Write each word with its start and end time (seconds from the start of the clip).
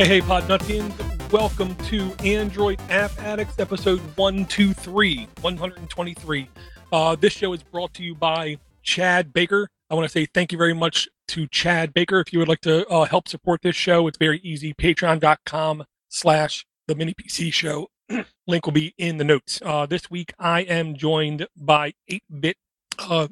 Hey, 0.00 0.06
hey, 0.06 0.20
Podnuttians. 0.22 1.30
Welcome 1.30 1.74
to 1.74 2.14
Android 2.24 2.80
App 2.88 3.10
Addicts, 3.18 3.58
episode 3.58 4.00
123, 4.16 5.28
123. 5.42 6.48
Uh, 6.90 7.16
this 7.16 7.34
show 7.34 7.52
is 7.52 7.62
brought 7.62 7.92
to 7.92 8.02
you 8.02 8.14
by 8.14 8.56
Chad 8.82 9.34
Baker. 9.34 9.68
I 9.90 9.94
want 9.94 10.06
to 10.06 10.08
say 10.08 10.24
thank 10.24 10.52
you 10.52 10.56
very 10.56 10.72
much 10.72 11.06
to 11.28 11.46
Chad 11.48 11.92
Baker. 11.92 12.18
If 12.18 12.32
you 12.32 12.38
would 12.38 12.48
like 12.48 12.62
to 12.62 12.88
uh, 12.88 13.04
help 13.04 13.28
support 13.28 13.60
this 13.60 13.76
show, 13.76 14.06
it's 14.06 14.16
very 14.16 14.38
easy. 14.38 14.72
Patreon.com 14.72 15.84
slash 16.08 16.64
the 16.88 16.94
mini 16.94 17.12
PC 17.12 17.52
show. 17.52 17.88
Link 18.46 18.64
will 18.64 18.72
be 18.72 18.94
in 18.96 19.18
the 19.18 19.24
notes. 19.24 19.60
Uh, 19.62 19.84
this 19.84 20.10
week, 20.10 20.32
I 20.38 20.62
am 20.62 20.96
joined 20.96 21.46
by 21.58 21.92
8-bit, 22.10 22.56
uh, 22.98 23.28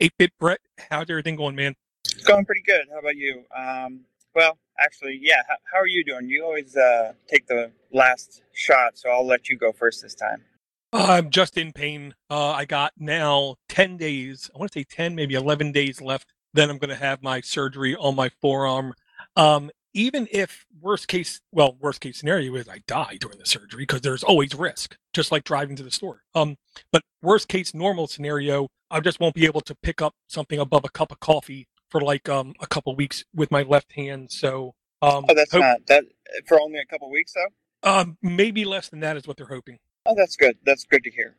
8-bit 0.00 0.32
Brett. 0.40 0.58
How's 0.90 1.08
everything 1.08 1.36
going, 1.36 1.54
man? 1.54 1.76
It's 2.04 2.24
Going 2.24 2.44
pretty 2.44 2.62
good. 2.66 2.86
How 2.90 2.98
about 2.98 3.14
you? 3.14 3.44
Um, 3.56 4.00
well, 4.34 4.58
actually, 4.80 5.18
yeah. 5.22 5.42
How, 5.48 5.56
how, 5.72 5.78
are 5.80 5.86
you 5.86 6.04
doing? 6.04 6.28
You 6.28 6.44
always 6.44 6.76
uh, 6.76 7.12
take 7.28 7.46
the 7.46 7.70
last 7.92 8.42
shot, 8.52 8.98
so 8.98 9.10
I'll 9.10 9.26
let 9.26 9.48
you 9.48 9.56
go 9.56 9.72
first 9.72 10.02
this 10.02 10.14
time. 10.14 10.44
I'm 10.92 11.30
just 11.30 11.56
in 11.56 11.72
pain. 11.72 12.14
Uh, 12.28 12.50
I 12.50 12.64
got 12.64 12.92
now 12.98 13.56
10 13.68 13.96
days, 13.96 14.50
I 14.54 14.58
want 14.58 14.72
to 14.72 14.80
say 14.80 14.84
10, 14.84 15.14
maybe 15.14 15.34
11 15.34 15.72
days 15.72 16.00
left. 16.00 16.32
Then 16.52 16.68
I'm 16.68 16.78
going 16.78 16.90
to 16.90 16.96
have 16.96 17.22
my 17.22 17.40
surgery 17.40 17.94
on 17.94 18.16
my 18.16 18.30
forearm. 18.40 18.94
Um, 19.36 19.70
even 19.94 20.28
if 20.32 20.66
worst 20.80 21.08
case, 21.08 21.40
well, 21.52 21.76
worst 21.80 22.00
case 22.00 22.18
scenario 22.18 22.54
is 22.56 22.68
I 22.68 22.80
die 22.86 23.18
during 23.20 23.38
the 23.38 23.46
surgery 23.46 23.82
because 23.82 24.00
there's 24.00 24.24
always 24.24 24.54
risk, 24.54 24.96
just 25.12 25.30
like 25.30 25.44
driving 25.44 25.76
to 25.76 25.82
the 25.82 25.90
store. 25.90 26.22
Um, 26.34 26.56
but 26.92 27.02
worst 27.22 27.48
case 27.48 27.72
normal 27.74 28.06
scenario, 28.08 28.68
I 28.90 29.00
just 29.00 29.20
won't 29.20 29.34
be 29.34 29.46
able 29.46 29.60
to 29.62 29.74
pick 29.82 30.02
up 30.02 30.14
something 30.28 30.58
above 30.58 30.84
a 30.84 30.90
cup 30.90 31.12
of 31.12 31.20
coffee 31.20 31.68
for 31.90 32.00
like 32.00 32.28
um 32.28 32.54
a 32.60 32.66
couple 32.66 32.94
weeks 32.96 33.24
with 33.34 33.50
my 33.50 33.62
left 33.62 33.92
hand. 33.92 34.30
So 34.30 34.74
um, 35.02 35.24
oh, 35.28 35.34
that's 35.34 35.52
hope, 35.52 35.60
not 35.60 35.86
that 35.86 36.04
for 36.46 36.60
only 36.60 36.78
a 36.78 36.86
couple 36.86 37.10
weeks 37.10 37.32
though. 37.32 37.90
Um, 37.90 38.18
maybe 38.22 38.64
less 38.64 38.88
than 38.88 39.00
that 39.00 39.16
is 39.16 39.26
what 39.26 39.36
they're 39.36 39.46
hoping. 39.46 39.78
Oh, 40.06 40.14
that's 40.14 40.36
good. 40.36 40.58
That's 40.64 40.84
good 40.84 41.02
to 41.04 41.10
hear. 41.10 41.36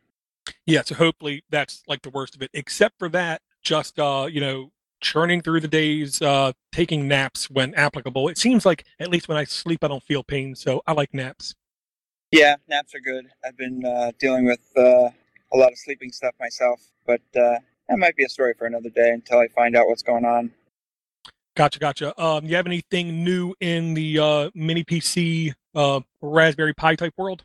Yeah, 0.66 0.82
so 0.84 0.96
hopefully 0.96 1.44
that's 1.50 1.84
like 1.88 2.02
the 2.02 2.10
worst 2.10 2.36
of 2.36 2.42
it. 2.42 2.50
Except 2.54 2.98
for 2.98 3.10
that, 3.10 3.42
just 3.62 4.00
uh, 4.00 4.28
you 4.30 4.42
know, 4.42 4.72
churning 5.02 5.42
through 5.42 5.62
the 5.62 5.68
days, 5.68 6.22
uh, 6.22 6.54
taking 6.72 7.08
naps 7.08 7.50
when 7.50 7.74
applicable. 7.76 8.28
It 8.28 8.38
seems 8.38 8.66
like 8.66 8.86
at 9.00 9.10
least 9.10 9.28
when 9.28 9.38
I 9.38 9.44
sleep, 9.44 9.84
I 9.84 9.88
don't 9.88 10.04
feel 10.04 10.24
pain, 10.24 10.56
so 10.56 10.82
I 10.88 10.94
like 10.94 11.14
naps. 11.14 11.56
Yeah, 12.32 12.56
naps 12.70 12.96
are 12.96 13.00
good. 13.00 13.26
I've 13.46 13.58
been 13.58 13.86
uh, 13.86 14.12
dealing 14.20 14.46
with 14.46 14.62
uh, 14.78 15.10
a 15.54 15.58
lot 15.58 15.72
of 15.72 15.78
sleeping 15.78 16.12
stuff 16.12 16.34
myself, 16.40 16.82
but 17.06 17.22
uh, 17.36 17.58
that 17.92 18.00
might 18.00 18.16
be 18.16 18.24
a 18.24 18.30
story 18.30 18.54
for 18.58 18.66
another 18.66 18.90
day 18.90 19.10
until 19.10 19.40
I 19.40 19.50
find 19.50 19.76
out 19.76 19.88
what's 19.88 20.02
going 20.02 20.24
on. 20.24 20.52
Gotcha, 21.56 21.78
gotcha. 21.78 22.20
Um, 22.22 22.46
you 22.46 22.56
have 22.56 22.66
anything 22.66 23.26
new 23.26 23.54
in 23.60 23.94
the 23.94 24.18
uh, 24.18 24.50
mini 24.56 24.86
PC 24.86 25.54
uh, 25.76 26.00
Raspberry 26.22 26.74
Pi 26.74 26.96
type 26.96 27.14
world? 27.18 27.44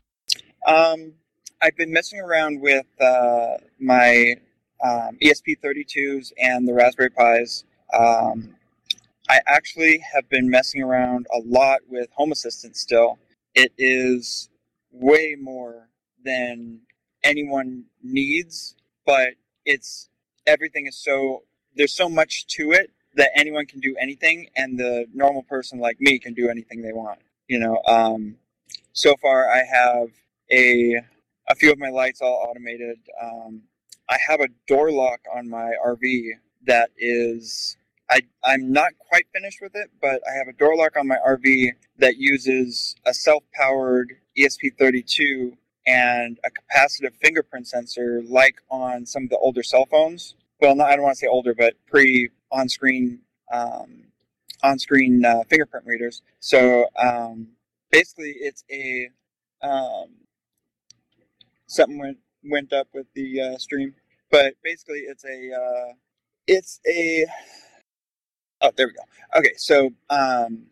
Um, 0.65 1.13
I've 1.61 1.75
been 1.75 1.91
messing 1.91 2.21
around 2.21 2.61
with 2.61 2.85
uh, 3.01 3.57
my 3.79 4.35
um, 4.81 5.17
ESP32s 5.21 6.31
and 6.37 6.65
the 6.65 6.73
Raspberry 6.73 7.09
Pis. 7.09 7.65
Um, 7.93 8.55
I 9.29 9.41
actually 9.45 10.01
have 10.13 10.29
been 10.29 10.49
messing 10.49 10.81
around 10.81 11.27
a 11.33 11.39
lot 11.45 11.79
with 11.89 12.07
Home 12.15 12.31
Assistant 12.31 12.77
still. 12.77 13.19
It 13.53 13.73
is 13.77 14.47
way 14.91 15.35
more 15.37 15.89
than 16.23 16.79
anyone 17.23 17.83
needs, 18.01 18.75
but 19.05 19.31
it's 19.65 20.09
everything 20.47 20.87
is 20.87 20.97
so 20.97 21.43
there's 21.75 21.95
so 21.95 22.09
much 22.09 22.47
to 22.47 22.71
it 22.71 22.91
that 23.15 23.29
anyone 23.35 23.65
can 23.65 23.79
do 23.79 23.95
anything 23.99 24.49
and 24.55 24.79
the 24.79 25.05
normal 25.13 25.43
person 25.43 25.79
like 25.79 25.99
me 25.99 26.19
can 26.19 26.33
do 26.33 26.49
anything 26.49 26.81
they 26.81 26.93
want 26.93 27.19
you 27.47 27.59
know? 27.59 27.81
Um, 27.87 28.35
so 28.93 29.15
far 29.21 29.49
i 29.49 29.63
have 29.63 30.09
a 30.51 30.95
a 31.49 31.55
few 31.55 31.71
of 31.71 31.79
my 31.79 31.89
lights 31.89 32.21
all 32.21 32.45
automated. 32.49 32.97
Um, 33.21 33.61
i 34.09 34.17
have 34.27 34.39
a 34.41 34.47
door 34.67 34.91
lock 34.91 35.21
on 35.33 35.49
my 35.49 35.71
rv 35.85 36.29
that 36.65 36.89
is 36.97 37.77
I, 38.09 38.21
i'm 38.43 38.71
not 38.71 38.91
quite 38.97 39.27
finished 39.33 39.59
with 39.61 39.73
it 39.75 39.89
but 40.01 40.21
i 40.27 40.37
have 40.37 40.47
a 40.47 40.53
door 40.53 40.75
lock 40.75 40.97
on 40.97 41.07
my 41.07 41.17
rv 41.27 41.71
that 41.99 42.17
uses 42.17 42.95
a 43.05 43.13
self-powered 43.13 44.13
esp32 44.37 45.57
and 45.85 46.39
a 46.43 46.49
capacitive 46.49 47.15
fingerprint 47.21 47.67
sensor 47.67 48.21
like 48.27 48.55
on 48.69 49.05
some 49.05 49.23
of 49.23 49.29
the 49.29 49.37
older 49.37 49.63
cell 49.63 49.85
phones 49.85 50.35
well, 50.61 50.75
not, 50.75 50.89
I 50.89 50.95
don't 50.95 51.03
want 51.03 51.15
to 51.15 51.19
say 51.19 51.27
older, 51.27 51.53
but 51.53 51.73
pre 51.87 52.29
on 52.51 52.69
screen 52.69 53.19
um, 53.51 54.03
on 54.63 54.79
screen 54.79 55.23
uh, 55.25 55.43
fingerprint 55.49 55.85
readers. 55.85 56.21
So 56.39 56.85
um, 56.97 57.49
basically, 57.91 58.35
it's 58.39 58.63
a 58.71 59.09
um, 59.61 60.09
something 61.67 61.99
went 61.99 62.17
went 62.43 62.73
up 62.73 62.87
with 62.93 63.07
the 63.13 63.41
uh, 63.41 63.57
stream, 63.57 63.93
but 64.31 64.53
basically, 64.63 64.99
it's 64.99 65.25
a 65.25 65.51
uh, 65.53 65.93
it's 66.47 66.79
a 66.87 67.25
oh 68.61 68.71
there 68.75 68.87
we 68.87 68.93
go. 68.93 69.39
Okay, 69.39 69.53
so 69.57 69.87
um, 70.09 70.63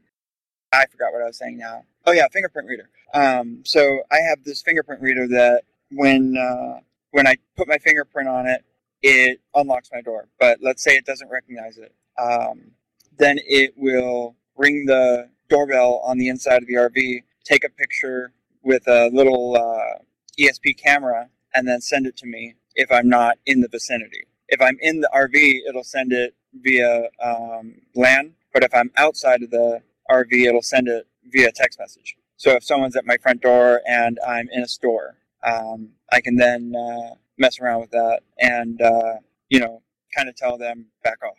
I 0.71 0.85
forgot 0.87 1.13
what 1.13 1.21
I 1.21 1.25
was 1.25 1.37
saying 1.37 1.57
now. 1.57 1.83
Oh 2.05 2.11
yeah, 2.11 2.27
fingerprint 2.31 2.67
reader. 2.67 2.89
Um, 3.13 3.61
so 3.63 4.01
I 4.11 4.17
have 4.29 4.43
this 4.43 4.61
fingerprint 4.61 5.01
reader 5.01 5.27
that 5.27 5.63
when 5.91 6.37
uh, 6.37 6.79
when 7.11 7.27
I 7.27 7.35
put 7.55 7.67
my 7.67 7.77
fingerprint 7.77 8.27
on 8.27 8.47
it, 8.47 8.63
it 9.05 9.39
unlocks 9.53 9.89
my 9.93 10.01
door. 10.01 10.27
But 10.39 10.59
let's 10.61 10.83
say 10.83 10.95
it 10.95 11.05
doesn't 11.05 11.29
recognize 11.29 11.77
it. 11.77 11.93
Um, 12.17 12.71
then 13.17 13.37
it 13.45 13.73
will 13.77 14.35
ring 14.57 14.85
the 14.87 15.29
doorbell 15.47 16.01
on 16.03 16.17
the 16.17 16.27
inside 16.27 16.63
of 16.63 16.67
the 16.67 16.73
RV, 16.73 17.23
take 17.43 17.63
a 17.63 17.69
picture 17.69 18.33
with 18.63 18.87
a 18.87 19.09
little 19.13 19.55
uh, 19.55 20.01
ESP 20.39 20.77
camera, 20.83 21.29
and 21.53 21.67
then 21.67 21.81
send 21.81 22.07
it 22.07 22.17
to 22.17 22.25
me 22.25 22.55
if 22.73 22.91
I'm 22.91 23.07
not 23.07 23.37
in 23.45 23.61
the 23.61 23.67
vicinity. 23.67 24.25
If 24.47 24.59
I'm 24.59 24.77
in 24.81 25.01
the 25.01 25.09
RV, 25.13 25.69
it'll 25.69 25.83
send 25.83 26.11
it 26.11 26.33
via 26.53 27.09
um, 27.23 27.81
LAN. 27.93 28.33
But 28.53 28.63
if 28.63 28.73
I'm 28.73 28.91
outside 28.97 29.43
of 29.43 29.51
the 29.51 29.81
RV, 30.09 30.31
it'll 30.31 30.63
send 30.63 30.87
it 30.87 31.07
via 31.25 31.51
text 31.51 31.79
message. 31.79 32.17
So 32.37 32.51
if 32.51 32.63
someone's 32.63 32.95
at 32.95 33.05
my 33.05 33.17
front 33.17 33.41
door 33.41 33.81
and 33.87 34.19
I'm 34.27 34.49
in 34.51 34.63
a 34.63 34.67
store, 34.67 35.17
um, 35.43 35.89
I 36.11 36.21
can 36.21 36.35
then 36.37 36.73
uh, 36.75 37.15
mess 37.37 37.59
around 37.59 37.81
with 37.81 37.91
that 37.91 38.21
and 38.39 38.81
uh, 38.81 39.15
you 39.49 39.59
know 39.59 39.81
kind 40.15 40.29
of 40.29 40.35
tell 40.35 40.57
them 40.57 40.87
back 41.03 41.17
off. 41.23 41.37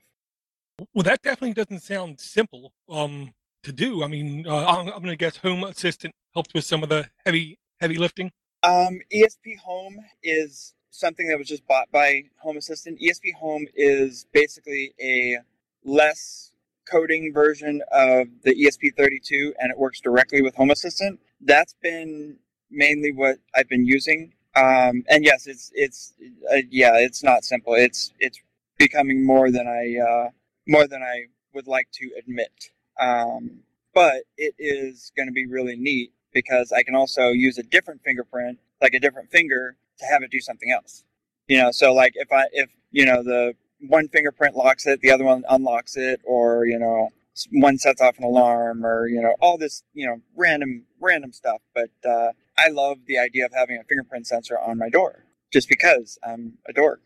Well, 0.93 1.05
that 1.05 1.23
definitely 1.23 1.55
doesn't 1.55 1.81
sound 1.81 2.21
simple 2.21 2.73
um, 2.89 3.33
to 3.63 3.73
do. 3.73 4.05
I 4.05 4.09
mean, 4.09 4.47
uh, 4.47 4.67
I'm, 4.67 4.89
I'm 4.89 5.03
going 5.03 5.05
to 5.07 5.17
guess 5.17 5.39
Home 5.39 5.65
Assistant 5.65 6.15
helped 6.35 6.53
with 6.53 6.65
some 6.65 6.83
of 6.83 6.89
the 6.89 7.09
heavy 7.25 7.59
heavy 7.81 7.97
lifting. 7.97 8.31
Um, 8.63 9.01
ESP 9.13 9.59
Home 9.65 9.99
is 10.23 10.75
something 10.91 11.29
that 11.29 11.39
was 11.39 11.49
just 11.49 11.67
bought 11.67 11.91
by 11.93 12.25
Home 12.39 12.57
Assistant. 12.57 13.01
ESP 13.01 13.35
Home 13.39 13.67
is 13.75 14.27
basically 14.33 14.95
a 15.01 15.39
less 15.85 16.53
coding 16.91 17.33
version 17.33 17.83
of 17.93 18.29
the 18.45 18.55
ESP32, 18.55 19.53
and 19.59 19.71
it 19.71 19.79
works 19.79 20.01
directly 20.01 20.43
with 20.43 20.55
Home 20.57 20.71
Assistant. 20.71 21.21
That's 21.41 21.75
been 21.83 22.39
mainly 22.71 23.13
what 23.13 23.39
I've 23.55 23.69
been 23.69 23.87
using 23.87 24.33
um, 24.57 25.05
and 25.09 25.25
yes, 25.25 25.47
it's 25.47 25.71
it's 25.75 26.15
uh, 26.51 26.63
yeah, 26.71 26.97
it's 26.97 27.23
not 27.23 27.45
simple. 27.45 27.75
It's 27.75 28.13
it's 28.19 28.41
becoming 28.79 29.25
more 29.25 29.51
than 29.51 29.67
I 29.69 30.01
uh, 30.01 30.31
more 30.67 30.87
than 30.89 31.03
I 31.03 31.27
would 31.55 31.67
like 31.67 31.89
to 31.95 32.11
admit. 32.19 32.71
Um, 32.99 33.61
but 33.95 34.25
it 34.37 34.55
is 34.59 35.13
going 35.17 35.29
to 35.29 35.33
be 35.33 35.47
really 35.47 35.77
neat 35.77 36.13
because 36.33 36.73
I 36.73 36.83
can 36.83 36.95
also 36.95 37.31
use 37.31 37.59
a 37.59 37.63
different 37.63 38.03
fingerprint, 38.03 38.59
like 38.81 38.95
a 38.95 39.01
different 39.01 39.31
finger, 39.31 39.77
to 39.99 40.07
have 40.07 40.23
it 40.23 40.31
do 40.31 40.41
something 40.41 40.71
else. 40.71 41.05
You 41.49 41.59
know, 41.63 41.71
so 41.71 41.93
like 41.93 42.13
if 42.17 42.33
I 42.33 42.47
if 42.53 42.71
you 42.93 43.05
know 43.05 43.23
the 43.23 43.55
one 43.81 44.09
fingerprint 44.09 44.57
locks 44.57 44.87
it, 44.87 45.01
the 45.01 45.11
other 45.11 45.25
one 45.25 45.45
unlocks 45.51 45.97
it, 45.97 46.21
or 46.25 46.65
you 46.65 46.79
know 46.79 47.11
one 47.53 47.77
sets 47.77 48.01
off 48.01 48.17
an 48.17 48.25
alarm, 48.25 48.87
or 48.87 49.07
you 49.07 49.21
know 49.21 49.35
all 49.41 49.59
this 49.59 49.83
you 49.93 50.07
know 50.07 50.21
random 50.35 50.85
random 50.99 51.33
stuff. 51.33 51.61
But 51.75 51.91
uh, 52.09 52.33
I 52.59 52.69
love 52.69 52.99
the 53.07 53.19
idea 53.19 53.45
of 53.47 53.53
having 53.55 53.79
a 53.79 53.85
fingerprint 53.85 54.27
sensor 54.27 54.59
on 54.59 54.79
my 54.79 54.89
door 54.89 55.25
just 55.53 55.69
because 55.69 56.19
I'm 56.23 56.55
a 56.69 56.73
dork. 56.73 57.01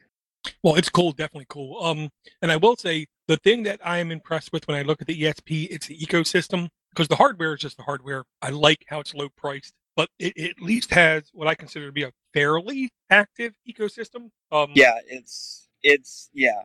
Well, 0.63 0.75
it's 0.77 0.89
cool, 0.89 1.13
definitely 1.13 1.47
cool. 1.49 1.83
Um, 1.83 2.11
and 2.41 2.51
I 2.51 2.57
will 2.57 2.77
say 2.77 3.07
the 3.29 3.37
thing 3.37 3.65
that 3.65 3.81
I 3.85 3.99
am 3.99 4.11
impressed 4.11 4.53
with 4.53 4.67
when 4.67 4.77
I 4.77 4.83
look 4.83 5.01
at 5.01 5.07
the 5.07 5.23
ESP, 5.23 5.69
it's 5.71 5.87
the 5.87 5.99
ecosystem 5.99 6.69
because 6.91 7.09
the 7.09 7.17
hardware 7.17 7.55
is 7.55 7.61
just 7.61 7.77
the 7.77 7.83
hardware. 7.83 8.25
I 8.41 8.51
like 8.51 8.85
how 8.89 9.01
it's 9.01 9.15
low 9.15 9.29
priced, 9.29 9.75
but 9.97 10.09
it, 10.19 10.33
it 10.37 10.51
at 10.53 10.63
least 10.63 10.91
has 10.93 11.25
what 11.33 11.49
I 11.49 11.55
consider 11.55 11.87
to 11.87 11.93
be 11.93 12.05
a 12.05 12.13
fairly 12.33 12.91
active 13.11 13.55
ecosystem. 13.69 14.31
Um, 14.51 14.73
yeah, 14.75 14.99
it's 15.07 15.69
it's 15.83 16.31
yeah, 16.33 16.63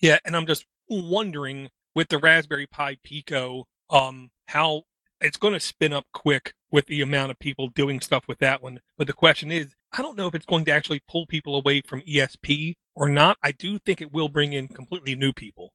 yeah, 0.00 0.18
and 0.24 0.36
I'm 0.36 0.46
just 0.46 0.66
wondering 0.88 1.70
with 1.94 2.08
the 2.08 2.18
Raspberry 2.18 2.66
Pi 2.66 2.98
Pico, 3.02 3.66
um, 3.90 4.30
how 4.46 4.82
it's 5.24 5.38
going 5.38 5.54
to 5.54 5.60
spin 5.60 5.92
up 5.92 6.04
quick 6.12 6.52
with 6.70 6.86
the 6.86 7.00
amount 7.00 7.30
of 7.30 7.38
people 7.38 7.68
doing 7.68 8.00
stuff 8.00 8.28
with 8.28 8.38
that 8.40 8.62
one. 8.62 8.80
But 8.98 9.06
the 9.06 9.14
question 9.14 9.50
is, 9.50 9.74
I 9.90 10.02
don't 10.02 10.18
know 10.18 10.26
if 10.26 10.34
it's 10.34 10.44
going 10.44 10.66
to 10.66 10.72
actually 10.72 11.00
pull 11.08 11.26
people 11.26 11.56
away 11.56 11.80
from 11.80 12.02
ESP 12.02 12.74
or 12.94 13.08
not. 13.08 13.38
I 13.42 13.52
do 13.52 13.78
think 13.78 14.02
it 14.02 14.12
will 14.12 14.28
bring 14.28 14.52
in 14.52 14.68
completely 14.68 15.14
new 15.14 15.32
people. 15.32 15.72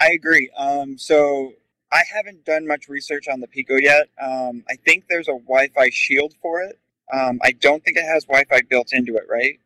I 0.00 0.10
agree. 0.10 0.50
Um, 0.56 0.98
so 0.98 1.54
I 1.90 2.02
haven't 2.12 2.44
done 2.44 2.66
much 2.66 2.88
research 2.88 3.26
on 3.26 3.40
the 3.40 3.46
Pico 3.46 3.76
yet. 3.76 4.08
Um, 4.20 4.64
I 4.68 4.76
think 4.76 5.04
there's 5.08 5.28
a 5.28 5.32
Wi-Fi 5.32 5.88
shield 5.90 6.34
for 6.42 6.60
it. 6.60 6.78
Um, 7.12 7.40
I 7.42 7.52
don't 7.52 7.82
think 7.82 7.96
it 7.96 8.04
has 8.04 8.24
Wi-Fi 8.24 8.62
built 8.68 8.92
into 8.92 9.16
it, 9.16 9.24
right? 9.30 9.58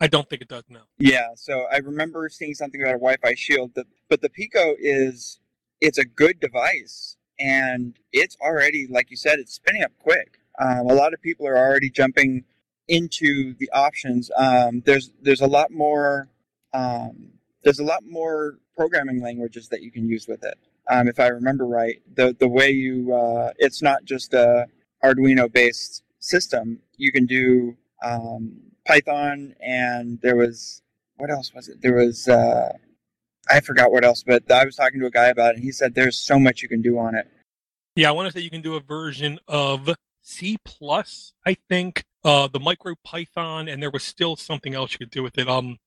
I 0.00 0.06
don't 0.06 0.28
think 0.28 0.42
it 0.42 0.48
does. 0.48 0.62
No. 0.68 0.80
Yeah. 0.98 1.28
So 1.34 1.66
I 1.72 1.78
remember 1.78 2.28
seeing 2.28 2.54
something 2.54 2.80
about 2.80 2.94
a 2.94 2.98
Wi-Fi 2.98 3.34
shield. 3.34 3.72
That, 3.74 3.86
but 4.08 4.20
the 4.20 4.28
Pico 4.28 4.74
is 4.78 5.40
it's 5.80 5.98
a 5.98 6.04
good 6.04 6.38
device, 6.38 7.16
and 7.38 7.96
it's 8.12 8.36
already, 8.40 8.86
like 8.88 9.10
you 9.10 9.16
said, 9.16 9.38
it's 9.38 9.54
spinning 9.54 9.82
up 9.82 9.92
quick. 9.98 10.38
Um, 10.58 10.88
a 10.88 10.94
lot 10.94 11.12
of 11.12 11.20
people 11.20 11.46
are 11.46 11.56
already 11.56 11.90
jumping 11.90 12.44
into 12.88 13.54
the 13.58 13.70
options. 13.72 14.30
Um, 14.36 14.82
there's 14.84 15.12
there's 15.20 15.40
a 15.40 15.46
lot 15.46 15.70
more 15.70 16.28
um, 16.72 17.32
there's 17.62 17.78
a 17.78 17.84
lot 17.84 18.04
more 18.04 18.58
programming 18.76 19.20
languages 19.20 19.68
that 19.68 19.82
you 19.82 19.90
can 19.90 20.08
use 20.08 20.28
with 20.28 20.44
it. 20.44 20.58
Um, 20.88 21.08
if 21.08 21.18
I 21.18 21.28
remember 21.28 21.66
right, 21.66 22.00
the 22.14 22.34
the 22.38 22.48
way 22.48 22.70
you 22.70 23.14
uh, 23.14 23.52
it's 23.58 23.82
not 23.82 24.04
just 24.04 24.34
a 24.34 24.66
Arduino 25.04 25.52
based 25.52 26.02
system. 26.18 26.80
You 26.96 27.12
can 27.12 27.26
do 27.26 27.76
um, 28.02 28.60
Python, 28.86 29.54
and 29.60 30.20
there 30.22 30.36
was 30.36 30.82
what 31.16 31.30
else 31.30 31.52
was 31.54 31.68
it? 31.68 31.80
There 31.82 31.94
was 31.94 32.28
uh, 32.28 32.72
I 33.48 33.60
forgot 33.60 33.92
what 33.92 34.04
else, 34.04 34.22
but 34.22 34.50
I 34.50 34.64
was 34.64 34.76
talking 34.76 35.00
to 35.00 35.06
a 35.06 35.10
guy 35.10 35.26
about 35.26 35.52
it, 35.52 35.56
and 35.56 35.64
he 35.64 35.72
said 35.72 35.94
there's 35.94 36.16
so 36.16 36.38
much 36.38 36.62
you 36.62 36.68
can 36.68 36.82
do 36.82 36.98
on 36.98 37.14
it. 37.14 37.26
Yeah, 37.94 38.08
I 38.08 38.12
want 38.12 38.30
to 38.30 38.38
say 38.38 38.42
you 38.42 38.50
can 38.50 38.62
do 38.62 38.74
a 38.74 38.80
version 38.80 39.38
of 39.48 39.94
C 40.22 40.58
plus, 40.64 41.32
I 41.46 41.56
think, 41.68 42.04
uh, 42.24 42.48
the 42.48 42.60
Micro 42.60 42.94
Python, 43.04 43.68
and 43.68 43.82
there 43.82 43.90
was 43.90 44.02
still 44.02 44.36
something 44.36 44.74
else 44.74 44.92
you 44.92 44.98
could 44.98 45.10
do 45.10 45.22
with 45.22 45.38
it. 45.38 45.48
Um, 45.48 45.78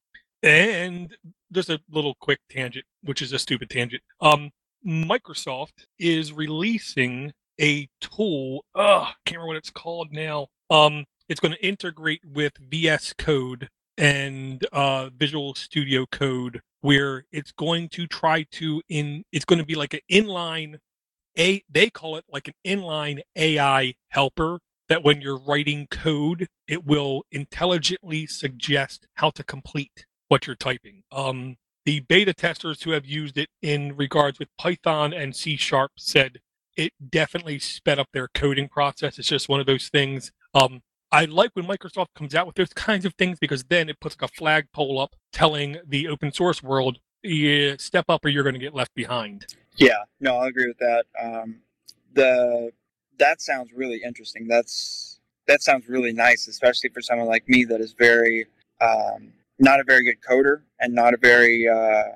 and 0.41 1.15
just 1.51 1.69
a 1.69 1.79
little 1.89 2.15
quick 2.21 2.39
tangent, 2.49 2.85
which 3.03 3.21
is 3.21 3.33
a 3.33 3.39
stupid 3.39 3.69
tangent. 3.69 4.01
Um, 4.21 4.51
Microsoft 4.85 5.85
is 5.97 6.31
releasing 6.31 7.33
a 7.59 7.87
tool. 7.99 8.63
Ugh, 8.75 9.07
can't 9.25 9.37
remember 9.37 9.47
what 9.47 9.57
it's 9.57 9.69
called 9.69 10.11
now. 10.11 10.47
Um, 10.69 11.05
it's 11.27 11.39
going 11.39 11.53
to 11.53 11.65
integrate 11.65 12.21
with 12.25 12.53
VS 12.57 13.13
Code 13.17 13.69
and 13.97 14.65
uh, 14.71 15.09
Visual 15.15 15.53
Studio 15.55 16.05
Code, 16.09 16.61
where 16.81 17.25
it's 17.31 17.51
going 17.51 17.89
to 17.89 18.07
try 18.07 18.45
to 18.53 18.81
in. 18.89 19.23
It's 19.31 19.45
going 19.45 19.59
to 19.59 19.65
be 19.65 19.75
like 19.75 19.93
an 19.93 20.01
inline. 20.11 20.77
A 21.37 21.63
they 21.69 21.89
call 21.89 22.17
it 22.17 22.25
like 22.29 22.47
an 22.47 22.55
inline 22.65 23.21
AI 23.35 23.93
helper 24.09 24.59
that 24.89 25.03
when 25.03 25.21
you're 25.21 25.39
writing 25.39 25.87
code, 25.89 26.47
it 26.67 26.85
will 26.85 27.23
intelligently 27.31 28.27
suggest 28.27 29.07
how 29.15 29.29
to 29.31 29.43
complete 29.43 30.05
what 30.27 30.47
you're 30.47 30.55
typing. 30.55 31.03
Um, 31.11 31.57
the 31.85 32.01
beta 32.01 32.33
testers 32.33 32.83
who 32.83 32.91
have 32.91 33.05
used 33.05 33.37
it 33.37 33.49
in 33.61 33.95
regards 33.95 34.39
with 34.39 34.49
Python 34.57 35.13
and 35.13 35.35
C 35.35 35.55
sharp 35.55 35.91
said 35.97 36.39
it 36.75 36.93
definitely 37.09 37.59
sped 37.59 37.99
up 37.99 38.07
their 38.13 38.27
coding 38.33 38.67
process. 38.69 39.19
It's 39.19 39.27
just 39.27 39.49
one 39.49 39.59
of 39.59 39.65
those 39.65 39.89
things. 39.89 40.31
Um, 40.53 40.81
I 41.11 41.25
like 41.25 41.51
when 41.53 41.65
Microsoft 41.65 42.13
comes 42.15 42.35
out 42.35 42.45
with 42.45 42.55
those 42.55 42.73
kinds 42.73 43.05
of 43.05 43.13
things 43.15 43.39
because 43.39 43.63
then 43.65 43.89
it 43.89 43.99
puts 43.99 44.15
like 44.19 44.29
a 44.29 44.33
flagpole 44.33 44.99
up 44.99 45.15
telling 45.33 45.77
the 45.85 46.07
open 46.07 46.31
source 46.31 46.61
world, 46.61 46.99
yeah, 47.23 47.75
step 47.79 48.05
up 48.09 48.23
or 48.23 48.29
you're 48.29 48.43
going 48.43 48.53
to 48.53 48.59
get 48.59 48.75
left 48.75 48.93
behind. 48.93 49.45
Yeah, 49.75 50.03
no, 50.19 50.37
I 50.37 50.47
agree 50.47 50.67
with 50.67 50.77
that. 50.77 51.05
Um, 51.19 51.61
the 52.13 52.71
that 53.17 53.41
sounds 53.41 53.71
really 53.73 54.01
interesting. 54.03 54.47
That's 54.47 55.19
that 55.47 55.61
sounds 55.61 55.89
really 55.89 56.13
nice, 56.13 56.47
especially 56.47 56.89
for 56.89 57.01
someone 57.01 57.27
like 57.27 57.47
me 57.49 57.65
that 57.65 57.81
is 57.81 57.93
very 57.93 58.45
um, 58.81 59.33
not 59.57 59.79
a 59.79 59.83
very 59.83 60.03
good 60.03 60.21
coder 60.21 60.61
and 60.79 60.93
not 60.93 61.13
a 61.13 61.17
very 61.17 61.67
uh, 61.67 62.11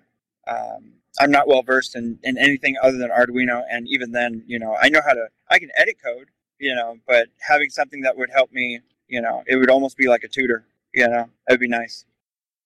um, 0.48 0.94
I'm 1.20 1.32
not 1.32 1.48
well 1.48 1.62
versed 1.62 1.96
in, 1.96 2.20
in 2.24 2.38
anything 2.38 2.76
other 2.82 2.98
than 2.98 3.10
Arduino, 3.10 3.64
and 3.70 3.88
even 3.88 4.12
then, 4.12 4.44
you 4.48 4.60
know, 4.60 4.76
I 4.82 4.90
know 4.90 5.02
how 5.06 5.14
to 5.14 5.28
I 5.50 5.60
can 5.60 5.70
edit 5.76 5.98
code, 6.04 6.30
you 6.64 6.74
know, 6.74 6.98
but 7.06 7.28
having 7.40 7.70
something 7.70 8.02
that 8.02 8.18
would 8.18 8.30
help 8.30 8.52
me, 8.52 8.80
you 9.08 9.22
know, 9.22 9.44
it 9.48 9.58
would 9.58 9.70
almost 9.70 9.98
be 9.98 10.08
like 10.08 10.24
a 10.24 10.30
tutor, 10.30 10.66
you 10.94 11.08
know, 11.08 11.30
that'd 11.46 11.60
be 11.60 11.68
nice. 11.68 12.06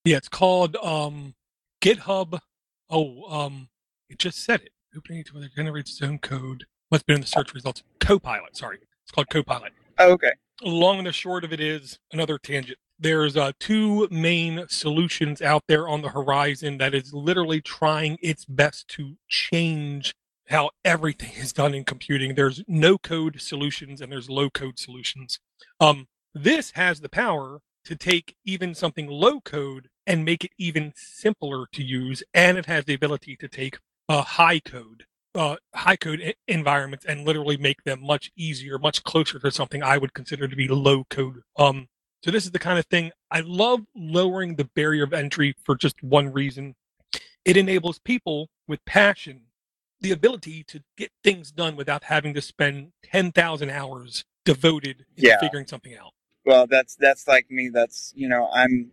Yeah, 0.04 0.16
it's 0.16 0.28
called 0.28 0.76
um, 0.76 1.34
GitHub. 1.82 2.38
Oh, 2.88 3.24
um, 3.24 3.68
it 4.08 4.18
just 4.18 4.44
said 4.44 4.60
it. 4.60 4.70
Opening 4.96 5.24
to 5.24 5.34
whether 5.34 5.48
generates 5.54 5.90
its 5.90 6.02
own 6.02 6.18
code. 6.18 6.64
Must 6.90 7.04
be 7.06 7.14
in 7.14 7.20
the 7.20 7.26
search 7.26 7.52
results. 7.52 7.82
Copilot. 7.98 8.56
Sorry, 8.56 8.78
it's 9.02 9.10
called 9.12 9.28
Copilot. 9.28 9.72
Oh, 9.98 10.12
okay. 10.12 10.32
Long 10.62 10.98
and 10.98 11.06
the 11.06 11.12
short 11.12 11.44
of 11.44 11.52
it 11.52 11.60
is 11.60 11.98
another 12.12 12.38
tangent 12.38 12.78
there's 12.98 13.36
uh, 13.36 13.52
two 13.60 14.08
main 14.10 14.64
solutions 14.68 15.40
out 15.40 15.62
there 15.68 15.88
on 15.88 16.02
the 16.02 16.08
horizon 16.08 16.78
that 16.78 16.94
is 16.94 17.14
literally 17.14 17.60
trying 17.60 18.18
its 18.20 18.44
best 18.44 18.88
to 18.88 19.16
change 19.28 20.14
how 20.48 20.70
everything 20.84 21.32
is 21.36 21.52
done 21.52 21.74
in 21.74 21.84
computing. 21.84 22.34
There's 22.34 22.62
no 22.66 22.98
code 22.98 23.40
solutions 23.40 24.00
and 24.00 24.10
there's 24.10 24.30
low 24.30 24.50
code 24.50 24.78
solutions. 24.78 25.38
Um, 25.80 26.08
this 26.34 26.72
has 26.72 27.00
the 27.00 27.08
power 27.08 27.60
to 27.84 27.96
take 27.96 28.36
even 28.44 28.74
something 28.74 29.06
low 29.06 29.40
code 29.40 29.88
and 30.06 30.24
make 30.24 30.44
it 30.44 30.52
even 30.58 30.92
simpler 30.96 31.66
to 31.72 31.82
use, 31.82 32.22
and 32.32 32.58
it 32.58 32.66
has 32.66 32.84
the 32.84 32.94
ability 32.94 33.36
to 33.36 33.48
take 33.48 33.78
uh, 34.08 34.22
high 34.22 34.58
code. 34.58 35.04
Uh, 35.34 35.56
high 35.74 35.96
code 35.96 36.34
environments 36.48 37.04
and 37.04 37.24
literally 37.24 37.56
make 37.56 37.84
them 37.84 38.02
much 38.02 38.32
easier, 38.36 38.78
much 38.78 39.04
closer 39.04 39.38
to 39.38 39.50
something 39.50 39.82
I 39.82 39.98
would 39.98 40.14
consider 40.14 40.48
to 40.48 40.56
be 40.56 40.66
low 40.66 41.04
code. 41.10 41.42
Um, 41.56 41.88
so 42.24 42.30
this 42.30 42.44
is 42.44 42.50
the 42.50 42.58
kind 42.58 42.78
of 42.78 42.86
thing 42.86 43.12
I 43.30 43.40
love 43.40 43.80
lowering 43.94 44.56
the 44.56 44.64
barrier 44.64 45.04
of 45.04 45.12
entry 45.12 45.54
for 45.64 45.76
just 45.76 46.02
one 46.02 46.32
reason. 46.32 46.74
It 47.44 47.56
enables 47.56 47.98
people 48.00 48.48
with 48.66 48.84
passion 48.84 49.42
the 50.00 50.12
ability 50.12 50.62
to 50.64 50.82
get 50.96 51.10
things 51.24 51.50
done 51.50 51.76
without 51.76 52.04
having 52.04 52.34
to 52.34 52.40
spend 52.40 52.92
10,000 53.04 53.70
hours 53.70 54.24
devoted 54.44 55.04
to 55.16 55.26
Yeah. 55.26 55.38
figuring 55.40 55.66
something 55.66 55.94
out. 55.96 56.12
Well, 56.44 56.66
that's 56.66 56.94
that's 56.96 57.28
like 57.28 57.50
me. 57.50 57.68
That's 57.68 58.12
you 58.16 58.28
know, 58.28 58.48
I'm 58.52 58.92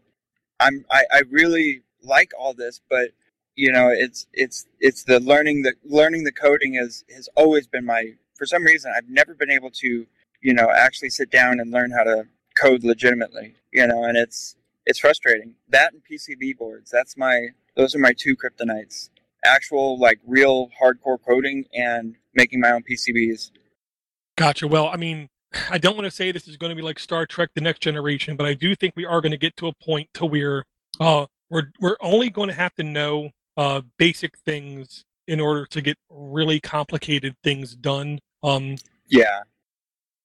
I'm 0.60 0.86
I, 0.92 1.06
I 1.12 1.22
really 1.30 1.84
like 2.04 2.32
all 2.38 2.54
this, 2.54 2.82
but 2.90 3.12
you 3.56 3.72
know, 3.72 3.88
it's 3.90 4.28
it's 4.34 4.66
it's 4.80 5.04
the 5.04 5.20
learning 5.22 5.62
the 5.62 5.74
learning 5.86 6.26
the 6.26 6.34
coding 6.34 6.76
is 6.76 7.06
has 7.14 7.30
always 7.36 7.68
been 7.68 7.86
my 7.86 8.14
for 8.36 8.46
some 8.46 8.64
reason 8.64 8.92
I've 8.96 9.08
never 9.08 9.34
been 9.34 9.52
able 9.52 9.72
to 9.72 10.06
you 10.42 10.54
know 10.54 10.70
actually 10.70 11.12
sit 11.12 11.32
down 11.32 11.60
and 11.62 11.72
learn 11.72 11.92
how 11.92 12.04
to 12.04 12.26
code 12.56 12.84
legitimately. 12.84 13.56
You 13.72 13.88
know, 13.88 14.04
and 14.04 14.18
it's 14.18 14.58
it's 14.86 15.00
frustrating. 15.00 15.56
That 15.70 15.94
and 15.94 16.02
PCB 16.04 16.58
boards. 16.58 16.92
That's 16.92 17.16
my 17.16 17.50
those 17.76 17.96
are 17.96 18.00
my 18.00 18.14
two 18.14 18.36
kryptonites. 18.36 19.10
Actual 19.46 20.00
like 20.00 20.20
real 20.26 20.70
hardcore 20.82 21.18
coding 21.26 21.66
and 21.74 22.16
making 22.34 22.60
my 22.60 22.72
own 22.72 22.84
PCBs. 22.84 23.52
Gotcha. 24.38 24.68
Well, 24.68 24.88
I 24.88 24.98
mean, 24.98 25.30
I 25.70 25.78
don't 25.78 25.96
want 25.96 26.06
to 26.06 26.12
say 26.12 26.32
this 26.32 26.48
is 26.48 26.58
going 26.58 26.70
to 26.70 26.76
be 26.76 26.82
like 26.82 27.00
Star 27.00 27.26
Trek: 27.26 27.50
The 27.56 27.62
Next 27.62 27.80
Generation, 27.82 28.36
but 28.36 28.46
I 28.46 28.54
do 28.54 28.76
think 28.76 28.94
we 28.96 29.06
are 29.06 29.22
going 29.22 29.32
to 29.32 29.38
get 29.38 29.56
to 29.58 29.68
a 29.68 29.74
point 29.74 30.10
to 30.16 30.26
where 30.26 30.66
uh, 31.00 31.26
we're 31.50 31.72
we're 31.80 31.98
only 32.02 32.30
going 32.30 32.50
to 32.50 32.56
have 32.56 32.74
to 32.76 32.84
know 32.84 33.30
uh, 33.58 33.82
basic 33.98 34.38
things 34.40 35.06
in 35.28 35.40
order 35.40 35.66
to 35.66 35.82
get 35.82 35.98
really 36.10 36.60
complicated 36.60 37.36
things 37.44 37.76
done. 37.76 38.20
Um, 38.44 38.76
Yeah, 39.08 39.42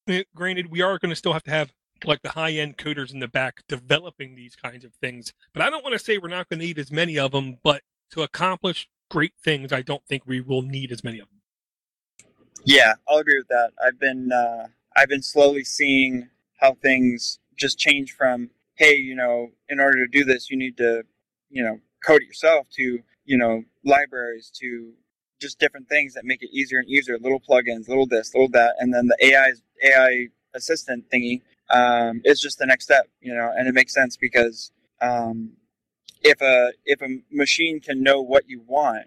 eh, 0.09 0.25
granted, 0.35 0.71
we 0.71 0.83
are 0.83 0.99
going 0.99 1.11
to 1.11 1.17
still 1.17 1.33
have 1.33 1.45
to 1.45 1.51
have 1.51 1.73
like 2.05 2.23
the 2.23 2.31
high 2.31 2.53
end 2.53 2.79
coders 2.79 3.13
in 3.13 3.21
the 3.21 3.29
back 3.29 3.63
developing 3.69 4.35
these 4.35 4.57
kinds 4.57 4.85
of 4.85 4.95
things, 4.95 5.33
but 5.53 5.63
I 5.63 5.71
don't 5.71 5.85
want 5.85 5.93
to 5.93 5.99
say 5.99 6.19
we're 6.19 6.29
not 6.29 6.49
going 6.49 6.61
to 6.61 6.67
need 6.67 6.79
as 6.79 6.91
many 6.91 7.19
of 7.19 7.33
them. 7.33 7.59
But 7.63 7.83
to 8.13 8.23
accomplish 8.23 8.89
great 9.11 9.35
things, 9.43 9.73
I 9.73 9.83
don't 9.83 10.05
think 10.07 10.23
we 10.27 10.41
will 10.41 10.63
need 10.63 10.91
as 10.93 11.05
many 11.05 11.19
of 11.19 11.29
them. 11.29 11.41
Yeah, 12.65 12.95
I'll 13.09 13.19
agree 13.19 13.39
with 13.39 13.49
that. 13.49 13.73
I've 13.85 13.99
been 13.99 14.33
uh, 14.33 14.69
I've 14.97 15.09
been 15.09 15.23
slowly 15.23 15.65
seeing 15.65 16.29
how 16.59 16.75
things 16.75 17.39
just 17.57 17.79
change 17.79 18.13
from 18.13 18.51
hey, 18.75 18.97
you 18.97 19.15
know, 19.15 19.51
in 19.69 19.79
order 19.79 19.99
to 19.99 20.07
do 20.11 20.25
this, 20.25 20.51
you 20.51 20.57
need 20.57 20.79
to, 20.79 21.03
you 21.51 21.63
know, 21.63 21.79
code 22.05 22.23
it 22.23 22.27
yourself 22.27 22.67
to 22.77 23.01
you 23.27 23.37
know 23.37 23.63
libraries 23.85 24.51
to 24.61 24.93
just 25.41 25.59
different 25.59 25.89
things 25.89 26.15
that 26.15 26.25
make 26.25 26.43
it 26.43 26.51
easier 26.53 26.79
and 26.79 26.89
easier. 26.89 27.19
Little 27.19 27.41
plugins, 27.41 27.89
little 27.89 28.07
this, 28.07 28.35
little 28.35 28.49
that, 28.51 28.77
and 28.79 28.93
then 28.93 29.07
the 29.07 29.17
AI 29.27 29.53
AI 29.83 30.27
assistant 30.55 31.05
thingy 31.11 31.41
um, 31.71 32.21
is 32.25 32.41
just 32.41 32.59
the 32.59 32.67
next 32.67 32.85
step. 32.85 33.07
You 33.21 33.35
know, 33.35 33.53
and 33.57 33.69
it 33.69 33.75
makes 33.75 33.95
sense 33.95 34.17
because 34.17 34.71
um, 35.01 35.53
if 36.23 36.41
a 36.41 36.73
if 36.85 37.03
a 37.03 37.19
machine 37.31 37.81
can 37.81 38.03
know 38.03 38.21
what 38.21 38.49
you 38.49 38.63
want 38.67 39.07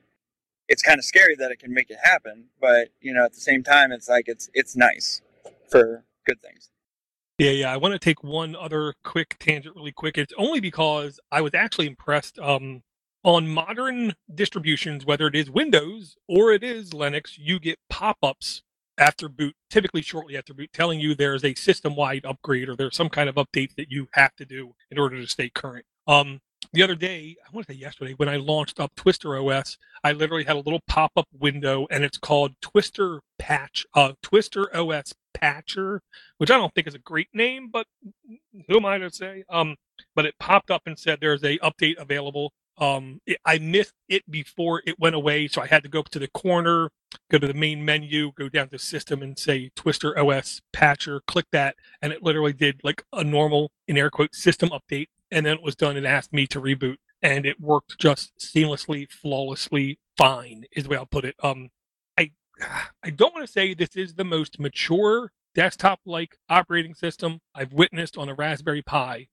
it's 0.68 0.82
kind 0.82 0.98
of 0.98 1.06
scary 1.06 1.36
that 1.36 1.52
it 1.52 1.60
can 1.60 1.74
make 1.74 1.90
it 1.90 1.98
happen, 2.02 2.46
but 2.60 2.90
you 3.02 3.14
know, 3.14 3.26
at 3.26 3.34
the 3.34 3.40
same 3.40 3.64
time, 3.64 3.92
it's 3.92 4.10
like 4.10 4.28
it's 4.28 4.50
it's 4.54 4.76
nice 4.76 5.22
for 5.70 6.04
good 6.26 6.42
things. 6.42 6.70
Yeah, 7.38 7.52
yeah. 7.52 7.74
I 7.74 7.78
want 7.78 7.94
to 7.94 8.00
take 8.00 8.24
one 8.24 8.56
other 8.56 8.94
quick 9.04 9.38
tangent 9.40 9.76
really 9.76 9.92
quick. 9.92 10.18
It's 10.18 10.34
only 10.38 10.60
because 10.60 11.20
I 11.32 11.42
was 11.42 11.54
actually 11.54 11.88
impressed 11.88 12.40
um, 12.40 12.84
on 13.24 13.48
modern 13.48 14.14
distributions, 14.34 15.06
whether 15.06 15.28
it 15.28 15.36
is 15.36 15.50
Windows 15.50 16.16
or 16.28 16.52
it 16.52 16.64
is 16.64 16.92
Linux, 16.92 17.34
you 17.38 17.60
get 17.60 17.80
pop 17.90 18.18
ups 18.22 18.62
after 18.98 19.28
boot, 19.28 19.56
typically 19.72 20.04
shortly 20.04 20.38
after 20.38 20.54
boot, 20.54 20.72
telling 20.72 21.00
you 21.00 21.16
there's 21.16 21.44
a 21.44 21.56
system 21.56 21.96
wide 21.96 22.26
upgrade 22.26 22.70
or 22.70 22.76
there's 22.76 22.96
some 22.96 23.10
kind 23.10 23.28
of 23.28 23.36
update 23.36 23.76
that 23.76 23.90
you 23.90 24.08
have 24.14 24.36
to 24.36 24.46
do 24.46 24.76
in 24.92 25.00
order 25.00 25.20
to 25.20 25.28
stay 25.28 25.50
current. 25.50 25.86
Um, 26.08 26.42
the 26.72 26.84
other 26.84 26.96
day, 26.96 27.36
I 27.46 27.50
want 27.52 27.68
to 27.68 27.74
say 27.74 27.80
yesterday, 27.80 28.14
when 28.14 28.30
I 28.30 28.38
launched 28.38 28.80
up 28.80 28.96
Twister 28.96 29.36
OS, 29.36 29.78
I 30.04 30.12
literally 30.12 30.44
had 30.44 30.56
a 30.56 30.60
little 30.60 30.82
pop-up 30.88 31.28
window, 31.38 31.88
and 31.90 32.04
it's 32.04 32.18
called 32.18 32.54
Twister 32.62 33.22
Patch, 33.40 33.86
uh, 33.94 34.14
Twister 34.22 34.74
OS 34.76 35.14
Patcher, 35.34 36.02
which 36.38 36.52
I 36.52 36.58
don't 36.58 36.74
think 36.74 36.88
is 36.88 36.96
a 36.96 37.00
great 37.00 37.30
name, 37.34 37.70
but 37.72 37.88
who 38.68 38.78
am 38.78 38.86
I 38.86 38.98
to 39.00 39.12
say? 39.12 39.44
Um, 39.50 39.76
but 40.16 40.26
it 40.26 40.36
popped 40.40 40.72
up 40.72 40.84
and 40.86 40.98
said 40.98 41.20
there's 41.20 41.44
a 41.44 41.58
update 41.60 41.98
available. 41.98 42.54
Um, 42.78 43.22
it, 43.26 43.38
I 43.46 43.60
missed 43.60 43.94
it 44.10 44.30
before 44.30 44.82
it 44.86 45.00
went 45.00 45.16
away, 45.16 45.48
so 45.48 45.62
I 45.62 45.68
had 45.68 45.84
to 45.84 45.90
go 45.90 46.00
up 46.00 46.10
to 46.10 46.20
the 46.20 46.28
corner, 46.30 46.90
go 47.30 47.38
to 47.38 47.48
the 47.48 47.54
main 47.54 47.86
menu, 47.86 48.32
go 48.36 48.50
down 48.50 48.70
to 48.70 48.80
System, 48.80 49.22
and 49.22 49.38
say 49.38 49.72
Twister 49.76 50.18
OS 50.18 50.62
Patcher. 50.72 51.22
Click 51.28 51.46
that, 51.52 51.76
and 52.02 52.12
it 52.12 52.24
literally 52.24 52.54
did 52.54 52.82
like 52.84 53.04
a 53.14 53.24
normal, 53.24 53.72
in 53.88 53.98
air 53.98 54.10
quotes, 54.10 54.42
system 54.42 54.70
update 54.70 55.08
and 55.34 55.46
then 55.46 55.56
it 55.56 55.64
was 55.64 55.76
done 55.76 55.98
and 55.98 56.06
asked 56.06 56.32
me 56.32 56.46
to 56.48 56.62
reboot 56.62 56.98
and 57.22 57.46
it 57.46 57.60
worked 57.60 57.98
just 57.98 58.38
seamlessly 58.38 59.10
flawlessly 59.10 59.98
fine 60.16 60.66
is 60.72 60.84
the 60.84 60.90
way 60.90 60.98
i'll 60.98 61.06
put 61.06 61.26
it. 61.26 61.36
Um 61.42 61.70
i 62.18 62.32
i 63.02 63.10
don't 63.10 63.34
want 63.34 63.46
to 63.46 63.52
say 63.52 63.74
this 63.74 63.96
is 63.96 64.14
the 64.14 64.24
most 64.24 64.60
mature 64.60 65.32
desktop 65.56 66.00
like 66.06 66.38
operating 66.50 66.94
system 66.94 67.40
i've 67.56 67.74
witnessed 67.74 68.18
on 68.18 68.30
a 68.30 68.34
raspberry 68.34 68.82
pi. 68.82 69.28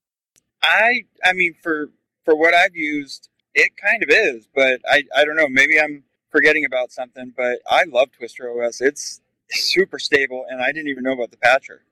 I 0.63 1.05
i 1.25 1.33
mean 1.33 1.55
for 1.63 1.91
for 2.25 2.35
what 2.35 2.55
i've 2.55 2.75
used 2.75 3.29
it 3.55 3.73
kind 3.77 4.03
of 4.03 4.09
is 4.11 4.49
but 4.55 4.81
i 4.89 5.03
i 5.15 5.25
don't 5.25 5.37
know 5.37 5.49
maybe 5.49 5.79
i'm 5.79 6.05
forgetting 6.31 6.65
about 6.65 6.93
something 6.93 7.33
but 7.37 7.61
i 7.69 7.85
love 7.85 8.11
twister 8.13 8.51
os 8.63 8.81
it's 8.81 9.21
super 9.51 9.99
stable 9.99 10.47
and 10.49 10.63
i 10.63 10.73
didn't 10.73 10.89
even 10.89 11.03
know 11.03 11.13
about 11.13 11.31
the 11.31 11.37
patcher. 11.37 11.83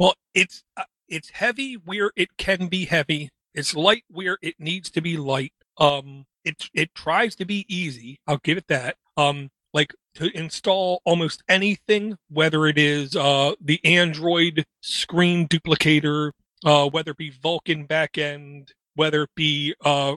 Well 0.00 0.14
it's 0.34 0.62
uh, 0.76 0.84
it's 1.08 1.30
heavy 1.30 1.74
where 1.74 2.12
it 2.16 2.36
can 2.36 2.68
be 2.68 2.84
heavy 2.84 3.30
it's 3.54 3.74
light 3.74 4.04
where 4.08 4.38
it 4.42 4.54
needs 4.58 4.90
to 4.92 5.00
be 5.00 5.16
light. 5.16 5.52
Um, 5.78 6.26
it 6.44 6.68
it 6.74 6.94
tries 6.94 7.34
to 7.36 7.44
be 7.44 7.64
easy. 7.68 8.20
I'll 8.26 8.38
give 8.38 8.58
it 8.58 8.68
that. 8.68 8.96
Um, 9.16 9.50
like 9.74 9.94
to 10.14 10.36
install 10.36 11.00
almost 11.04 11.42
anything, 11.48 12.16
whether 12.30 12.66
it 12.66 12.78
is 12.78 13.14
uh, 13.14 13.52
the 13.60 13.80
Android 13.84 14.64
screen 14.80 15.46
duplicator, 15.46 16.32
uh, 16.64 16.88
whether 16.88 17.12
it 17.12 17.16
be 17.18 17.30
Vulkan 17.30 17.86
backend, 17.86 18.70
whether 18.94 19.24
it 19.24 19.30
be 19.36 19.74
uh, 19.84 20.16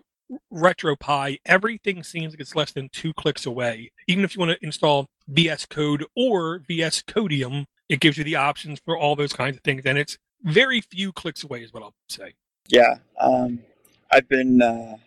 RetroPie, 0.52 1.40
everything 1.46 2.04
seems 2.04 2.34
like 2.34 2.40
it's 2.40 2.56
less 2.56 2.72
than 2.72 2.90
two 2.90 3.14
clicks 3.14 3.46
away. 3.46 3.92
Even 4.08 4.24
if 4.24 4.36
you 4.36 4.40
want 4.40 4.52
to 4.58 4.66
install 4.66 5.08
VS 5.28 5.66
Code 5.66 6.06
or 6.16 6.64
VS 6.68 7.04
Codium, 7.04 7.66
it 7.90 8.00
gives 8.00 8.18
you 8.18 8.24
the 8.24 8.36
options 8.36 8.80
for 8.84 8.98
all 8.98 9.16
those 9.16 9.34
kinds 9.34 9.58
of 9.58 9.64
things, 9.64 9.84
and 9.86 9.98
it's 9.98 10.18
very 10.44 10.82
few 10.82 11.12
clicks 11.12 11.44
away, 11.44 11.62
is 11.62 11.74
what 11.74 11.84
I'll 11.84 11.94
say. 12.10 12.34
Yeah, 12.68 12.96
um, 13.20 13.60
I've 14.12 14.28
been 14.30 14.62
uh, 14.62 14.98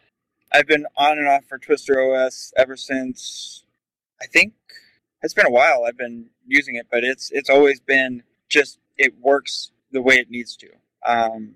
I've 0.53 0.67
been 0.67 0.87
on 0.97 1.19
and 1.19 1.29
off 1.29 1.45
for 1.47 1.59
Twister 1.59 2.01
OS 2.01 2.53
ever 2.57 2.77
since. 2.77 3.65
I 4.23 4.27
think 4.27 4.55
it's 5.23 5.35
been 5.35 5.47
a 5.47 5.51
while. 5.51 5.85
I've 5.87 5.97
been 5.97 6.27
using 6.47 6.77
it, 6.77 6.87
but 6.91 7.05
it's 7.05 7.31
it's 7.33 7.51
always 7.51 7.81
been 7.81 8.23
just 8.49 8.79
it 8.97 9.15
works 9.21 9.73
the 9.93 10.03
way 10.03 10.17
it 10.17 10.31
needs 10.31 10.57
to. 10.57 10.69
Um, 11.07 11.55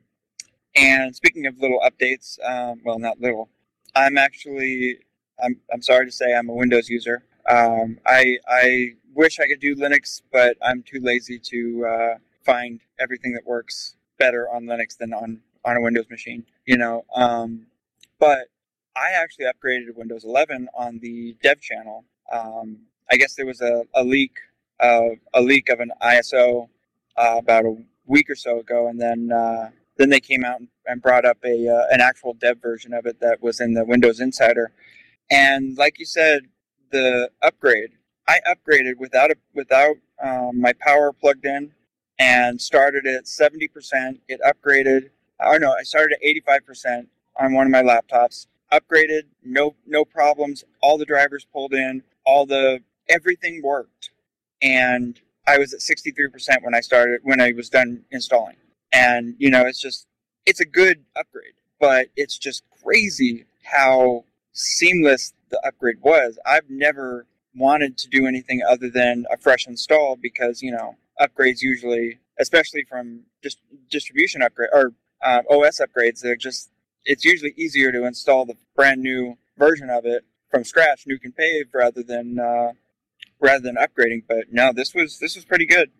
and 0.74 1.14
speaking 1.14 1.46
of 1.46 1.58
little 1.58 1.80
updates, 1.80 2.38
um, 2.44 2.80
well, 2.84 2.98
not 2.98 3.20
little. 3.20 3.48
I'm 3.94 4.18
actually 4.18 4.98
I'm 5.42 5.60
I'm 5.72 5.82
sorry 5.82 6.06
to 6.06 6.12
say 6.12 6.34
I'm 6.34 6.48
a 6.48 6.54
Windows 6.54 6.88
user. 6.88 7.22
Um, 7.48 7.98
I 8.06 8.38
I 8.48 8.90
wish 9.14 9.40
I 9.40 9.46
could 9.46 9.60
do 9.60 9.76
Linux, 9.76 10.22
but 10.32 10.56
I'm 10.62 10.82
too 10.82 11.00
lazy 11.00 11.38
to 11.38 11.86
uh, 11.86 12.14
find 12.44 12.80
everything 12.98 13.32
that 13.34 13.46
works 13.46 13.96
better 14.18 14.48
on 14.50 14.64
Linux 14.64 14.96
than 14.96 15.12
on 15.12 15.40
on 15.68 15.76
a 15.76 15.80
Windows 15.80 16.06
machine, 16.10 16.44
you 16.66 16.76
know. 16.76 17.04
Um, 17.14 17.66
but 18.18 18.48
I 18.96 19.12
actually 19.12 19.46
upgraded 19.46 19.94
Windows 19.94 20.24
11 20.24 20.68
on 20.74 20.98
the 20.98 21.36
dev 21.42 21.60
channel. 21.60 22.04
Um, 22.32 22.78
I 23.10 23.16
guess 23.16 23.34
there 23.34 23.46
was 23.46 23.60
a, 23.60 23.84
a 23.94 24.02
leak 24.02 24.38
of 24.80 25.18
a 25.34 25.40
leak 25.40 25.68
of 25.68 25.80
an 25.80 25.92
ISO 26.02 26.68
uh, 27.16 27.36
about 27.38 27.64
a 27.64 27.76
week 28.06 28.30
or 28.30 28.34
so 28.34 28.58
ago, 28.60 28.88
and 28.88 29.00
then 29.00 29.30
uh, 29.32 29.70
then 29.96 30.10
they 30.10 30.20
came 30.20 30.44
out 30.44 30.60
and 30.86 31.02
brought 31.02 31.24
up 31.24 31.38
a 31.44 31.68
uh, 31.68 31.86
an 31.90 32.00
actual 32.00 32.34
dev 32.34 32.60
version 32.60 32.92
of 32.92 33.06
it 33.06 33.20
that 33.20 33.42
was 33.42 33.60
in 33.60 33.74
the 33.74 33.84
Windows 33.84 34.20
Insider. 34.20 34.72
And 35.30 35.76
like 35.76 35.98
you 35.98 36.06
said, 36.06 36.42
the 36.90 37.30
upgrade 37.42 37.90
I 38.26 38.40
upgraded 38.46 38.98
without 38.98 39.30
a, 39.30 39.36
without 39.54 39.96
um, 40.22 40.60
my 40.60 40.74
power 40.80 41.12
plugged 41.12 41.46
in 41.46 41.72
and 42.18 42.60
started 42.60 43.06
at 43.06 43.24
70%. 43.24 44.18
It 44.28 44.40
upgraded 44.44 45.10
Oh 45.40 45.56
no, 45.56 45.72
I 45.72 45.82
started 45.82 46.18
at 46.20 46.62
85% 46.62 47.06
on 47.36 47.54
one 47.54 47.66
of 47.66 47.72
my 47.72 47.82
laptops. 47.82 48.46
Upgraded, 48.72 49.22
no 49.44 49.74
no 49.86 50.04
problems. 50.04 50.64
All 50.82 50.98
the 50.98 51.06
drivers 51.06 51.46
pulled 51.52 51.72
in, 51.72 52.02
all 52.26 52.44
the 52.44 52.80
everything 53.08 53.62
worked, 53.62 54.10
and 54.60 55.18
I 55.46 55.56
was 55.56 55.72
at 55.72 55.80
63% 55.80 56.62
when 56.62 56.74
I 56.74 56.80
started 56.80 57.20
when 57.22 57.40
I 57.40 57.52
was 57.52 57.70
done 57.70 58.04
installing. 58.10 58.56
And 58.92 59.34
you 59.38 59.50
know, 59.50 59.64
it's 59.66 59.80
just 59.80 60.06
it's 60.44 60.60
a 60.60 60.66
good 60.66 61.04
upgrade, 61.16 61.54
but 61.80 62.08
it's 62.16 62.36
just 62.36 62.62
crazy 62.82 63.46
how 63.62 64.24
seamless 64.52 65.32
the 65.50 65.60
upgrade 65.66 66.00
was. 66.02 66.38
I've 66.44 66.68
never 66.68 67.26
wanted 67.54 67.96
to 67.98 68.08
do 68.08 68.26
anything 68.26 68.62
other 68.68 68.90
than 68.90 69.24
a 69.30 69.38
fresh 69.38 69.66
install 69.66 70.16
because 70.16 70.60
you 70.62 70.72
know 70.72 70.96
upgrades 71.20 71.62
usually, 71.62 72.18
especially 72.38 72.84
from 72.84 73.22
just 73.42 73.58
distribution 73.90 74.42
upgrade 74.42 74.70
or 74.72 74.92
um, 75.24 75.42
OS 75.50 75.80
upgrades, 75.80 76.20
they're 76.20 76.36
just 76.36 76.70
it's 77.04 77.24
usually 77.24 77.54
easier 77.56 77.90
to 77.92 78.04
install 78.04 78.44
the 78.44 78.56
brand 78.76 79.02
new 79.02 79.36
version 79.56 79.90
of 79.90 80.04
it 80.04 80.24
from 80.50 80.64
scratch, 80.64 81.04
nuke 81.06 81.24
and 81.24 81.36
pave, 81.36 81.66
rather 81.74 82.02
than 82.02 82.38
uh, 82.38 82.72
rather 83.40 83.62
than 83.62 83.76
upgrading. 83.76 84.24
But 84.28 84.46
no, 84.50 84.72
this 84.72 84.94
was 84.94 85.18
this 85.18 85.36
was 85.36 85.44
pretty 85.44 85.66
good. 85.66 85.90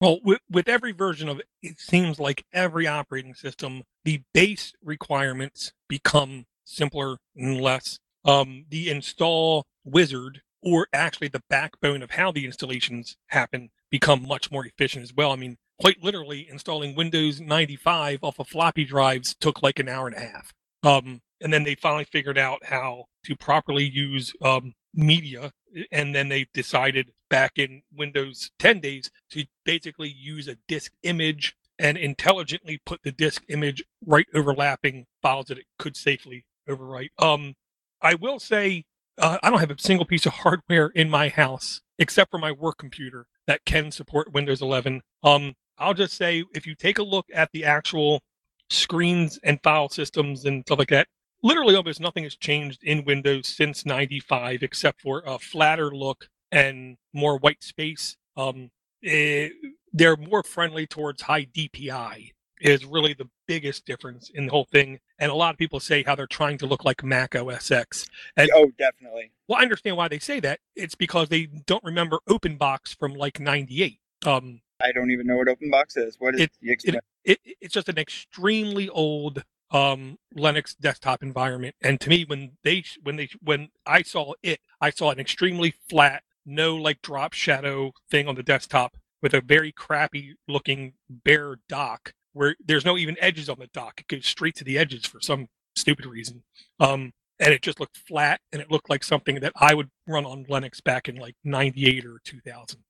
Well, 0.00 0.18
with, 0.24 0.40
with 0.50 0.66
every 0.66 0.92
version 0.92 1.28
of 1.28 1.40
it, 1.40 1.46
it 1.62 1.78
seems 1.78 2.18
like 2.18 2.46
every 2.54 2.86
operating 2.86 3.34
system, 3.34 3.82
the 4.04 4.22
base 4.32 4.72
requirements 4.82 5.72
become 5.88 6.46
simpler 6.64 7.18
and 7.36 7.60
less. 7.60 7.98
Um, 8.24 8.64
the 8.70 8.88
install 8.90 9.66
wizard, 9.84 10.40
or 10.62 10.86
actually 10.92 11.28
the 11.28 11.42
backbone 11.50 12.02
of 12.02 12.12
how 12.12 12.32
the 12.32 12.46
installations 12.46 13.18
happen, 13.26 13.70
become 13.90 14.26
much 14.26 14.50
more 14.50 14.64
efficient 14.64 15.02
as 15.02 15.12
well. 15.12 15.32
I 15.32 15.36
mean, 15.36 15.58
quite 15.80 16.02
literally 16.02 16.46
installing 16.48 16.94
Windows 16.94 17.40
95 17.40 18.20
off 18.22 18.38
of 18.38 18.48
floppy 18.48 18.84
drives 18.84 19.34
took 19.40 19.62
like 19.62 19.78
an 19.78 19.88
hour 19.88 20.06
and 20.06 20.16
a 20.16 20.20
half. 20.20 20.52
Um, 20.82 21.20
and 21.40 21.52
then 21.52 21.64
they 21.64 21.74
finally 21.74 22.04
figured 22.04 22.38
out 22.38 22.66
how 22.66 23.06
to 23.24 23.36
properly 23.36 23.84
use 23.84 24.32
um, 24.42 24.74
media. 24.94 25.52
And 25.90 26.14
then 26.14 26.28
they 26.28 26.46
decided 26.52 27.12
back 27.30 27.52
in 27.56 27.82
Windows 27.92 28.50
10 28.58 28.80
days 28.80 29.10
to 29.30 29.44
basically 29.64 30.14
use 30.14 30.48
a 30.48 30.56
disk 30.68 30.92
image 31.02 31.54
and 31.78 31.96
intelligently 31.96 32.78
put 32.84 33.00
the 33.02 33.12
disk 33.12 33.42
image 33.48 33.82
right 34.04 34.26
overlapping 34.34 35.06
files 35.22 35.46
that 35.46 35.58
it 35.58 35.64
could 35.78 35.96
safely 35.96 36.44
overwrite. 36.68 37.10
Um, 37.18 37.54
I 38.02 38.14
will 38.14 38.38
say 38.38 38.84
uh, 39.16 39.38
I 39.42 39.48
don't 39.48 39.60
have 39.60 39.70
a 39.70 39.78
single 39.78 40.04
piece 40.04 40.26
of 40.26 40.32
hardware 40.44 40.88
in 40.88 41.08
my 41.08 41.30
house 41.30 41.80
except 41.98 42.30
for 42.30 42.38
my 42.38 42.52
work 42.52 42.78
computer 42.78 43.26
that 43.46 43.64
can 43.64 43.90
support 43.90 44.32
Windows 44.32 44.62
11. 44.62 45.02
Um, 45.22 45.54
I'll 45.80 45.94
just 45.94 46.16
say 46.16 46.44
if 46.54 46.66
you 46.66 46.74
take 46.74 46.98
a 46.98 47.02
look 47.02 47.26
at 47.32 47.50
the 47.52 47.64
actual 47.64 48.22
screens 48.68 49.40
and 49.42 49.60
file 49.62 49.88
systems 49.88 50.44
and 50.44 50.62
stuff 50.62 50.78
like 50.78 50.90
that, 50.90 51.08
literally 51.42 51.74
almost 51.74 52.00
nothing 52.00 52.24
has 52.24 52.36
changed 52.36 52.84
in 52.84 53.04
Windows 53.04 53.48
since 53.48 53.86
95 53.86 54.62
except 54.62 55.00
for 55.00 55.22
a 55.26 55.38
flatter 55.38 55.90
look 55.90 56.28
and 56.52 56.98
more 57.12 57.38
white 57.38 57.64
space. 57.64 58.16
Um, 58.36 58.70
it, 59.02 59.52
eh, 59.52 59.68
they're 59.92 60.16
more 60.16 60.44
friendly 60.44 60.86
towards 60.86 61.22
high 61.22 61.46
DPI 61.46 62.30
is 62.60 62.84
really 62.84 63.14
the 63.14 63.28
biggest 63.48 63.86
difference 63.86 64.30
in 64.34 64.46
the 64.46 64.52
whole 64.52 64.66
thing. 64.66 65.00
And 65.18 65.32
a 65.32 65.34
lot 65.34 65.52
of 65.52 65.58
people 65.58 65.80
say 65.80 66.02
how 66.02 66.14
they're 66.14 66.26
trying 66.26 66.58
to 66.58 66.66
look 66.66 66.84
like 66.84 67.02
Mac 67.02 67.34
OS 67.34 67.70
X. 67.70 68.06
And, 68.36 68.50
oh, 68.54 68.70
definitely. 68.78 69.32
Well, 69.48 69.58
I 69.58 69.62
understand 69.62 69.96
why 69.96 70.08
they 70.08 70.18
say 70.18 70.40
that. 70.40 70.60
It's 70.76 70.94
because 70.94 71.28
they 71.28 71.46
don't 71.66 71.82
remember 71.82 72.20
OpenBox 72.28 72.96
from 72.98 73.14
like 73.14 73.40
98. 73.40 73.98
Um, 74.26 74.60
I 74.80 74.92
don't 74.92 75.10
even 75.10 75.26
know 75.26 75.36
what 75.36 75.48
OpenBox 75.48 75.96
is. 75.96 76.16
What 76.18 76.34
is 76.34 76.42
it? 76.42 76.50
It, 76.82 76.96
it, 77.24 77.56
it's 77.60 77.74
just 77.74 77.88
an 77.88 77.98
extremely 77.98 78.88
old 78.88 79.44
um, 79.70 80.18
Linux 80.36 80.76
desktop 80.78 81.22
environment. 81.22 81.74
And 81.82 82.00
to 82.00 82.08
me, 82.08 82.24
when 82.24 82.52
they 82.64 82.84
when 83.02 83.16
they 83.16 83.28
when 83.42 83.68
I 83.86 84.02
saw 84.02 84.34
it, 84.42 84.60
I 84.80 84.90
saw 84.90 85.10
an 85.10 85.20
extremely 85.20 85.74
flat, 85.88 86.22
no 86.44 86.76
like 86.76 87.02
drop 87.02 87.32
shadow 87.32 87.92
thing 88.10 88.28
on 88.28 88.34
the 88.34 88.42
desktop 88.42 88.96
with 89.22 89.34
a 89.34 89.40
very 89.40 89.72
crappy 89.72 90.34
looking 90.48 90.94
bare 91.08 91.56
dock 91.68 92.14
where 92.32 92.56
there's 92.64 92.84
no 92.84 92.96
even 92.96 93.16
edges 93.20 93.48
on 93.48 93.58
the 93.58 93.68
dock. 93.68 94.00
It 94.00 94.08
goes 94.08 94.26
straight 94.26 94.54
to 94.56 94.64
the 94.64 94.78
edges 94.78 95.04
for 95.06 95.20
some 95.20 95.48
stupid 95.76 96.06
reason. 96.06 96.42
Um, 96.78 97.12
and 97.38 97.54
it 97.54 97.62
just 97.62 97.80
looked 97.80 97.96
flat 97.96 98.40
and 98.52 98.60
it 98.60 98.70
looked 98.70 98.90
like 98.90 99.02
something 99.02 99.40
that 99.40 99.52
I 99.56 99.74
would 99.74 99.90
run 100.06 100.26
on 100.26 100.44
Linux 100.44 100.82
back 100.82 101.08
in 101.08 101.16
like 101.16 101.34
98 101.42 102.04
or 102.04 102.20
2000. 102.24 102.80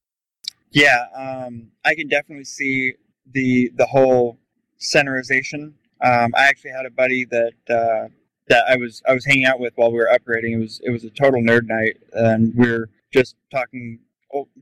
Yeah, 0.71 1.07
um, 1.15 1.71
I 1.85 1.95
can 1.95 2.09
definitely 2.09 2.45
see 2.45 2.95
the 3.33 3.71
the 3.75 3.87
whole 3.87 4.39
centerization. 4.79 5.75
Um, 6.03 6.33
I 6.35 6.45
actually 6.49 6.71
had 6.71 6.87
a 6.87 6.91
buddy 6.91 7.27
that 7.27 7.53
uh, 7.69 8.09
that 8.49 8.65
I 8.69 8.77
was 8.77 9.03
I 9.09 9.15
was 9.15 9.25
hanging 9.25 9.45
out 9.45 9.61
with 9.61 9.73
while 9.77 9.91
we 9.91 9.99
were 9.99 10.11
upgrading. 10.12 10.55
It 10.55 10.59
was 10.59 10.81
it 10.85 10.91
was 10.91 11.05
a 11.05 11.11
total 11.11 11.41
nerd 11.41 11.67
night, 11.67 11.99
and 12.12 12.55
we 12.55 12.71
were 12.71 12.89
just 13.12 13.37
talking 13.50 14.00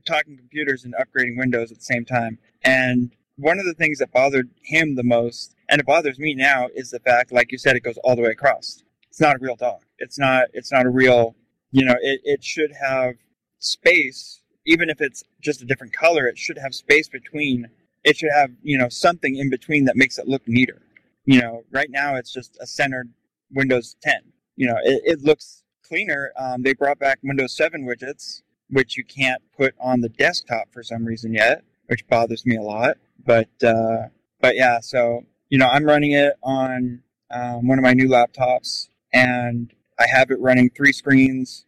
talking 0.05 0.37
computers 0.37 0.83
and 0.85 0.95
upgrading 0.95 1.37
Windows 1.37 1.71
at 1.71 1.77
the 1.77 1.83
same 1.83 2.05
time. 2.05 2.39
And 2.63 3.11
one 3.37 3.59
of 3.59 3.65
the 3.65 3.73
things 3.73 3.99
that 3.99 4.11
bothered 4.11 4.49
him 4.63 4.95
the 4.95 5.03
most, 5.03 5.55
and 5.69 5.79
it 5.79 5.85
bothers 5.85 6.19
me 6.19 6.33
now, 6.33 6.67
is 6.73 6.89
the 6.89 6.99
fact, 6.99 7.31
like 7.31 7.51
you 7.51 7.57
said, 7.57 7.75
it 7.75 7.83
goes 7.83 7.97
all 8.03 8.15
the 8.15 8.21
way 8.21 8.31
across. 8.31 8.83
It's 9.09 9.21
not 9.21 9.35
a 9.35 9.39
real 9.39 9.55
dog. 9.55 9.81
It's 9.99 10.19
not. 10.19 10.47
It's 10.53 10.71
not 10.71 10.85
a 10.85 10.89
real. 10.89 11.35
You 11.71 11.85
know, 11.85 11.95
it, 12.01 12.21
it 12.23 12.43
should 12.43 12.73
have 12.81 13.15
space, 13.59 14.41
even 14.65 14.89
if 14.89 15.01
it's 15.01 15.23
just 15.41 15.61
a 15.61 15.65
different 15.65 15.93
color. 15.93 16.27
It 16.27 16.37
should 16.37 16.57
have 16.57 16.73
space 16.73 17.07
between. 17.07 17.69
It 18.03 18.17
should 18.17 18.31
have 18.33 18.51
you 18.61 18.77
know 18.77 18.89
something 18.89 19.35
in 19.35 19.49
between 19.49 19.85
that 19.85 19.95
makes 19.95 20.17
it 20.17 20.27
look 20.27 20.47
neater. 20.47 20.81
You 21.25 21.41
know, 21.41 21.63
right 21.71 21.89
now 21.89 22.15
it's 22.15 22.31
just 22.31 22.57
a 22.59 22.65
centered 22.65 23.09
Windows 23.51 23.95
10. 24.01 24.21
You 24.55 24.67
know, 24.67 24.77
it, 24.83 25.01
it 25.05 25.21
looks 25.21 25.63
cleaner. 25.87 26.31
Um, 26.37 26.63
they 26.63 26.73
brought 26.73 26.99
back 26.99 27.19
Windows 27.23 27.55
7 27.55 27.85
widgets, 27.85 28.41
which 28.69 28.97
you 28.97 29.03
can't 29.03 29.41
put 29.55 29.75
on 29.79 30.01
the 30.01 30.09
desktop 30.09 30.71
for 30.71 30.83
some 30.83 31.05
reason 31.05 31.33
yet, 31.33 31.63
which 31.87 32.07
bothers 32.07 32.45
me 32.45 32.55
a 32.55 32.61
lot. 32.61 32.97
But 33.25 33.49
uh, 33.63 34.07
but 34.39 34.55
yeah, 34.55 34.79
so 34.79 35.25
you 35.49 35.57
know, 35.57 35.67
I'm 35.67 35.83
running 35.83 36.11
it 36.11 36.33
on 36.43 37.01
um, 37.31 37.67
one 37.67 37.77
of 37.77 37.83
my 37.83 37.93
new 37.93 38.07
laptops, 38.07 38.89
and 39.13 39.73
I 39.99 40.07
have 40.07 40.31
it 40.31 40.39
running 40.39 40.69
three 40.69 40.93
screens. 40.93 41.65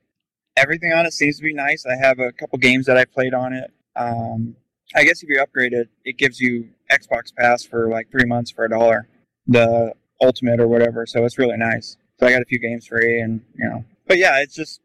Everything 0.57 0.91
on 0.91 1.05
it 1.05 1.13
seems 1.13 1.37
to 1.37 1.43
be 1.43 1.53
nice. 1.53 1.85
I 1.85 1.95
have 1.95 2.19
a 2.19 2.31
couple 2.31 2.57
games 2.59 2.85
that 2.85 2.97
I 2.97 3.05
played 3.05 3.33
on 3.33 3.53
it. 3.53 3.71
Um, 3.95 4.55
I 4.95 5.03
guess 5.03 5.23
if 5.23 5.29
you 5.29 5.41
upgrade 5.41 5.73
it, 5.73 5.89
it 6.03 6.17
gives 6.17 6.39
you 6.39 6.69
Xbox 6.91 7.33
Pass 7.33 7.63
for 7.63 7.87
like 7.87 8.11
three 8.11 8.25
months 8.25 8.51
for 8.51 8.65
a 8.65 8.69
dollar. 8.69 9.07
The 9.47 9.93
Ultimate 10.21 10.59
or 10.59 10.67
whatever. 10.67 11.05
So 11.05 11.25
it's 11.25 11.37
really 11.39 11.57
nice. 11.57 11.97
So 12.19 12.27
I 12.27 12.31
got 12.31 12.41
a 12.41 12.45
few 12.45 12.59
games 12.59 12.85
free, 12.85 13.21
and 13.21 13.41
you 13.55 13.67
know, 13.67 13.83
but 14.07 14.19
yeah, 14.19 14.41
it's 14.41 14.53
just 14.53 14.81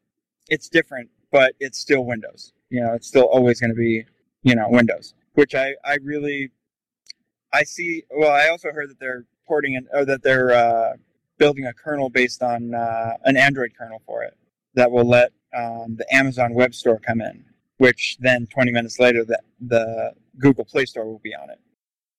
it's 0.48 0.68
different, 0.68 1.10
but 1.30 1.54
it's 1.60 1.78
still 1.78 2.06
Windows. 2.06 2.54
You 2.70 2.80
know, 2.80 2.94
it's 2.94 3.06
still 3.06 3.24
always 3.24 3.60
going 3.60 3.70
to 3.70 3.76
be 3.76 4.06
you 4.42 4.54
know 4.54 4.66
Windows, 4.70 5.12
which 5.34 5.54
I 5.54 5.74
I 5.84 5.96
really 6.02 6.50
I 7.52 7.64
see. 7.64 8.04
Well, 8.10 8.30
I 8.30 8.48
also 8.48 8.72
heard 8.72 8.88
that 8.88 8.98
they're 8.98 9.26
porting 9.46 9.74
it, 9.74 9.84
or 9.92 10.06
that 10.06 10.22
they're 10.22 10.52
uh, 10.52 10.94
building 11.36 11.66
a 11.66 11.74
kernel 11.74 12.08
based 12.08 12.42
on 12.42 12.74
uh, 12.74 13.18
an 13.24 13.36
Android 13.36 13.72
kernel 13.76 14.00
for 14.06 14.22
it 14.22 14.36
that 14.74 14.90
will 14.90 15.06
let 15.06 15.32
um, 15.56 15.96
the 15.96 16.06
Amazon 16.14 16.54
Web 16.54 16.74
Store 16.74 16.98
come 16.98 17.20
in, 17.20 17.44
which 17.78 18.16
then 18.20 18.46
20 18.46 18.72
minutes 18.72 18.98
later 18.98 19.24
the 19.24 19.40
the 19.60 20.12
Google 20.38 20.64
Play 20.64 20.84
Store 20.84 21.06
will 21.06 21.20
be 21.20 21.34
on 21.34 21.50
it. 21.50 21.58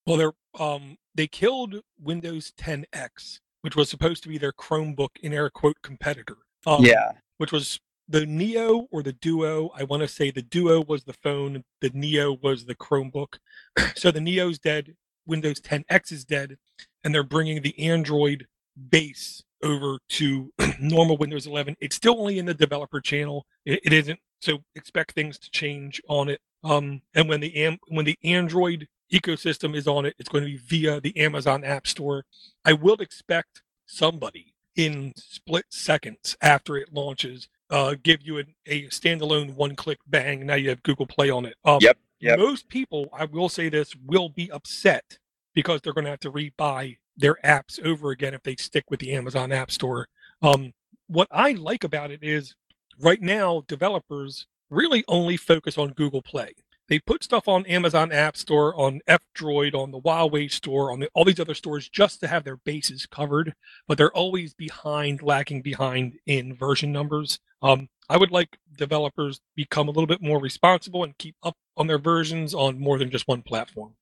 Well, 0.06 0.18
they're 0.18 0.34
um, 0.60 0.98
they 1.16 1.28
killed 1.28 1.82
Windows 2.00 2.54
10X, 2.58 3.40
which 3.62 3.76
was 3.76 3.90
supposed 3.90 4.24
to 4.24 4.30
be 4.30 4.38
their 4.38 4.54
Chromebook 4.54 5.18
in 5.22 5.34
air 5.34 5.50
quote 5.50 5.82
competitor. 5.82 6.38
Um, 6.66 6.84
yeah. 6.84 7.12
Which 7.38 7.52
was 7.52 7.80
the 8.08 8.26
Neo 8.26 8.88
or 8.92 9.04
the 9.04 9.14
Duo. 9.14 9.72
I 9.76 9.84
want 9.84 10.02
to 10.02 10.08
say 10.08 10.32
the 10.32 10.42
Duo 10.42 10.84
was 10.84 11.04
the 11.04 11.14
phone, 11.14 11.64
the 11.82 11.92
Neo 11.94 12.38
was 12.42 12.66
the 12.66 12.76
Chromebook. 12.76 13.38
so 13.96 14.12
the 14.12 14.22
Neo's 14.22 14.60
dead, 14.60 14.96
Windows 15.26 15.60
10X 15.60 16.12
is 16.12 16.26
dead, 16.26 16.58
and 17.04 17.14
they're 17.14 17.24
bringing 17.24 17.62
the 17.62 17.78
Android 17.80 18.48
base 18.90 19.44
over 19.64 19.98
to 20.10 20.52
normal 20.80 21.18
Windows 21.18 21.48
11. 21.48 21.76
It's 21.80 21.96
still 21.96 22.20
only 22.20 22.40
in 22.40 22.46
the 22.46 22.54
developer 22.54 23.02
channel. 23.02 23.46
It, 23.66 23.80
it 23.84 23.94
isn't. 23.94 24.20
So 24.42 24.60
expect 24.76 25.14
things 25.14 25.38
to 25.40 25.50
change 25.52 26.02
on 26.08 26.30
it. 26.30 26.40
Um, 26.64 27.02
and 27.16 27.30
when 27.30 27.40
the 27.40 27.78
when 27.88 28.06
the 28.06 28.18
Android 28.24 28.88
ecosystem 29.12 29.76
is 29.76 29.88
on 29.88 30.06
it. 30.06 30.16
It's 30.20 30.30
going 30.30 30.44
to 30.44 30.50
be 30.50 30.58
via 30.58 31.02
the 31.02 31.18
Amazon 31.18 31.64
App 31.64 31.88
Store. 31.88 32.26
I 32.66 32.74
will 32.74 32.96
expect 32.96 33.64
somebody 33.86 34.54
in 34.76 35.14
split 35.16 35.66
seconds 35.70 36.38
after 36.42 36.78
it 36.78 36.94
launches 36.94 37.48
uh, 37.70 37.96
give 38.02 38.22
you 38.22 38.38
an, 38.38 38.54
a 38.66 38.84
standalone 38.88 39.56
one-click 39.56 40.00
bang. 40.08 40.46
Now 40.46 40.56
you 40.56 40.70
have 40.70 40.84
Google 40.84 41.08
Play 41.08 41.30
on 41.30 41.46
it. 41.46 41.56
Um, 41.66 41.80
yep, 41.82 41.98
yep. 42.20 42.40
Most 42.40 42.70
people, 42.70 43.10
I 43.12 43.26
will 43.26 43.50
say 43.50 43.70
this, 43.70 43.94
will 44.06 44.30
be 44.30 44.52
upset 44.52 45.18
because 45.54 45.82
they're 45.82 45.94
going 45.94 46.06
to 46.06 46.12
have 46.12 46.20
to 46.22 46.32
rebuy 46.32 46.98
their 47.18 47.38
apps 47.44 47.84
over 47.84 48.12
again 48.12 48.34
if 48.34 48.44
they 48.44 48.56
stick 48.56 48.86
with 48.90 49.00
the 49.00 49.14
Amazon 49.14 49.52
App 49.52 49.72
Store. 49.72 50.08
Um, 50.42 50.74
what 51.08 51.28
I 51.32 51.52
like 51.54 51.84
about 51.84 52.12
it 52.12 52.20
is 52.22 52.56
right 53.00 53.22
now 53.22 53.64
developers 53.68 54.48
really 54.70 55.04
only 55.08 55.38
focus 55.38 55.78
on 55.78 55.94
Google 55.94 56.22
Play 56.22 56.54
they 56.88 57.00
put 57.00 57.24
stuff 57.24 57.48
on 57.48 57.66
Amazon 57.66 58.12
App 58.12 58.38
Store, 58.38 58.74
on 58.80 59.02
F 59.08 59.22
Droid, 59.38 59.76
on 59.76 59.92
the 59.92 60.00
Huawei 60.00 60.50
store, 60.50 60.92
on 60.92 61.00
the, 61.00 61.10
all 61.14 61.26
these 61.26 61.40
other 61.40 61.54
stores 61.54 61.90
just 61.90 62.20
to 62.22 62.28
have 62.28 62.44
their 62.44 62.58
bases 62.58 63.06
covered, 63.06 63.54
but 63.88 63.98
they're 63.98 64.16
always 64.16 64.54
behind, 64.54 65.22
lacking 65.22 65.62
behind 65.62 66.18
in 66.26 66.56
version 66.56 66.92
numbers. 66.92 67.40
Um, 67.62 67.90
I 68.10 68.18
would 68.18 68.32
like 68.32 68.58
developers 68.78 69.42
become 69.56 69.88
a 69.88 69.92
little 69.92 70.08
bit 70.08 70.22
more 70.22 70.40
responsible 70.40 71.04
and 71.04 71.18
keep 71.18 71.36
up 71.44 71.58
on 71.76 71.88
their 71.88 72.00
versions 72.00 72.54
on 72.54 72.80
more 72.80 72.98
than 72.98 73.12
just 73.12 73.28
one 73.28 73.42
platform. 73.42 73.94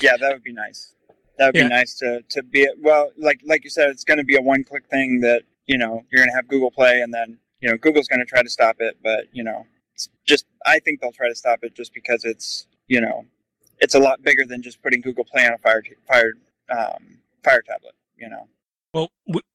Yeah, 0.00 0.16
that 0.20 0.32
would 0.32 0.44
be 0.44 0.52
nice. 0.52 0.94
That 1.38 1.46
would 1.46 1.56
yeah. 1.56 1.64
be 1.64 1.68
nice 1.68 1.94
to 1.96 2.22
to 2.30 2.42
be 2.42 2.68
well, 2.80 3.10
like 3.16 3.40
like 3.44 3.64
you 3.64 3.70
said, 3.70 3.90
it's 3.90 4.04
going 4.04 4.18
to 4.18 4.24
be 4.24 4.36
a 4.36 4.42
one 4.42 4.64
click 4.64 4.86
thing 4.90 5.20
that 5.20 5.42
you 5.66 5.78
know 5.78 6.04
you're 6.10 6.20
going 6.20 6.30
to 6.30 6.34
have 6.34 6.48
Google 6.48 6.70
Play, 6.70 7.00
and 7.00 7.14
then 7.14 7.38
you 7.60 7.70
know 7.70 7.76
Google's 7.76 8.08
going 8.08 8.20
to 8.20 8.26
try 8.26 8.42
to 8.42 8.50
stop 8.50 8.76
it, 8.80 8.98
but 9.02 9.26
you 9.32 9.44
know 9.44 9.66
just 10.26 10.46
I 10.66 10.78
think 10.78 11.00
they'll 11.00 11.12
try 11.12 11.28
to 11.28 11.34
stop 11.34 11.60
it 11.62 11.74
just 11.74 11.94
because 11.94 12.24
it's 12.24 12.66
you 12.86 13.00
know 13.00 13.24
it's 13.78 13.94
a 13.94 13.98
lot 13.98 14.22
bigger 14.22 14.44
than 14.44 14.62
just 14.62 14.82
putting 14.82 15.00
Google 15.00 15.24
Play 15.24 15.46
on 15.46 15.52
a 15.52 15.58
Fire 15.58 15.82
Fire 16.06 16.32
um, 16.70 17.18
Fire 17.44 17.62
tablet. 17.62 17.94
You 18.16 18.28
know. 18.28 18.48
Well, 18.94 19.10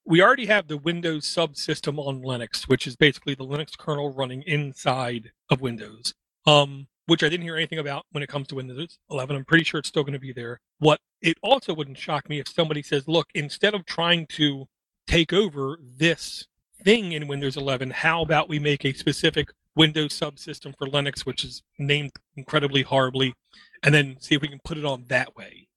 we 0.05 0.21
already 0.21 0.45
have 0.45 0.67
the 0.67 0.77
Windows 0.77 1.25
subsystem 1.25 1.97
on 1.97 2.21
Linux, 2.21 2.63
which 2.67 2.85
is 2.85 2.95
basically 2.95 3.33
the 3.33 3.45
Linux 3.45 3.75
kernel 3.75 4.13
running 4.13 4.43
inside 4.43 5.31
of 5.49 5.59
Windows. 5.59 6.13
Um, 6.45 6.87
which 7.05 7.23
I 7.23 7.29
didn't 7.29 7.43
hear 7.43 7.55
anything 7.55 7.79
about 7.79 8.05
when 8.11 8.23
it 8.23 8.29
comes 8.29 8.47
to 8.47 8.55
Windows 8.55 8.97
11. 9.09 9.35
I'm 9.35 9.45
pretty 9.45 9.63
sure 9.63 9.79
it's 9.79 9.89
still 9.89 10.03
going 10.03 10.13
to 10.13 10.19
be 10.19 10.33
there. 10.33 10.59
What 10.79 10.99
it 11.21 11.37
also 11.41 11.73
wouldn't 11.73 11.97
shock 11.97 12.29
me 12.29 12.39
if 12.39 12.47
somebody 12.47 12.81
says, 12.81 13.07
"Look, 13.07 13.27
instead 13.33 13.73
of 13.73 13.85
trying 13.85 14.27
to 14.27 14.67
take 15.07 15.33
over 15.33 15.77
this 15.81 16.47
thing 16.83 17.11
in 17.11 17.27
Windows 17.27 17.57
11, 17.57 17.91
how 17.91 18.21
about 18.21 18.49
we 18.49 18.59
make 18.59 18.85
a 18.85 18.93
specific 18.93 19.49
Windows 19.75 20.17
subsystem 20.17 20.77
for 20.77 20.87
Linux, 20.87 21.25
which 21.25 21.43
is 21.43 21.63
named 21.79 22.11
incredibly 22.35 22.83
horribly, 22.83 23.33
and 23.81 23.93
then 23.93 24.17
see 24.19 24.35
if 24.35 24.41
we 24.41 24.47
can 24.47 24.59
put 24.63 24.77
it 24.77 24.85
on 24.85 25.05
that 25.07 25.35
way. 25.35 25.67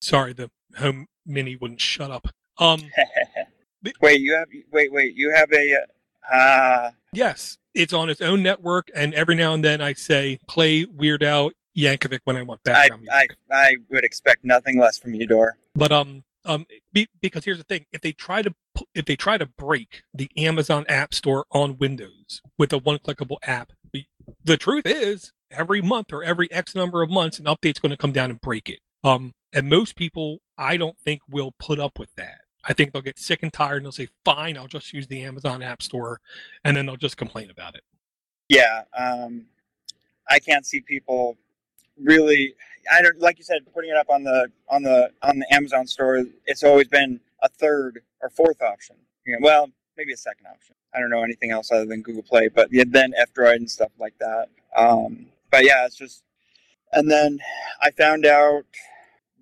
Sorry, 0.00 0.32
the 0.32 0.50
home 0.76 1.06
mini 1.24 1.56
wouldn't 1.56 1.80
shut 1.80 2.10
up. 2.10 2.28
Um, 2.58 2.80
wait, 4.00 4.20
you 4.20 4.34
have 4.34 4.48
wait, 4.72 4.92
wait, 4.92 5.14
you 5.14 5.32
have 5.34 5.52
a 5.52 5.84
uh... 6.32 6.90
yes, 7.12 7.58
it's 7.76 7.92
on 7.92 8.10
its 8.10 8.20
own 8.20 8.42
network, 8.42 8.90
and 8.94 9.14
every 9.14 9.34
now 9.34 9.54
and 9.54 9.64
then 9.64 9.80
I 9.80 9.92
say 9.92 10.38
play 10.48 10.86
Weird 10.86 11.22
Al 11.22 11.50
Yankovic 11.76 12.20
when 12.24 12.36
I 12.36 12.42
want 12.42 12.62
background 12.64 13.06
I, 13.12 13.16
music. 13.18 13.38
I 13.50 13.66
I 13.68 13.76
would 13.90 14.04
expect 14.04 14.44
nothing 14.44 14.80
less 14.80 14.98
from 14.98 15.14
you, 15.14 15.26
Dor. 15.26 15.58
But 15.74 15.92
um, 15.92 16.24
um, 16.44 16.66
be, 16.92 17.06
because 17.20 17.44
here's 17.44 17.58
the 17.58 17.64
thing: 17.64 17.84
if 17.92 18.00
they 18.00 18.12
try 18.12 18.42
to 18.42 18.54
if 18.94 19.04
they 19.04 19.16
try 19.16 19.38
to 19.38 19.46
break 19.46 20.02
the 20.14 20.30
Amazon 20.36 20.84
App 20.88 21.14
Store 21.14 21.44
on 21.52 21.76
Windows 21.78 22.40
with 22.58 22.72
a 22.72 22.78
one-clickable 22.78 23.36
app, 23.42 23.72
the 24.44 24.56
truth 24.56 24.86
is 24.86 25.32
every 25.50 25.82
month 25.82 26.12
or 26.12 26.24
every 26.24 26.50
X 26.50 26.74
number 26.74 27.02
of 27.02 27.10
months, 27.10 27.38
an 27.38 27.44
update's 27.44 27.78
going 27.78 27.90
to 27.90 27.96
come 27.96 28.12
down 28.12 28.30
and 28.30 28.40
break 28.40 28.68
it. 28.68 28.80
Um, 29.04 29.32
and 29.52 29.68
most 29.68 29.96
people, 29.96 30.38
I 30.58 30.76
don't 30.76 30.98
think, 30.98 31.20
will 31.28 31.52
put 31.58 31.78
up 31.78 31.98
with 31.98 32.14
that. 32.16 32.40
I 32.68 32.72
think 32.72 32.92
they'll 32.92 33.02
get 33.02 33.18
sick 33.18 33.42
and 33.42 33.52
tired 33.52 33.78
and 33.78 33.86
they'll 33.86 33.92
say, 33.92 34.08
"Fine, 34.24 34.56
I'll 34.56 34.66
just 34.66 34.92
use 34.92 35.06
the 35.06 35.22
Amazon 35.22 35.62
App 35.62 35.82
Store," 35.82 36.20
and 36.64 36.76
then 36.76 36.86
they'll 36.86 36.96
just 36.96 37.16
complain 37.16 37.50
about 37.50 37.74
it. 37.74 37.82
Yeah, 38.48 38.82
um, 38.96 39.46
I 40.28 40.38
can't 40.38 40.66
see 40.66 40.80
people 40.80 41.36
really 42.00 42.54
I 42.90 43.02
don't 43.02 43.18
like 43.20 43.38
you 43.38 43.44
said 43.44 43.60
putting 43.72 43.90
it 43.90 43.96
up 43.96 44.10
on 44.10 44.22
the 44.22 44.50
on 44.68 44.82
the 44.82 45.10
on 45.22 45.38
the 45.38 45.54
Amazon 45.54 45.86
store. 45.86 46.24
It's 46.46 46.62
always 46.62 46.88
been 46.88 47.20
a 47.42 47.48
third 47.48 48.02
or 48.20 48.30
fourth 48.30 48.62
option. 48.62 48.96
You 49.26 49.34
know, 49.34 49.38
well, 49.42 49.70
maybe 49.96 50.12
a 50.12 50.16
second 50.16 50.46
option. 50.46 50.74
I 50.94 51.00
don't 51.00 51.10
know 51.10 51.22
anything 51.22 51.50
else 51.50 51.70
other 51.70 51.84
than 51.84 52.02
Google 52.02 52.22
Play, 52.22 52.48
but 52.48 52.68
then 52.70 53.12
F 53.16 53.32
Droid 53.34 53.56
and 53.56 53.70
stuff 53.70 53.90
like 53.98 54.14
that. 54.18 54.48
Um, 54.76 55.26
but 55.50 55.64
yeah, 55.64 55.86
it's 55.86 55.96
just. 55.96 56.22
And 56.92 57.10
then 57.10 57.40
I 57.82 57.90
found 57.90 58.24
out 58.24 58.64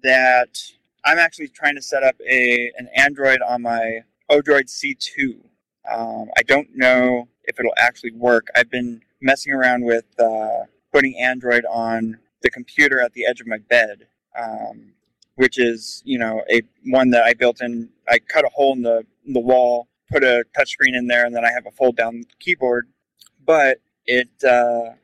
that 0.03 0.59
I'm 1.05 1.19
actually 1.19 1.49
trying 1.49 1.75
to 1.77 1.83
set 1.83 2.03
up 2.03 2.17
a 2.29 2.73
an 2.77 2.89
Android 2.97 3.41
on 3.47 3.63
my 3.63 4.01
Odroid 4.31 4.69
C2. 4.69 5.37
Um, 5.91 6.31
I 6.37 6.43
don't 6.43 6.69
know 6.75 7.29
if 7.45 7.61
it'll 7.61 7.75
actually 7.77 8.13
work. 8.13 8.49
I've 8.55 8.71
been 8.71 9.03
messing 9.21 9.53
around 9.53 9.85
with 9.85 10.07
uh, 10.19 10.65
putting 10.93 11.19
Android 11.19 11.65
on 11.71 12.19
the 12.43 12.51
computer 12.51 13.01
at 13.01 13.13
the 13.13 13.27
edge 13.27 13.41
of 13.41 13.47
my 13.47 13.59
bed, 13.59 14.07
um, 14.39 14.95
which 15.35 15.59
is 15.59 16.03
you 16.07 16.19
know 16.19 16.43
a 16.51 16.63
one 16.87 17.11
that 17.11 17.25
I 17.25 17.35
built 17.35 17.61
in. 17.61 17.91
I 18.09 18.19
cut 18.19 18.45
a 18.45 18.51
hole 18.51 18.73
in 18.73 18.83
the 18.83 19.05
in 19.27 19.33
the 19.35 19.41
wall, 19.41 19.89
put 20.11 20.25
a 20.25 20.45
touchscreen 20.57 20.97
in 20.97 21.07
there, 21.07 21.27
and 21.27 21.35
then 21.35 21.45
I 21.45 21.53
have 21.53 21.67
a 21.67 21.71
fold 21.71 21.97
down 21.97 22.25
keyboard. 22.41 22.89
But 23.45 23.79
it 24.07 24.43
uh, 24.43 24.95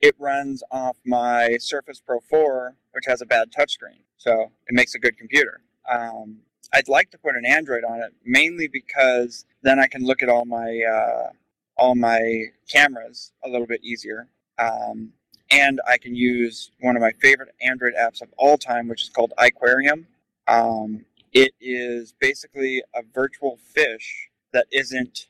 it 0.00 0.14
runs 0.18 0.62
off 0.70 0.98
my 1.04 1.56
Surface 1.60 2.00
Pro 2.00 2.20
4, 2.20 2.76
which 2.92 3.04
has 3.06 3.22
a 3.22 3.26
bad 3.26 3.50
touchscreen, 3.50 4.00
so 4.16 4.50
it 4.66 4.74
makes 4.74 4.94
a 4.94 4.98
good 4.98 5.16
computer. 5.16 5.60
Um, 5.90 6.38
I'd 6.74 6.88
like 6.88 7.10
to 7.12 7.18
put 7.18 7.36
an 7.36 7.46
Android 7.46 7.84
on 7.84 8.00
it, 8.00 8.12
mainly 8.24 8.68
because 8.68 9.44
then 9.62 9.78
I 9.78 9.86
can 9.86 10.04
look 10.04 10.22
at 10.22 10.28
all 10.28 10.44
my 10.44 10.82
uh, 10.82 11.30
all 11.76 11.94
my 11.94 12.46
cameras 12.68 13.32
a 13.44 13.48
little 13.48 13.66
bit 13.66 13.82
easier. 13.84 14.28
Um, 14.58 15.12
and 15.50 15.80
I 15.86 15.98
can 15.98 16.14
use 16.14 16.72
one 16.80 16.96
of 16.96 17.02
my 17.02 17.12
favorite 17.12 17.54
Android 17.60 17.94
apps 17.94 18.20
of 18.20 18.28
all 18.36 18.58
time, 18.58 18.88
which 18.88 19.02
is 19.02 19.08
called 19.08 19.32
iQuarium. 19.38 20.06
Um, 20.48 21.04
it 21.32 21.52
is 21.60 22.14
basically 22.18 22.82
a 22.94 23.02
virtual 23.14 23.58
fish 23.74 24.30
that 24.52 24.66
isn't 24.72 25.26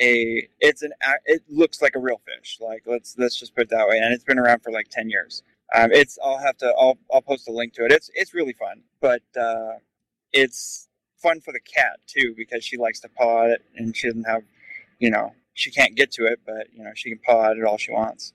a. 0.00 0.48
It's 0.60 0.82
an. 0.82 0.92
It 1.26 1.42
looks 1.48 1.82
like 1.82 1.96
a 1.96 1.98
real 1.98 2.20
fish. 2.24 2.58
Like 2.60 2.84
let's 2.86 3.16
let's 3.18 3.38
just 3.38 3.54
put 3.54 3.64
it 3.64 3.70
that 3.70 3.88
way. 3.88 3.98
And 3.98 4.14
it's 4.14 4.24
been 4.24 4.38
around 4.38 4.62
for 4.62 4.70
like 4.72 4.88
ten 4.88 5.10
years. 5.10 5.42
Um, 5.74 5.90
it's. 5.92 6.18
I'll 6.22 6.38
have 6.38 6.56
to. 6.58 6.72
I'll. 6.78 6.98
I'll 7.12 7.22
post 7.22 7.48
a 7.48 7.52
link 7.52 7.74
to 7.74 7.84
it. 7.84 7.92
It's. 7.92 8.10
It's 8.14 8.34
really 8.34 8.54
fun, 8.54 8.82
but 9.00 9.22
uh, 9.38 9.74
it's 10.32 10.88
fun 11.16 11.40
for 11.40 11.52
the 11.52 11.60
cat 11.60 11.98
too 12.06 12.34
because 12.36 12.64
she 12.64 12.76
likes 12.76 13.00
to 13.00 13.08
paw 13.08 13.44
at 13.44 13.50
it 13.50 13.64
and 13.76 13.96
she 13.96 14.06
doesn't 14.06 14.22
have, 14.24 14.42
you 15.00 15.10
know, 15.10 15.34
she 15.54 15.70
can't 15.70 15.96
get 15.96 16.12
to 16.12 16.26
it, 16.26 16.38
but 16.46 16.68
you 16.72 16.82
know 16.84 16.92
she 16.94 17.10
can 17.10 17.18
paw 17.18 17.50
at 17.50 17.56
it 17.56 17.64
all 17.64 17.76
she 17.76 17.92
wants. 17.92 18.32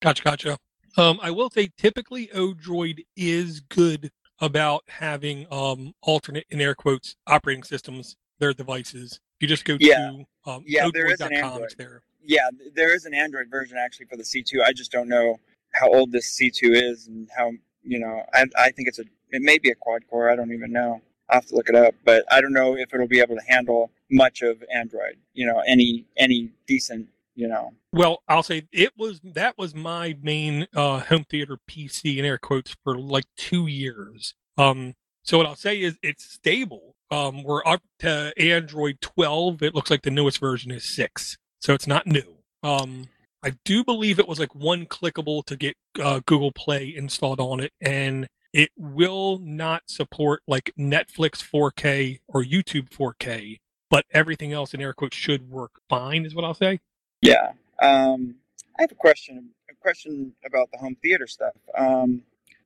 Gotcha, 0.00 0.22
gotcha. 0.22 0.58
Um, 0.96 1.20
I 1.22 1.30
will 1.30 1.50
say, 1.50 1.68
typically, 1.76 2.28
Odroid 2.28 3.04
is 3.16 3.60
good 3.60 4.10
about 4.40 4.82
having 4.88 5.46
um, 5.50 5.92
alternate, 6.02 6.46
in 6.50 6.60
air 6.60 6.74
quotes, 6.74 7.14
operating 7.26 7.62
systems, 7.62 8.16
their 8.38 8.52
devices. 8.54 9.20
If 9.38 9.42
you 9.42 9.48
just 9.48 9.64
go 9.64 9.76
Yeah. 9.78 10.10
to 10.44 10.50
um, 10.50 10.64
Yeah, 10.66 10.88
there 10.92 11.06
is 11.12 11.20
an 11.20 11.32
Android. 11.34 11.74
there. 11.76 12.02
Yeah, 12.22 12.48
there 12.74 12.94
is 12.94 13.04
an 13.04 13.14
Android 13.14 13.48
version 13.50 13.76
actually 13.78 14.06
for 14.06 14.16
the 14.16 14.22
C2. 14.24 14.62
I 14.64 14.72
just 14.72 14.90
don't 14.90 15.08
know 15.08 15.38
how 15.72 15.92
old 15.92 16.12
this 16.12 16.38
C2 16.38 16.74
is 16.74 17.06
and 17.06 17.28
how 17.36 17.52
you 17.82 17.98
know. 17.98 18.22
I 18.32 18.46
I 18.56 18.70
think 18.70 18.88
it's 18.88 18.98
a. 18.98 19.04
It 19.30 19.42
may 19.42 19.58
be 19.58 19.70
a 19.70 19.74
quad 19.74 20.02
core. 20.08 20.30
I 20.30 20.36
don't 20.36 20.52
even 20.52 20.72
know. 20.72 21.00
I 21.28 21.36
have 21.36 21.46
to 21.46 21.54
look 21.54 21.68
it 21.68 21.76
up, 21.76 21.94
but 22.04 22.24
I 22.30 22.40
don't 22.40 22.52
know 22.52 22.76
if 22.76 22.92
it'll 22.92 23.06
be 23.06 23.20
able 23.20 23.36
to 23.36 23.42
handle 23.46 23.92
much 24.10 24.42
of 24.42 24.62
Android. 24.72 25.16
You 25.34 25.46
know, 25.46 25.62
any 25.66 26.04
any 26.16 26.50
decent. 26.66 27.08
You 27.36 27.48
know, 27.48 27.72
Well, 27.92 28.22
I'll 28.28 28.42
say 28.42 28.66
it 28.70 28.92
was 28.98 29.20
that 29.22 29.56
was 29.56 29.74
my 29.74 30.16
main 30.20 30.66
uh, 30.74 30.98
home 30.98 31.24
theater 31.24 31.58
PC 31.66 32.18
in 32.18 32.24
air 32.24 32.36
quotes 32.36 32.76
for 32.84 32.98
like 32.98 33.24
two 33.36 33.66
years. 33.66 34.34
Um, 34.58 34.94
so 35.22 35.38
what 35.38 35.46
I'll 35.46 35.56
say 35.56 35.80
is 35.80 35.96
it's 36.02 36.24
stable. 36.24 36.96
Um, 37.10 37.42
we're 37.42 37.64
up 37.64 37.82
to 38.00 38.32
Android 38.36 39.00
12. 39.00 39.62
It 39.62 39.74
looks 39.74 39.90
like 39.90 40.02
the 40.02 40.10
newest 40.10 40.38
version 40.38 40.70
is 40.70 40.84
six, 40.84 41.38
so 41.60 41.72
it's 41.72 41.86
not 41.86 42.06
new. 42.06 42.36
Um, 42.62 43.06
I 43.42 43.54
do 43.64 43.84
believe 43.84 44.18
it 44.18 44.28
was 44.28 44.38
like 44.38 44.54
one 44.54 44.86
clickable 44.86 45.44
to 45.46 45.56
get 45.56 45.76
uh, 46.00 46.20
Google 46.26 46.52
Play 46.52 46.94
installed 46.94 47.40
on 47.40 47.60
it, 47.60 47.72
and 47.80 48.28
it 48.52 48.70
will 48.76 49.38
not 49.38 49.84
support 49.86 50.42
like 50.46 50.72
Netflix 50.78 51.42
4K 51.42 52.20
or 52.28 52.42
YouTube 52.42 52.90
4K, 52.90 53.60
but 53.88 54.04
everything 54.12 54.52
else 54.52 54.74
in 54.74 54.80
air 54.80 54.92
quotes 54.92 55.16
should 55.16 55.50
work 55.50 55.80
fine, 55.88 56.26
is 56.26 56.34
what 56.34 56.44
I'll 56.44 56.54
say. 56.54 56.80
Yeah. 57.22 57.52
Um, 57.80 58.36
I 58.78 58.82
have 58.82 58.92
a 58.92 58.96
question. 58.96 59.50
A 59.70 59.74
question 59.74 60.34
about 60.44 60.70
the 60.72 60.78
home 60.78 60.96
theater 61.02 61.26
stuff. 61.26 61.54
Um, 61.76 62.22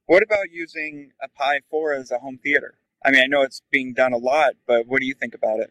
what 0.07 0.23
about 0.23 0.51
using 0.51 1.13
a 1.23 1.29
Pi 1.29 1.61
4 1.71 1.95
as 1.95 2.11
a 2.11 2.19
home 2.19 2.39
theater? 2.43 2.75
I 3.05 3.11
mean, 3.11 3.23
I 3.23 3.27
know 3.27 3.43
it's 3.43 3.63
being 3.71 3.93
done 3.93 4.13
a 4.13 4.17
lot, 4.17 4.55
but 4.67 4.87
what 4.87 5.01
do 5.01 5.07
you 5.07 5.15
think 5.15 5.35
about 5.35 5.61
it? 5.61 5.71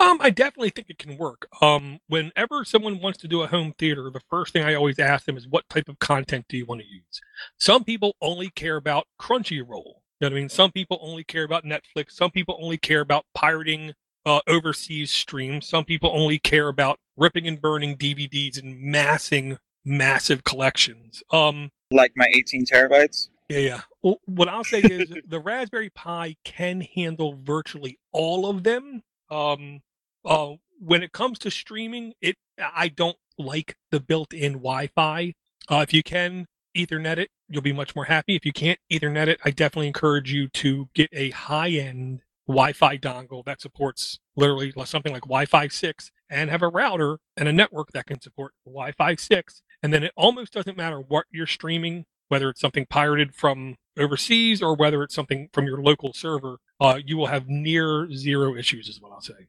Um, 0.00 0.16
I 0.20 0.30
definitely 0.30 0.70
think 0.70 0.88
it 0.88 0.98
can 0.98 1.18
work. 1.18 1.46
Um, 1.60 1.98
whenever 2.08 2.64
someone 2.64 3.00
wants 3.00 3.18
to 3.18 3.28
do 3.28 3.42
a 3.42 3.46
home 3.46 3.74
theater, 3.78 4.10
the 4.10 4.22
first 4.30 4.52
thing 4.52 4.64
I 4.64 4.74
always 4.74 4.98
ask 4.98 5.26
them 5.26 5.36
is, 5.36 5.46
"What 5.46 5.68
type 5.68 5.88
of 5.90 5.98
content 5.98 6.46
do 6.48 6.56
you 6.56 6.64
want 6.64 6.80
to 6.80 6.86
use?" 6.86 7.20
Some 7.58 7.84
people 7.84 8.16
only 8.22 8.48
care 8.48 8.76
about 8.76 9.06
Crunchyroll. 9.20 10.00
You 10.20 10.28
know 10.28 10.28
what 10.28 10.32
I 10.32 10.40
mean? 10.40 10.48
Some 10.48 10.72
people 10.72 10.98
only 11.02 11.22
care 11.22 11.44
about 11.44 11.64
Netflix. 11.64 12.12
Some 12.12 12.30
people 12.30 12.58
only 12.60 12.78
care 12.78 13.00
about 13.00 13.26
pirating 13.34 13.92
uh, 14.24 14.40
overseas 14.46 15.10
streams. 15.10 15.66
Some 15.66 15.84
people 15.84 16.10
only 16.14 16.38
care 16.38 16.68
about 16.68 16.98
ripping 17.16 17.46
and 17.46 17.60
burning 17.60 17.96
DVDs 17.96 18.58
and 18.58 18.80
massing 18.80 19.58
massive 19.84 20.44
collections. 20.44 21.22
Um, 21.30 21.70
Like 21.90 22.12
my 22.16 22.26
18 22.34 22.64
terabytes? 22.66 23.28
yeah, 23.48 23.58
yeah. 23.58 23.80
Well, 24.02 24.20
what 24.26 24.48
I'll 24.48 24.64
say 24.64 24.80
is 24.80 25.10
the 25.26 25.40
Raspberry 25.40 25.90
Pi 25.90 26.36
can 26.44 26.80
handle 26.94 27.38
virtually 27.42 27.98
all 28.12 28.48
of 28.48 28.62
them. 28.64 29.02
Um, 29.30 29.80
uh, 30.24 30.52
when 30.78 31.02
it 31.02 31.12
comes 31.12 31.38
to 31.40 31.50
streaming, 31.50 32.14
it 32.20 32.36
I 32.58 32.88
don't 32.88 33.16
like 33.38 33.76
the 33.90 34.00
built-in 34.00 34.54
Wi-Fi. 34.54 35.34
Uh, 35.68 35.84
if 35.86 35.94
you 35.94 36.02
can 36.02 36.46
Ethernet 36.76 37.18
it, 37.18 37.30
you'll 37.48 37.62
be 37.62 37.72
much 37.72 37.94
more 37.96 38.04
happy. 38.04 38.36
If 38.36 38.44
you 38.44 38.52
can't 38.52 38.78
Ethernet 38.92 39.28
it, 39.28 39.40
I 39.44 39.50
definitely 39.50 39.88
encourage 39.88 40.32
you 40.32 40.48
to 40.48 40.88
get 40.94 41.08
a 41.12 41.30
high-end 41.30 42.20
Wi-Fi 42.46 42.98
dongle 42.98 43.44
that 43.44 43.60
supports 43.60 44.18
literally 44.36 44.72
something 44.84 45.12
like 45.12 45.22
Wi-Fi 45.22 45.68
6 45.68 46.10
and 46.28 46.50
have 46.50 46.62
a 46.62 46.68
router 46.68 47.18
and 47.36 47.48
a 47.48 47.52
network 47.52 47.92
that 47.92 48.06
can 48.06 48.20
support 48.20 48.52
Wi-Fi 48.64 49.14
6. 49.14 49.62
And 49.82 49.92
then 49.92 50.02
it 50.02 50.12
almost 50.16 50.52
doesn't 50.52 50.76
matter 50.76 51.00
what 51.00 51.26
you're 51.30 51.46
streaming, 51.46 52.04
whether 52.28 52.50
it's 52.50 52.60
something 52.60 52.86
pirated 52.86 53.34
from 53.34 53.76
overseas 53.98 54.62
or 54.62 54.74
whether 54.74 55.02
it's 55.02 55.14
something 55.14 55.48
from 55.52 55.66
your 55.66 55.80
local 55.82 56.12
server, 56.12 56.58
uh, 56.80 56.98
you 57.04 57.16
will 57.16 57.26
have 57.26 57.48
near 57.48 58.10
zero 58.12 58.56
issues, 58.56 58.88
is 58.88 59.00
what 59.00 59.12
I'll 59.12 59.20
say. 59.20 59.48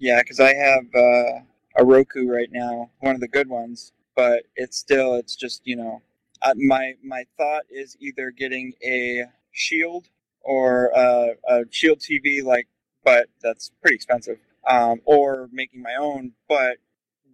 Yeah, 0.00 0.22
because 0.22 0.40
I 0.40 0.54
have 0.54 0.84
uh, 0.94 1.40
a 1.76 1.84
Roku 1.84 2.26
right 2.26 2.48
now, 2.50 2.90
one 3.00 3.14
of 3.14 3.20
the 3.20 3.28
good 3.28 3.48
ones, 3.50 3.92
but 4.16 4.44
it's 4.56 4.78
still, 4.78 5.14
it's 5.14 5.36
just, 5.36 5.60
you 5.66 5.76
know, 5.76 6.00
my 6.56 6.94
my 7.04 7.24
thought 7.36 7.64
is 7.70 7.98
either 8.00 8.30
getting 8.30 8.72
a 8.82 9.26
Shield 9.52 10.08
or 10.40 10.90
uh, 10.96 11.34
a 11.46 11.64
Shield 11.70 11.98
TV, 11.98 12.42
like, 12.42 12.66
but 13.04 13.28
that's 13.42 13.72
pretty 13.82 13.96
expensive, 13.96 14.38
um, 14.66 15.02
or 15.04 15.50
making 15.52 15.82
my 15.82 15.94
own. 16.00 16.32
But 16.48 16.78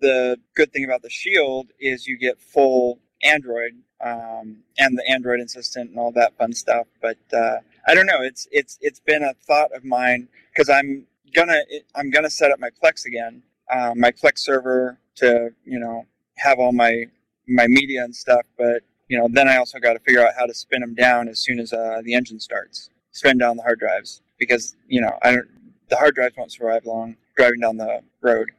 the 0.01 0.39
good 0.57 0.73
thing 0.73 0.85
about 0.85 1.03
the 1.03 1.11
Shield 1.11 1.69
is 1.79 2.09
you 2.09 2.19
get 2.19 2.41
full 2.41 2.99
Android 3.23 3.75
um, 4.01 4.59
and 4.77 4.99
the 4.99 5.09
Android 5.09 5.39
assistant 5.39 5.91
and 5.91 5.99
all 6.01 6.11
that 6.13 6.37
fun 6.37 6.53
stuff. 6.53 6.89
But 7.01 7.19
uh, 7.33 7.59
I 7.87 7.95
don't 7.95 8.07
know. 8.07 8.23
It's 8.23 8.49
it's 8.51 8.77
it's 8.81 8.99
been 9.01 9.23
a 9.23 9.35
thought 9.47 9.73
of 9.73 9.85
mine 9.85 10.27
because 10.53 10.69
I'm 10.69 11.07
gonna 11.37 11.61
I'm 11.95 12.11
gonna 12.11 12.31
set 12.31 12.51
up 12.51 12.59
my 12.59 12.71
Plex 12.83 13.07
again, 13.07 13.43
uh, 13.71 13.93
my 13.95 14.11
Plex 14.11 14.39
server 14.39 14.99
to 15.17 15.51
you 15.65 15.79
know 15.79 16.05
have 16.39 16.59
all 16.59 16.73
my 16.73 17.05
my 17.47 17.67
media 17.69 18.03
and 18.03 18.15
stuff. 18.15 18.47
But 18.59 18.83
you 19.09 19.19
know 19.19 19.29
then 19.31 19.49
I 19.49 19.59
also 19.59 19.79
got 19.79 19.93
to 19.93 20.01
figure 20.01 20.27
out 20.27 20.33
how 20.37 20.47
to 20.47 20.55
spin 20.55 20.81
them 20.81 20.95
down 20.95 21.29
as 21.29 21.39
soon 21.39 21.61
as 21.61 21.73
uh, 21.73 22.01
the 22.03 22.15
engine 22.15 22.41
starts. 22.41 22.91
Spin 23.13 23.39
down 23.39 23.57
the 23.57 23.63
hard 23.63 23.79
drives 23.79 24.23
because 24.39 24.75
you 24.89 25.01
know 25.01 25.13
I 25.23 25.33
don't 25.33 25.49
the 25.89 25.97
hard 25.97 26.15
drives 26.15 26.37
won't 26.37 26.51
survive 26.51 26.87
long 26.87 27.17
driving 27.37 27.61
down 27.61 27.77
the 27.77 28.01
road. 28.23 28.51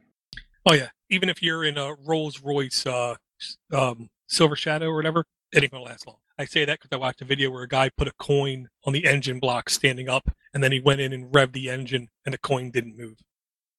Oh 0.64 0.74
yeah, 0.74 0.88
even 1.10 1.28
if 1.28 1.42
you're 1.42 1.64
in 1.64 1.76
a 1.76 1.94
Rolls 2.06 2.40
Royce 2.40 2.86
uh, 2.86 3.16
um, 3.72 4.08
Silver 4.28 4.56
Shadow 4.56 4.86
or 4.86 4.96
whatever, 4.96 5.24
it 5.52 5.62
ain't 5.62 5.72
gonna 5.72 5.84
last 5.84 6.06
long. 6.06 6.16
I 6.38 6.44
say 6.44 6.64
that 6.64 6.78
because 6.80 6.94
I 6.96 7.00
watched 7.00 7.20
a 7.20 7.24
video 7.24 7.50
where 7.50 7.64
a 7.64 7.68
guy 7.68 7.90
put 7.90 8.06
a 8.06 8.12
coin 8.18 8.68
on 8.84 8.92
the 8.92 9.06
engine 9.06 9.40
block 9.40 9.68
standing 9.68 10.08
up, 10.08 10.30
and 10.54 10.62
then 10.62 10.70
he 10.70 10.78
went 10.80 11.00
in 11.00 11.12
and 11.12 11.32
revved 11.32 11.52
the 11.52 11.68
engine, 11.68 12.08
and 12.24 12.32
the 12.32 12.38
coin 12.38 12.70
didn't 12.70 12.96
move. 12.96 13.18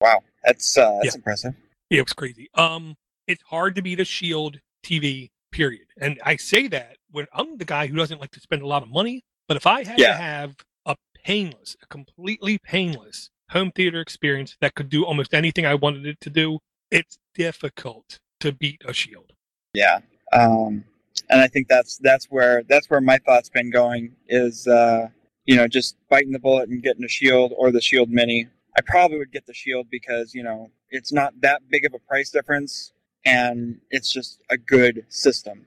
Wow, 0.01 0.23
that's 0.43 0.77
uh, 0.77 0.99
that's 1.01 1.15
Yeah. 1.15 1.17
impressive. 1.17 1.55
Yeah, 1.89 1.99
it 1.99 2.05
was 2.05 2.13
crazy. 2.13 2.49
Um, 2.55 2.95
it's 3.27 3.41
hard 3.43 3.75
to 3.75 3.81
beat 3.81 3.99
a 3.99 4.05
Shield 4.05 4.59
TV, 4.83 5.29
period. 5.51 5.87
And 5.99 6.19
I 6.23 6.35
say 6.35 6.67
that 6.67 6.97
when 7.11 7.27
I'm 7.33 7.57
the 7.57 7.65
guy 7.65 7.87
who 7.87 7.95
doesn't 7.95 8.19
like 8.19 8.31
to 8.31 8.39
spend 8.41 8.61
a 8.61 8.67
lot 8.67 8.83
of 8.83 8.89
money, 8.89 9.23
but 9.47 9.55
if 9.57 9.65
I 9.65 9.83
had 9.83 9.97
Yeah. 9.97 10.09
to 10.09 10.21
have 10.21 10.55
a 10.85 10.95
painless, 11.23 11.77
a 11.81 11.87
completely 11.87 12.57
painless 12.59 13.29
home 13.51 13.71
theater 13.71 14.01
experience 14.01 14.57
that 14.61 14.75
could 14.75 14.89
do 14.89 15.05
almost 15.05 15.33
anything 15.33 15.65
I 15.65 15.75
wanted 15.75 16.05
it 16.05 16.19
to 16.21 16.29
do, 16.29 16.59
it's 16.91 17.17
difficult 17.33 18.19
to 18.41 18.51
beat 18.51 18.81
a 18.85 18.93
Shield. 18.93 19.33
Yeah, 19.73 19.99
um, 20.33 20.83
and 21.29 21.41
I 21.41 21.47
think 21.47 21.67
that's 21.67 21.97
that's 21.97 22.25
where 22.25 22.63
that's 22.63 22.89
where 22.89 23.01
my 23.01 23.17
thoughts 23.19 23.49
been 23.49 23.71
going 23.71 24.15
is 24.27 24.67
uh, 24.67 25.07
you 25.45 25.55
know 25.55 25.67
just 25.67 25.95
biting 26.09 26.31
the 26.31 26.39
bullet 26.39 26.69
and 26.69 26.81
getting 26.81 27.03
a 27.03 27.09
Shield 27.09 27.53
or 27.57 27.71
the 27.71 27.81
Shield 27.81 28.09
Mini. 28.09 28.47
I 28.77 28.81
probably 28.81 29.17
would 29.17 29.31
get 29.31 29.45
the 29.45 29.53
Shield 29.53 29.87
because 29.89 30.33
you 30.33 30.43
know 30.43 30.71
it's 30.89 31.11
not 31.11 31.33
that 31.41 31.61
big 31.69 31.85
of 31.85 31.93
a 31.93 31.99
price 31.99 32.29
difference 32.29 32.93
and 33.25 33.79
it's 33.91 34.11
just 34.11 34.41
a 34.49 34.57
good 34.57 35.05
system. 35.09 35.65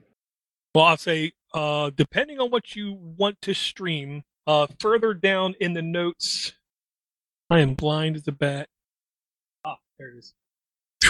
Well, 0.73 0.85
I'll 0.85 0.97
say, 0.97 1.33
uh, 1.53 1.91
depending 1.95 2.39
on 2.39 2.49
what 2.49 2.75
you 2.75 2.93
want 2.93 3.41
to 3.43 3.53
stream, 3.53 4.23
uh, 4.47 4.67
further 4.79 5.13
down 5.13 5.55
in 5.59 5.73
the 5.73 5.81
notes, 5.81 6.53
I 7.49 7.59
am 7.59 7.75
blind 7.75 8.15
as 8.15 8.27
a 8.27 8.31
bat. 8.31 8.69
Ah, 9.63 9.77
there 9.99 10.09
it 10.09 10.17
is. 10.17 10.33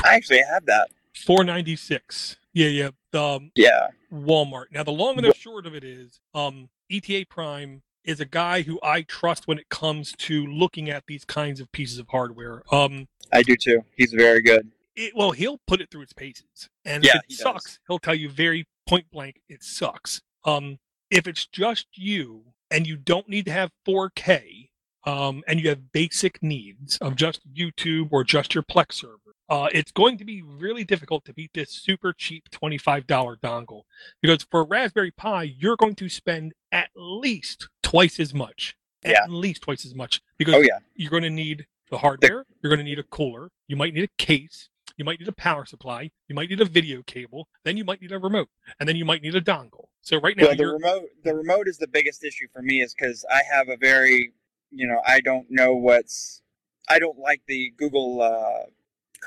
I 0.04 0.16
actually 0.16 0.42
have 0.52 0.66
that. 0.66 0.90
496. 1.26 2.38
Yeah, 2.54 2.68
yeah. 2.68 2.90
Um, 3.14 3.52
Yeah, 3.56 3.88
Walmart. 4.14 4.66
Now, 4.72 4.84
the 4.84 4.92
long 4.92 5.18
and 5.18 5.26
the 5.26 5.34
short 5.34 5.66
of 5.66 5.74
it 5.76 5.84
is, 5.84 6.20
um, 6.34 6.70
ETA 6.92 7.26
Prime 7.30 7.82
is 8.04 8.20
a 8.20 8.26
guy 8.26 8.62
who 8.62 8.80
I 8.84 9.02
trust 9.04 9.48
when 9.48 9.58
it 9.58 9.70
comes 9.70 10.12
to 10.20 10.46
looking 10.46 10.90
at 10.90 11.06
these 11.08 11.26
kinds 11.26 11.60
of 11.60 11.72
pieces 11.72 11.98
of 12.00 12.08
hardware. 12.10 12.62
Um, 12.72 13.08
I 13.32 13.42
do 13.44 13.56
too. 13.56 13.82
He's 13.96 14.12
very 14.14 14.42
good. 14.42 14.72
it, 14.96 15.14
well, 15.16 15.32
he'll 15.32 15.60
put 15.68 15.82
it 15.82 15.90
through 15.90 16.02
its 16.02 16.14
paces, 16.14 16.70
and 16.86 17.04
Yeah, 17.04 17.16
if 17.18 17.22
he 17.28 17.34
it 17.34 17.38
does. 17.38 17.40
sucks, 17.40 17.80
he'll 17.88 18.00
tell 18.00 18.14
you 18.16 18.30
very 18.30 18.68
point 18.88 19.06
blank 19.12 19.42
it 19.50 19.64
sucks. 19.64 20.22
Um, 20.46 20.78
if 21.10 21.28
it's 21.28 21.46
just 21.48 21.88
you 21.94 22.44
and 22.70 22.86
you 22.86 22.98
don't 22.98 23.30
need 23.30 23.46
to 23.46 23.52
have 23.52 23.72
4K, 23.88 24.70
um, 25.06 25.44
and 25.48 25.60
you 25.62 25.70
have 25.70 25.92
basic 25.92 26.42
needs 26.44 26.98
of 27.00 27.16
just 27.16 27.42
YouTube 27.54 28.10
or 28.12 28.24
just 28.24 28.54
your 28.54 28.64
Plex 28.64 28.94
server, 28.94 29.18
uh, 29.50 29.68
it's 29.72 29.92
going 29.92 30.18
to 30.18 30.26
be 30.26 30.42
really 30.42 30.84
difficult 30.84 31.26
to 31.26 31.34
beat 31.34 31.52
this 31.54 31.70
super 31.70 32.14
cheap 32.14 32.50
$25 32.52 33.06
dongle 33.40 33.84
because 34.22 34.44
for 34.50 34.64
Raspberry 34.66 35.12
Pi, 35.12 35.44
you're 35.44 35.76
going 35.76 35.96
to 35.96 36.10
spend 36.10 36.54
at 36.72 36.90
least 36.96 37.70
twice 37.82 38.20
as 38.20 38.34
much. 38.34 38.76
Yeah. 39.06 39.24
At 39.24 39.30
least 39.32 39.64
twice 39.64 39.86
as 39.86 39.94
much 39.94 40.22
because 40.38 40.56
Oh 40.56 40.62
yeah. 40.62 40.80
you're 40.96 41.12
going 41.12 41.24
to 41.24 41.30
need 41.30 41.66
the 41.92 41.98
hardware, 41.98 42.46
you're 42.62 42.70
going 42.70 42.80
to 42.80 42.86
need 42.86 43.00
a 43.00 43.04
cooler, 43.04 43.50
you 43.68 43.76
might 43.76 43.94
need 43.94 44.06
a 44.06 44.24
case, 44.24 44.70
you 44.96 45.04
might 45.04 45.20
need 45.20 45.28
a 45.28 45.34
power 45.34 45.66
supply, 45.66 46.10
you 46.30 46.36
might 46.36 46.50
need 46.50 46.62
a 46.62 46.66
video 46.66 47.04
cable, 47.04 47.50
then 47.66 47.76
you 47.76 47.84
might 47.84 48.02
need 48.02 48.14
a 48.14 48.18
remote, 48.20 48.48
and 48.80 48.88
then 48.88 48.96
you 48.96 49.04
might 49.04 49.22
need 49.22 49.36
a 49.36 49.42
dongle. 49.42 49.88
So 50.02 50.20
right 50.22 50.38
now 50.38 50.48
Well, 50.48 50.56
the 50.56 50.68
remote 50.68 51.04
the 51.24 51.36
remote 51.36 51.68
is 51.68 51.78
the 51.78 51.88
biggest 51.88 52.24
issue 52.24 52.48
for 52.54 52.62
me 52.62 52.82
is 52.82 52.94
because 52.94 53.26
I 53.30 53.42
have 53.52 53.68
a 53.68 53.76
very 53.76 54.32
you 54.72 54.88
know 54.88 55.02
I 55.06 55.20
don't 55.20 55.48
know 55.50 55.74
what's 55.76 56.42
I 56.90 56.98
don't 57.00 57.20
like 57.20 57.42
the 57.48 57.74
Google 57.78 58.22
uh, 58.22 58.70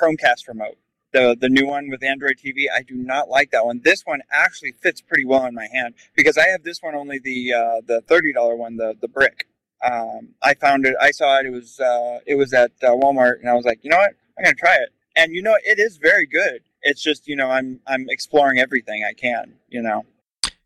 Chromecast 0.00 0.48
remote 0.48 0.76
the 1.16 1.36
the 1.40 1.48
new 1.48 1.66
one 1.66 1.88
with 1.88 2.02
Android 2.02 2.36
TV 2.44 2.66
I 2.74 2.82
do 2.82 2.94
not 2.94 3.28
like 3.28 3.50
that 3.50 3.64
one. 3.64 3.80
This 3.82 4.02
one 4.04 4.20
actually 4.30 4.72
fits 4.72 5.00
pretty 5.00 5.24
well 5.24 5.46
in 5.46 5.54
my 5.54 5.66
hand 5.72 5.94
because 6.14 6.36
I 6.36 6.48
have 6.48 6.62
this 6.62 6.82
one 6.82 6.94
only 6.94 7.18
the 7.18 7.52
uh, 7.52 7.80
the 7.86 8.02
thirty 8.02 8.32
dollar 8.32 8.54
one 8.54 8.76
the 8.76 8.94
the 9.00 9.08
brick. 9.08 9.48
Um, 9.84 10.34
I 10.42 10.54
found 10.54 10.86
it 10.86 10.94
I 11.00 11.10
saw 11.10 11.38
it 11.38 11.46
it 11.46 11.50
was 11.50 11.80
uh, 11.80 12.20
it 12.26 12.34
was 12.34 12.52
at 12.52 12.72
uh, 12.82 12.88
Walmart 12.88 13.40
and 13.40 13.48
I 13.48 13.54
was 13.54 13.64
like 13.64 13.80
you 13.82 13.90
know 13.90 13.98
what 13.98 14.14
I'm 14.38 14.44
gonna 14.44 14.54
try 14.54 14.74
it 14.76 14.90
and 15.16 15.32
you 15.32 15.42
know 15.42 15.56
it 15.64 15.78
is 15.78 15.96
very 15.96 16.26
good. 16.26 16.62
It's 16.82 17.02
just 17.02 17.26
you 17.26 17.36
know 17.36 17.50
I'm 17.50 17.80
I'm 17.86 18.08
exploring 18.08 18.58
everything 18.58 19.04
I 19.04 19.12
can 19.12 19.54
you 19.68 19.82
know. 19.82 20.04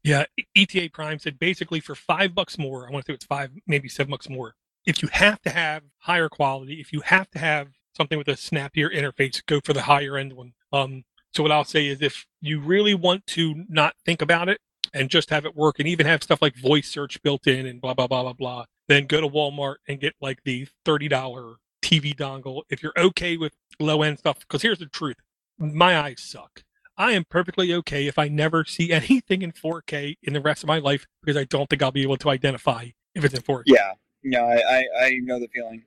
Yeah, 0.02 0.24
ETA 0.56 0.90
Prime 0.92 1.18
said 1.18 1.38
basically 1.38 1.80
for 1.80 1.94
five 1.94 2.34
bucks 2.34 2.56
more, 2.56 2.88
I 2.88 2.90
want 2.90 3.04
to 3.04 3.12
say 3.12 3.14
it's 3.14 3.26
five, 3.26 3.50
maybe 3.66 3.86
seven 3.86 4.10
bucks 4.10 4.30
more. 4.30 4.54
If 4.86 5.02
you 5.02 5.10
have 5.12 5.42
to 5.42 5.50
have 5.50 5.82
higher 5.98 6.30
quality, 6.30 6.80
if 6.80 6.90
you 6.90 7.02
have 7.02 7.30
to 7.32 7.38
have 7.38 7.68
something 8.00 8.16
with 8.16 8.28
a 8.28 8.36
snappier 8.36 8.88
interface, 8.88 9.44
go 9.44 9.60
for 9.62 9.74
the 9.74 9.82
higher 9.82 10.16
end 10.16 10.32
one. 10.32 10.54
Um, 10.72 11.04
so 11.34 11.42
what 11.42 11.52
I'll 11.52 11.64
say 11.64 11.86
is 11.86 12.00
if 12.00 12.24
you 12.40 12.58
really 12.58 12.94
want 12.94 13.26
to 13.28 13.66
not 13.68 13.94
think 14.06 14.22
about 14.22 14.48
it 14.48 14.58
and 14.94 15.10
just 15.10 15.28
have 15.28 15.44
it 15.44 15.54
work 15.54 15.78
and 15.78 15.86
even 15.86 16.06
have 16.06 16.22
stuff 16.22 16.40
like 16.40 16.56
voice 16.56 16.88
search 16.88 17.22
built 17.22 17.46
in 17.46 17.66
and 17.66 17.78
blah 17.78 17.92
blah 17.92 18.06
blah 18.06 18.22
blah 18.22 18.32
blah, 18.32 18.64
then 18.88 19.06
go 19.06 19.20
to 19.20 19.28
Walmart 19.28 19.76
and 19.86 20.00
get 20.00 20.14
like 20.18 20.38
the 20.44 20.66
thirty 20.86 21.08
dollar 21.08 21.56
TV 21.82 22.16
dongle. 22.16 22.62
If 22.70 22.82
you're 22.82 22.94
okay 22.96 23.36
with 23.36 23.52
low 23.78 24.00
end 24.00 24.18
stuff, 24.18 24.40
because 24.40 24.62
here's 24.62 24.78
the 24.78 24.86
truth. 24.86 25.16
My 25.58 26.00
eyes 26.00 26.22
suck. 26.22 26.64
I 26.96 27.12
am 27.12 27.24
perfectly 27.28 27.74
okay 27.74 28.06
if 28.06 28.18
I 28.18 28.28
never 28.28 28.64
see 28.64 28.90
anything 28.92 29.42
in 29.42 29.52
4K 29.52 30.16
in 30.22 30.32
the 30.32 30.40
rest 30.40 30.62
of 30.62 30.68
my 30.68 30.78
life 30.78 31.06
because 31.22 31.36
I 31.36 31.44
don't 31.44 31.68
think 31.68 31.82
I'll 31.82 31.92
be 31.92 32.02
able 32.02 32.16
to 32.18 32.30
identify 32.30 32.88
if 33.14 33.24
it's 33.24 33.34
in 33.34 33.42
4K. 33.42 33.64
Yeah, 33.66 33.92
no, 34.22 34.44
I, 34.44 34.56
I, 34.58 34.84
I 35.04 35.18
know 35.22 35.38
the 35.38 35.48
feeling. 35.48 35.82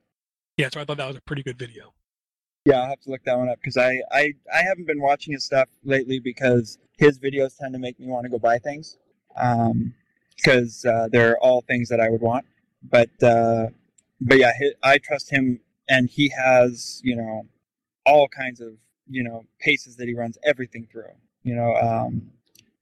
Yeah, 0.58 0.70
so 0.72 0.80
I 0.80 0.86
thought 0.86 0.98
that 0.98 1.08
was 1.08 1.18
a 1.18 1.22
pretty 1.22 1.44
good 1.44 1.58
video. 1.58 1.94
Yeah, 2.66 2.80
I'll 2.80 2.90
have 2.90 3.02
to 3.02 3.10
look 3.10 3.24
that 3.26 3.38
one 3.38 3.50
up 3.50 3.60
because 3.60 3.78
I, 3.78 4.02
I, 4.12 4.34
I 4.54 4.64
haven't 4.64 4.88
been 4.88 5.02
watching 5.02 5.34
his 5.34 5.44
stuff 5.44 5.68
lately 5.84 6.20
because 6.20 6.78
his 6.98 7.20
videos 7.20 7.58
tend 7.58 7.74
to 7.74 7.80
make 7.80 8.00
me 8.00 8.08
want 8.08 8.24
to 8.24 8.30
go 8.30 8.40
buy 8.40 8.58
things. 8.58 8.98
Um, 9.36 9.94
because 10.36 10.86
uh, 10.86 11.08
they're 11.12 11.38
all 11.40 11.62
things 11.62 11.90
that 11.90 12.00
I 12.00 12.10
would 12.10 12.22
want. 12.22 12.46
But 12.90 13.10
uh, 13.22 13.68
but 14.20 14.38
yeah, 14.38 14.52
I 14.82 14.98
trust 14.98 15.32
him, 15.32 15.60
and 15.90 16.10
he 16.10 16.30
has 16.30 17.02
you 17.04 17.16
know 17.16 17.46
all 18.06 18.28
kinds 18.28 18.62
of 18.62 18.74
you 19.10 19.24
know 19.24 19.46
paces 19.60 19.96
that 19.98 20.08
he 20.08 20.14
runs 20.14 20.38
everything 20.44 20.88
through. 20.92 21.12
You 21.44 21.56
know, 21.56 21.74
um, 21.76 22.32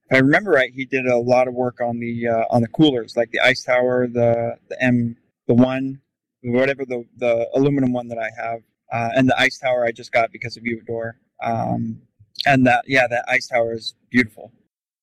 if 0.10 0.15
I 0.15 0.20
remember 0.20 0.52
right, 0.52 0.72
he 0.74 0.86
did 0.86 1.06
a 1.06 1.17
lot 1.17 1.48
of 1.48 1.54
work 1.54 1.82
on 1.82 2.00
the 2.00 2.28
uh, 2.28 2.44
on 2.50 2.62
the 2.62 2.67
coolers, 2.67 3.15
like 3.15 3.32
the 3.32 3.39
ice 3.39 3.63
tower, 3.63 4.08
the 4.08 4.56
the 4.70 4.82
M, 4.84 5.17
the 5.48 5.54
one, 5.54 6.02
whatever 6.44 6.86
the 6.86 7.06
the 7.17 7.48
aluminum 7.56 7.94
one 7.94 8.08
that 8.08 8.17
I 8.17 8.30
have, 8.41 8.62
uh, 8.91 9.10
and 9.15 9.30
the 9.30 9.39
ice 9.39 9.58
tower 9.58 9.86
I 9.86 9.91
just 9.91 10.12
got 10.12 10.32
because 10.32 10.58
of 10.58 10.65
you, 10.65 10.82
Door. 10.82 11.17
Um, 11.43 12.01
and 12.45 12.65
that 12.67 12.86
yeah, 12.88 13.08
that 13.08 13.25
ice 13.27 13.47
tower 13.47 13.73
is 13.73 13.95
beautiful. 14.10 14.51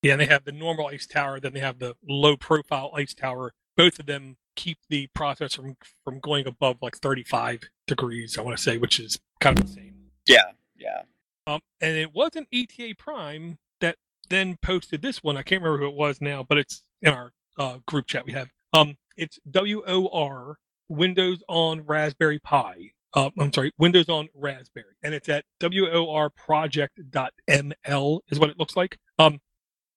Yeah, 0.01 0.13
and 0.13 0.21
they 0.21 0.27
have 0.27 0.45
the 0.45 0.51
normal 0.51 0.87
ice 0.87 1.07
tower, 1.07 1.39
then 1.39 1.53
they 1.53 1.59
have 1.59 1.79
the 1.79 1.95
low 2.07 2.37
profile 2.37 2.91
ice 2.95 3.13
tower. 3.13 3.53
Both 3.75 3.99
of 3.99 4.05
them 4.05 4.37
keep 4.55 4.77
the 4.89 5.07
process 5.07 5.55
from 5.55 5.75
from 6.03 6.19
going 6.19 6.47
above 6.47 6.77
like 6.81 6.97
35 6.97 7.61
degrees, 7.87 8.37
I 8.37 8.41
want 8.41 8.57
to 8.57 8.63
say, 8.63 8.77
which 8.77 8.99
is 8.99 9.19
kind 9.39 9.57
of 9.57 9.65
insane. 9.65 9.95
Yeah, 10.27 10.51
yeah. 10.77 11.01
Um, 11.47 11.61
and 11.81 11.97
it 11.97 12.13
wasn't 12.13 12.47
ETA 12.53 12.95
Prime 12.97 13.57
that 13.81 13.95
then 14.29 14.57
posted 14.61 15.01
this 15.01 15.23
one. 15.23 15.37
I 15.37 15.43
can't 15.43 15.61
remember 15.61 15.83
who 15.83 15.89
it 15.89 15.97
was 15.97 16.21
now, 16.21 16.45
but 16.47 16.57
it's 16.57 16.83
in 17.01 17.11
our 17.11 17.31
uh, 17.57 17.77
group 17.87 18.07
chat 18.07 18.25
we 18.25 18.33
have. 18.33 18.49
Um, 18.73 18.97
it's 19.17 19.39
WOR 19.51 20.57
Windows 20.87 21.43
on 21.47 21.81
Raspberry 21.81 22.39
Pi. 22.39 22.91
Uh, 23.13 23.29
I'm 23.39 23.51
sorry, 23.51 23.71
Windows 23.77 24.07
on 24.07 24.29
Raspberry, 24.35 24.95
and 25.01 25.13
it's 25.13 25.29
at 25.29 25.45
worproject.ml 25.61 28.19
is 28.29 28.39
what 28.39 28.49
it 28.49 28.59
looks 28.59 28.75
like. 28.75 28.97
Um, 29.17 29.39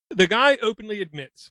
the 0.09 0.27
guy 0.27 0.57
openly 0.63 1.03
admits 1.03 1.51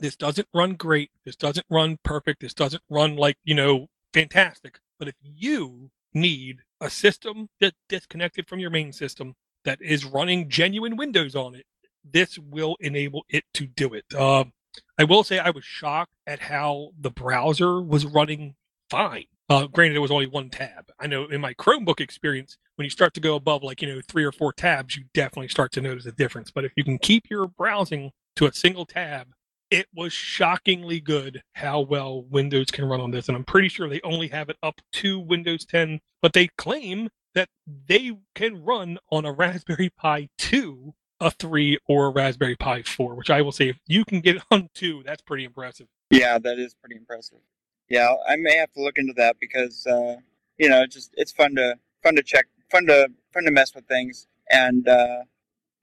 this 0.00 0.16
doesn't 0.16 0.48
run 0.54 0.74
great. 0.74 1.10
This 1.24 1.36
doesn't 1.36 1.66
run 1.68 1.98
perfect. 2.02 2.40
This 2.40 2.54
doesn't 2.54 2.82
run 2.88 3.16
like 3.16 3.36
you 3.44 3.54
know 3.54 3.88
fantastic. 4.12 4.78
But 4.98 5.08
if 5.08 5.14
you 5.22 5.90
need 6.14 6.60
a 6.80 6.90
system 6.90 7.48
that's 7.60 7.76
disconnected 7.88 8.48
from 8.48 8.58
your 8.58 8.70
main 8.70 8.92
system 8.92 9.34
that 9.64 9.80
is 9.80 10.04
running 10.04 10.48
genuine 10.48 10.96
Windows 10.96 11.34
on 11.34 11.54
it, 11.54 11.66
this 12.04 12.38
will 12.38 12.76
enable 12.80 13.24
it 13.28 13.44
to 13.54 13.66
do 13.66 13.94
it. 13.94 14.12
Um, 14.14 14.52
I 14.98 15.04
will 15.04 15.24
say 15.24 15.38
I 15.38 15.50
was 15.50 15.64
shocked 15.64 16.14
at 16.26 16.40
how 16.40 16.90
the 16.98 17.10
browser 17.10 17.80
was 17.80 18.06
running 18.06 18.54
fine. 18.90 19.26
Uh, 19.52 19.66
granted, 19.66 19.96
it 19.96 19.98
was 19.98 20.10
only 20.10 20.26
one 20.26 20.48
tab. 20.48 20.90
I 20.98 21.06
know 21.06 21.26
in 21.26 21.42
my 21.42 21.52
Chromebook 21.52 22.00
experience, 22.00 22.56
when 22.76 22.84
you 22.84 22.90
start 22.90 23.12
to 23.12 23.20
go 23.20 23.36
above 23.36 23.62
like, 23.62 23.82
you 23.82 23.88
know, 23.94 24.00
three 24.08 24.24
or 24.24 24.32
four 24.32 24.50
tabs, 24.50 24.96
you 24.96 25.04
definitely 25.12 25.48
start 25.48 25.72
to 25.72 25.82
notice 25.82 26.06
a 26.06 26.12
difference. 26.12 26.50
But 26.50 26.64
if 26.64 26.72
you 26.74 26.84
can 26.84 26.96
keep 26.96 27.28
your 27.28 27.46
browsing 27.46 28.12
to 28.36 28.46
a 28.46 28.52
single 28.54 28.86
tab, 28.86 29.26
it 29.70 29.88
was 29.94 30.14
shockingly 30.14 31.00
good 31.00 31.42
how 31.52 31.80
well 31.82 32.22
Windows 32.22 32.70
can 32.70 32.86
run 32.86 33.02
on 33.02 33.10
this. 33.10 33.28
And 33.28 33.36
I'm 33.36 33.44
pretty 33.44 33.68
sure 33.68 33.90
they 33.90 34.00
only 34.00 34.28
have 34.28 34.48
it 34.48 34.56
up 34.62 34.80
to 34.92 35.20
Windows 35.20 35.66
10, 35.66 36.00
but 36.22 36.32
they 36.32 36.48
claim 36.56 37.10
that 37.34 37.50
they 37.86 38.12
can 38.34 38.64
run 38.64 38.96
on 39.10 39.26
a 39.26 39.32
Raspberry 39.32 39.90
Pi 39.90 40.30
2, 40.38 40.94
a 41.20 41.30
3, 41.30 41.76
or 41.86 42.06
a 42.06 42.10
Raspberry 42.10 42.56
Pi 42.56 42.80
4, 42.80 43.14
which 43.16 43.28
I 43.28 43.42
will 43.42 43.52
say 43.52 43.68
if 43.68 43.76
you 43.86 44.06
can 44.06 44.22
get 44.22 44.36
it 44.36 44.44
on 44.50 44.70
2, 44.72 45.02
that's 45.04 45.20
pretty 45.20 45.44
impressive. 45.44 45.88
Yeah, 46.08 46.38
that 46.38 46.58
is 46.58 46.72
pretty 46.72 46.96
impressive. 46.96 47.40
Yeah, 47.88 48.14
I 48.28 48.36
may 48.36 48.56
have 48.56 48.72
to 48.72 48.82
look 48.82 48.98
into 48.98 49.12
that 49.14 49.36
because 49.40 49.86
uh, 49.86 50.16
you 50.58 50.68
know, 50.68 50.82
it's 50.82 50.94
just 50.94 51.10
it's 51.14 51.32
fun 51.32 51.54
to 51.56 51.76
fun 52.02 52.16
to 52.16 52.22
check, 52.22 52.46
fun 52.70 52.86
to 52.86 53.08
fun 53.32 53.44
to 53.44 53.50
mess 53.50 53.74
with 53.74 53.86
things. 53.86 54.26
And 54.50 54.86
uh, 54.86 55.22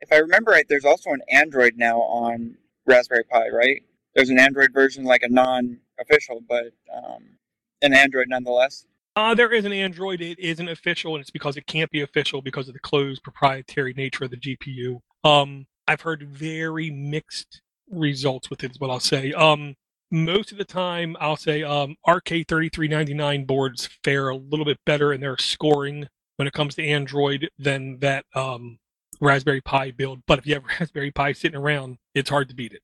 if 0.02 0.12
I 0.12 0.18
remember 0.18 0.52
right, 0.52 0.66
there's 0.70 0.86
also 0.86 1.10
an 1.12 1.22
Android 1.30 1.74
now 1.76 2.00
on 2.00 2.58
Raspberry 2.86 3.24
Pi, 3.24 3.50
right? 3.50 3.84
There's 4.16 4.30
an 4.30 4.40
Android 4.40 4.74
version, 4.74 5.04
like 5.04 5.24
a 5.24 5.30
non-official, 5.30 6.42
but 6.48 6.74
um, 6.94 7.38
an 7.82 7.94
Android 7.94 8.28
nonetheless. 8.30 8.86
Uh, 9.16 9.36
there 9.36 9.52
is 9.54 9.66
an 9.66 9.74
Android. 9.74 10.22
It 10.22 10.40
isn't 10.40 10.70
official, 10.70 11.16
and 11.16 11.22
it's 11.22 11.32
because 11.32 11.58
it 11.58 11.68
can't 11.68 11.92
be 11.92 12.02
official 12.02 12.42
because 12.42 12.68
of 12.68 12.74
the 12.74 12.80
closed 12.80 13.22
proprietary 13.24 13.94
nature 13.94 14.24
of 14.24 14.32
the 14.32 14.38
GPU. 14.38 15.02
Um, 15.24 15.68
I've 15.88 16.02
heard 16.02 16.24
very 16.24 16.90
mixed 16.90 17.62
results 17.90 18.50
with 18.50 18.64
it, 18.64 18.72
is 18.72 18.80
what 18.80 18.90
I'll 18.90 19.00
say. 19.00 19.34
Um, 19.34 19.76
most 20.12 20.52
of 20.52 20.58
the 20.58 20.66
time, 20.66 21.16
I'll 21.20 21.38
say 21.38 21.64
um, 21.64 21.96
RK3399 22.08 23.46
boards 23.46 23.90
fare 24.04 24.30
a 24.30 24.36
little 24.36 24.66
bit 24.66 24.80
better 24.86 25.14
in 25.14 25.22
their 25.22 25.38
scoring 25.38 26.08
when 26.38 26.48
it 26.48 26.54
comes 26.54 26.76
to 26.76 26.86
Android 26.86 27.50
than 27.60 28.00
that 28.00 28.26
um, 28.34 28.80
Raspberry 29.22 29.62
Pi 29.62 29.92
build. 29.92 30.22
But 30.26 30.40
if 30.40 30.48
you 30.48 30.56
have 30.56 30.64
Raspberry 30.80 31.12
Pi 31.12 31.34
sitting 31.34 31.60
around, 31.60 31.98
it's 32.16 32.30
hard 32.30 32.50
to 32.50 32.56
beat 32.56 32.74
it. 32.74 32.82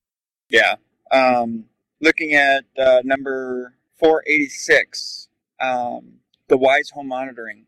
Yeah. 0.50 0.76
Um, 1.12 1.66
looking 2.02 2.34
at 2.34 2.66
uh, 2.78 3.02
number 3.04 3.74
486, 4.00 5.30
um, 5.60 6.14
the 6.48 6.58
Wyze 6.58 6.92
Home 6.94 7.08
Monitoring. 7.08 7.66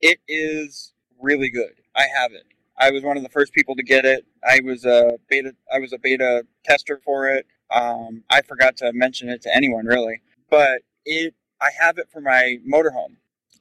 It 0.00 0.18
is 0.28 0.92
really 1.20 1.50
good. 1.50 1.74
I 1.94 2.06
have 2.14 2.32
it. 2.32 2.44
I 2.78 2.90
was 2.90 3.02
one 3.02 3.16
of 3.16 3.22
the 3.22 3.28
first 3.30 3.52
people 3.52 3.74
to 3.76 3.82
get 3.82 4.04
it. 4.04 4.26
I 4.46 4.60
was 4.62 4.84
a 4.84 5.18
beta. 5.28 5.54
I 5.72 5.78
was 5.78 5.92
a 5.92 5.98
beta 5.98 6.46
tester 6.64 7.00
for 7.04 7.28
it. 7.28 7.46
Um, 7.70 8.24
I 8.30 8.42
forgot 8.42 8.76
to 8.78 8.92
mention 8.92 9.28
it 9.28 9.42
to 9.42 9.54
anyone 9.54 9.86
really, 9.86 10.20
but 10.50 10.82
it. 11.04 11.34
I 11.60 11.70
have 11.80 11.96
it 11.96 12.10
for 12.12 12.20
my 12.20 12.58
motorhome, 12.70 13.16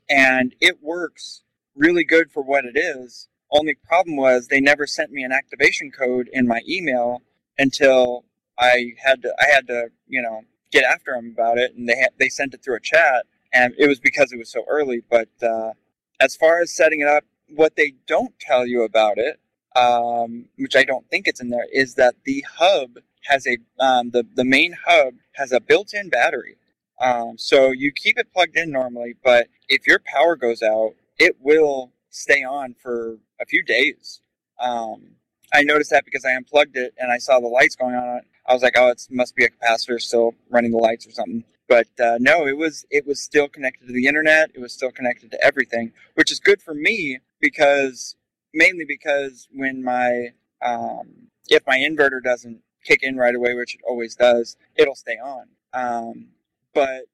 and 0.10 0.54
it 0.60 0.84
works 0.84 1.44
really 1.76 2.04
good 2.04 2.30
for 2.30 2.44
what 2.44 2.66
it 2.66 2.78
is. 2.78 3.28
Only 3.52 3.74
problem 3.74 4.18
was 4.18 4.48
they 4.48 4.60
never 4.60 4.86
sent 4.86 5.12
me 5.12 5.24
an 5.24 5.32
activation 5.32 5.92
code 5.92 6.30
in 6.34 6.46
my 6.48 6.62
email 6.68 7.22
until 7.58 8.26
I 8.58 8.94
had 9.04 9.22
to. 9.24 9.34
I 9.40 9.46
had 9.54 9.68
to, 9.68 9.90
you 10.08 10.22
know, 10.22 10.42
get 10.72 10.84
after 10.84 11.14
them 11.14 11.32
about 11.34 11.58
it, 11.58 11.74
and 11.76 11.88
they 11.88 12.06
they 12.20 12.30
sent 12.30 12.54
it 12.54 12.64
through 12.64 12.76
a 12.76 12.82
chat, 12.82 13.26
and 13.54 13.74
it 13.78 13.88
was 13.88 14.00
because 14.00 14.32
it 14.32 14.38
was 14.38 14.52
so 14.52 14.66
early. 14.70 15.02
But 15.10 15.30
uh, 15.42 15.72
as 16.20 16.36
far 16.36 16.62
as 16.62 16.76
setting 16.76 17.02
it 17.02 17.08
up, 17.08 17.24
what 17.50 17.76
they 17.76 17.94
don't 18.08 18.38
tell 18.40 18.66
you 18.66 18.84
about 18.84 19.18
it, 19.18 19.40
um, 19.76 20.46
which 20.58 20.76
I 20.76 20.84
don't 20.84 21.10
think 21.10 21.28
it's 21.28 21.42
in 21.42 21.50
there, 21.50 21.68
is 21.72 21.96
that 21.96 22.16
the 22.26 22.46
hub 22.58 22.98
has 23.28 23.46
a 23.48 23.58
um, 23.84 24.12
the 24.12 24.26
the 24.36 24.46
main 24.46 24.76
hub 24.86 25.16
has 25.34 25.52
a 25.52 25.60
built-in 25.60 26.10
battery. 26.10 26.58
Um, 27.00 27.38
so 27.38 27.72
you 27.72 27.92
keep 27.92 28.18
it 28.18 28.32
plugged 28.34 28.56
in 28.56 28.72
normally, 28.72 29.16
but 29.24 29.48
if 29.68 29.86
your 29.86 30.00
power 30.00 30.36
goes 30.36 30.62
out, 30.62 30.94
it 31.20 31.36
will 31.42 31.92
stay 32.10 32.44
on 32.44 32.74
for 32.82 33.18
a 33.42 33.46
few 33.46 33.64
days. 33.64 34.22
Um, 34.60 35.16
I 35.54 35.64
noticed 35.64 35.92
that 35.92 36.06
because 36.06 36.26
I 36.26 36.36
unplugged 36.36 36.78
it 36.78 36.94
and 36.98 37.12
I 37.12 37.18
saw 37.18 37.40
the 37.40 37.48
lights 37.48 37.76
going 37.76 37.96
on. 37.96 38.22
I 38.46 38.54
was 38.54 38.64
like, 38.64 38.76
oh, 38.78 38.90
it 38.90 39.06
must 39.10 39.36
be 39.36 39.46
a 39.46 39.50
capacitor 39.50 40.00
still 40.02 40.36
running 40.50 40.72
the 40.72 40.78
lights 40.78 41.06
or 41.08 41.12
something. 41.12 41.44
But 41.68 41.88
uh, 42.00 42.18
no, 42.20 42.46
it 42.48 42.58
was 42.58 42.86
it 42.92 43.08
was 43.08 43.22
still 43.22 43.48
connected 43.48 43.88
to 43.88 43.94
the 43.94 44.06
internet. 44.08 44.52
It 44.54 44.62
was 44.62 44.72
still 44.72 44.92
connected 44.92 45.32
to 45.32 45.44
everything, 45.44 45.94
which 46.14 46.32
is 46.32 46.40
good 46.40 46.62
for 46.62 46.74
me 46.74 47.20
because 47.42 48.16
mainly 48.54 48.86
because 48.86 49.48
when 49.52 49.84
my 49.84 50.30
um, 50.62 51.30
if 51.48 51.66
my 51.66 51.78
inverter 51.78 52.24
doesn't 52.24 52.62
kick 52.86 53.04
in 53.04 53.18
right 53.18 53.36
away, 53.36 53.54
which 53.54 53.76
it 53.76 53.82
always 53.86 54.16
does, 54.16 54.56
it'll 54.76 54.96
stay 54.96 55.18
on. 55.18 55.48
Um, 55.74 56.28
but 56.74 57.06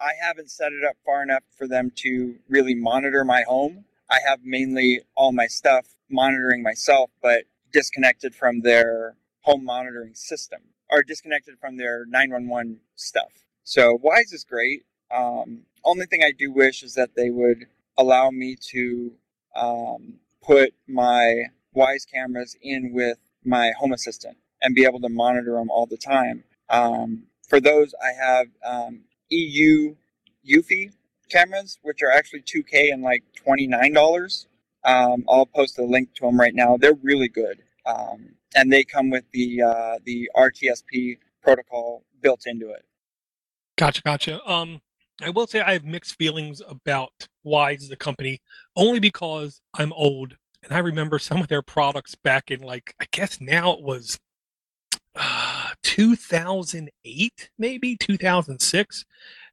I 0.00 0.12
haven't 0.22 0.50
set 0.50 0.72
it 0.72 0.84
up 0.84 0.96
far 1.04 1.22
enough 1.22 1.42
for 1.56 1.66
them 1.66 1.92
to 1.96 2.36
really 2.48 2.74
monitor 2.74 3.24
my 3.24 3.42
home. 3.42 3.84
I 4.08 4.18
have 4.26 4.40
mainly 4.44 5.00
all 5.16 5.32
my 5.32 5.46
stuff 5.46 5.86
monitoring 6.08 6.62
myself, 6.62 7.10
but 7.20 7.44
disconnected 7.72 8.34
from 8.34 8.60
their 8.60 9.16
home 9.40 9.64
monitoring 9.64 10.14
system 10.14 10.60
or 10.90 11.02
disconnected 11.02 11.58
from 11.58 11.76
their 11.76 12.06
911 12.06 12.80
stuff. 12.94 13.32
So 13.64 13.98
Wyze 13.98 14.32
is 14.32 14.44
great. 14.44 14.84
Um, 15.10 15.62
only 15.84 16.06
thing 16.06 16.22
I 16.22 16.32
do 16.32 16.52
wish 16.52 16.82
is 16.82 16.94
that 16.94 17.16
they 17.16 17.30
would 17.30 17.66
allow 17.98 18.30
me 18.30 18.56
to 18.70 19.12
um, 19.56 20.14
put 20.42 20.74
my 20.86 21.44
Wyze 21.74 22.06
cameras 22.10 22.56
in 22.62 22.92
with 22.92 23.18
my 23.44 23.72
Home 23.78 23.92
Assistant 23.92 24.36
and 24.62 24.74
be 24.74 24.84
able 24.84 25.00
to 25.00 25.08
monitor 25.08 25.52
them 25.52 25.70
all 25.70 25.86
the 25.86 25.96
time. 25.96 26.44
Um, 26.68 27.24
for 27.48 27.60
those, 27.60 27.94
I 28.02 28.12
have 28.12 28.46
um, 28.64 29.00
EU 29.30 29.94
Eufy 30.48 30.92
cameras, 31.30 31.78
which 31.82 32.02
are 32.02 32.10
actually 32.10 32.42
2K 32.42 32.92
and 32.92 33.02
like 33.02 33.22
$29. 33.46 34.46
Um, 34.84 35.24
I'll 35.28 35.46
post 35.46 35.78
a 35.78 35.84
link 35.84 36.14
to 36.14 36.26
them 36.26 36.38
right 36.38 36.54
now. 36.54 36.76
They're 36.76 36.94
really 36.94 37.28
good, 37.28 37.62
um, 37.86 38.34
and 38.54 38.72
they 38.72 38.84
come 38.84 39.10
with 39.10 39.24
the 39.32 39.62
uh, 39.62 39.98
the 40.04 40.30
RTSP 40.36 41.18
protocol 41.42 42.04
built 42.20 42.42
into 42.46 42.70
it. 42.70 42.84
Gotcha, 43.76 44.02
gotcha. 44.02 44.48
Um, 44.48 44.80
I 45.20 45.30
will 45.30 45.48
say 45.48 45.60
I 45.60 45.72
have 45.72 45.84
mixed 45.84 46.16
feelings 46.16 46.62
about 46.68 47.26
Wyze 47.44 47.88
the 47.88 47.96
company, 47.96 48.40
only 48.76 49.00
because 49.00 49.60
I'm 49.74 49.92
old 49.92 50.36
and 50.68 50.76
I 50.76 50.80
remember 50.80 51.18
some 51.18 51.40
of 51.40 51.48
their 51.48 51.62
products 51.62 52.14
back 52.14 52.50
in 52.50 52.60
like 52.60 52.94
I 53.00 53.06
guess 53.10 53.40
now 53.40 53.72
it 53.72 53.82
was 53.82 54.18
2008, 55.96 57.50
maybe 57.56 57.96
2006, 57.96 59.04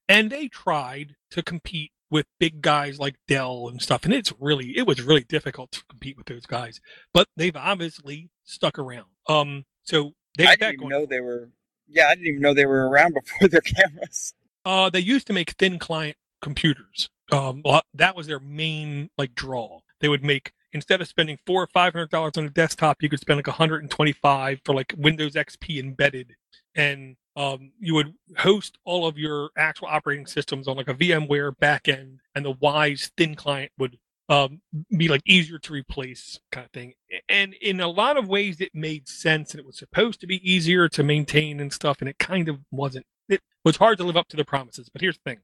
and 0.10 0.29
they 0.29 0.49
tried 0.49 1.15
to 1.32 1.41
compete 1.41 1.91
with 2.12 2.25
big 2.38 2.62
guys 2.62 2.99
like 2.99 3.15
Dell 3.29 3.69
and 3.69 3.82
stuff, 3.82 4.03
and 4.03 4.13
it's 4.13 4.34
really 4.39 4.77
it 4.77 4.86
was 4.86 5.01
really 5.01 5.23
difficult 5.23 5.71
to 5.71 5.86
compete 5.86 6.17
with 6.17 6.25
those 6.25 6.45
guys. 6.45 6.82
But 7.13 7.29
they've 7.38 7.56
obviously 7.56 8.29
stuck 8.43 8.77
around. 8.77 9.08
Um, 9.29 9.63
so 9.84 10.12
they 10.38 10.45
I 10.45 10.56
didn't 10.58 10.73
even 10.75 10.89
know 10.89 11.06
they 11.06 11.21
were. 11.21 11.49
Yeah, 11.88 12.08
I 12.08 12.15
didn't 12.15 12.27
even 12.27 12.41
know 12.41 12.53
they 12.53 12.65
were 12.65 12.89
around 12.89 13.13
before 13.23 13.47
their 13.47 13.62
cameras. 13.62 14.34
Uh, 14.65 14.89
they 14.89 14.99
used 14.99 15.27
to 15.27 15.34
make 15.34 15.51
thin 15.51 15.79
client 15.79 16.17
computers. 16.41 17.10
Um, 17.32 17.63
that 17.93 18.17
was 18.17 18.27
their 18.27 18.41
main 18.41 19.10
like 19.17 19.34
draw. 19.34 19.79
They 20.01 20.10
would 20.10 20.25
make 20.25 20.51
instead 20.73 21.01
of 21.01 21.07
spending 21.07 21.38
four 21.45 21.63
or 21.63 21.67
five 21.67 21.93
hundred 21.93 22.09
dollars 22.09 22.33
on 22.38 22.45
a 22.45 22.49
desktop, 22.49 23.01
you 23.01 23.09
could 23.09 23.19
spend 23.19 23.38
like 23.38 23.47
125 23.47 24.62
for 24.65 24.75
like 24.75 24.93
Windows 24.97 25.33
XP 25.33 25.79
embedded, 25.79 26.36
and 26.75 27.15
um, 27.36 27.71
you 27.79 27.95
would 27.95 28.13
host 28.38 28.77
all 28.86 29.07
of 29.07 29.17
your 29.17 29.49
actual 29.57 29.88
operating 29.88 30.25
systems 30.25 30.67
on 30.67 30.77
like 30.77 30.88
a 30.88 30.93
VMware 30.93 31.53
backend, 31.62 32.17
and 32.36 32.45
the 32.45 32.51
Wise 32.59 33.12
thin 33.17 33.36
client 33.36 33.71
would 33.77 33.97
um, 34.29 34.62
be 34.95 35.07
like 35.07 35.21
easier 35.25 35.59
to 35.59 35.73
replace 35.73 36.39
kind 36.51 36.65
of 36.65 36.71
thing. 36.71 36.93
And 37.29 37.53
in 37.55 37.79
a 37.79 37.88
lot 37.88 38.17
of 38.17 38.27
ways, 38.27 38.62
it 38.62 38.71
made 38.73 39.07
sense, 39.07 39.51
and 39.51 39.59
it 39.59 39.65
was 39.65 39.77
supposed 39.77 40.19
to 40.21 40.27
be 40.27 40.49
easier 40.49 40.88
to 40.89 41.03
maintain 41.03 41.59
and 41.59 41.73
stuff, 41.73 41.97
and 41.99 42.09
it 42.09 42.19
kind 42.19 42.49
of 42.49 42.59
wasn't. 42.71 43.05
It 43.29 43.41
was 43.63 43.77
hard 43.77 43.97
to 43.99 44.03
live 44.03 44.17
up 44.17 44.27
to 44.29 44.38
the 44.38 44.45
promises. 44.45 44.89
But 44.89 45.01
here's 45.01 45.17
the 45.17 45.31
thing: 45.31 45.39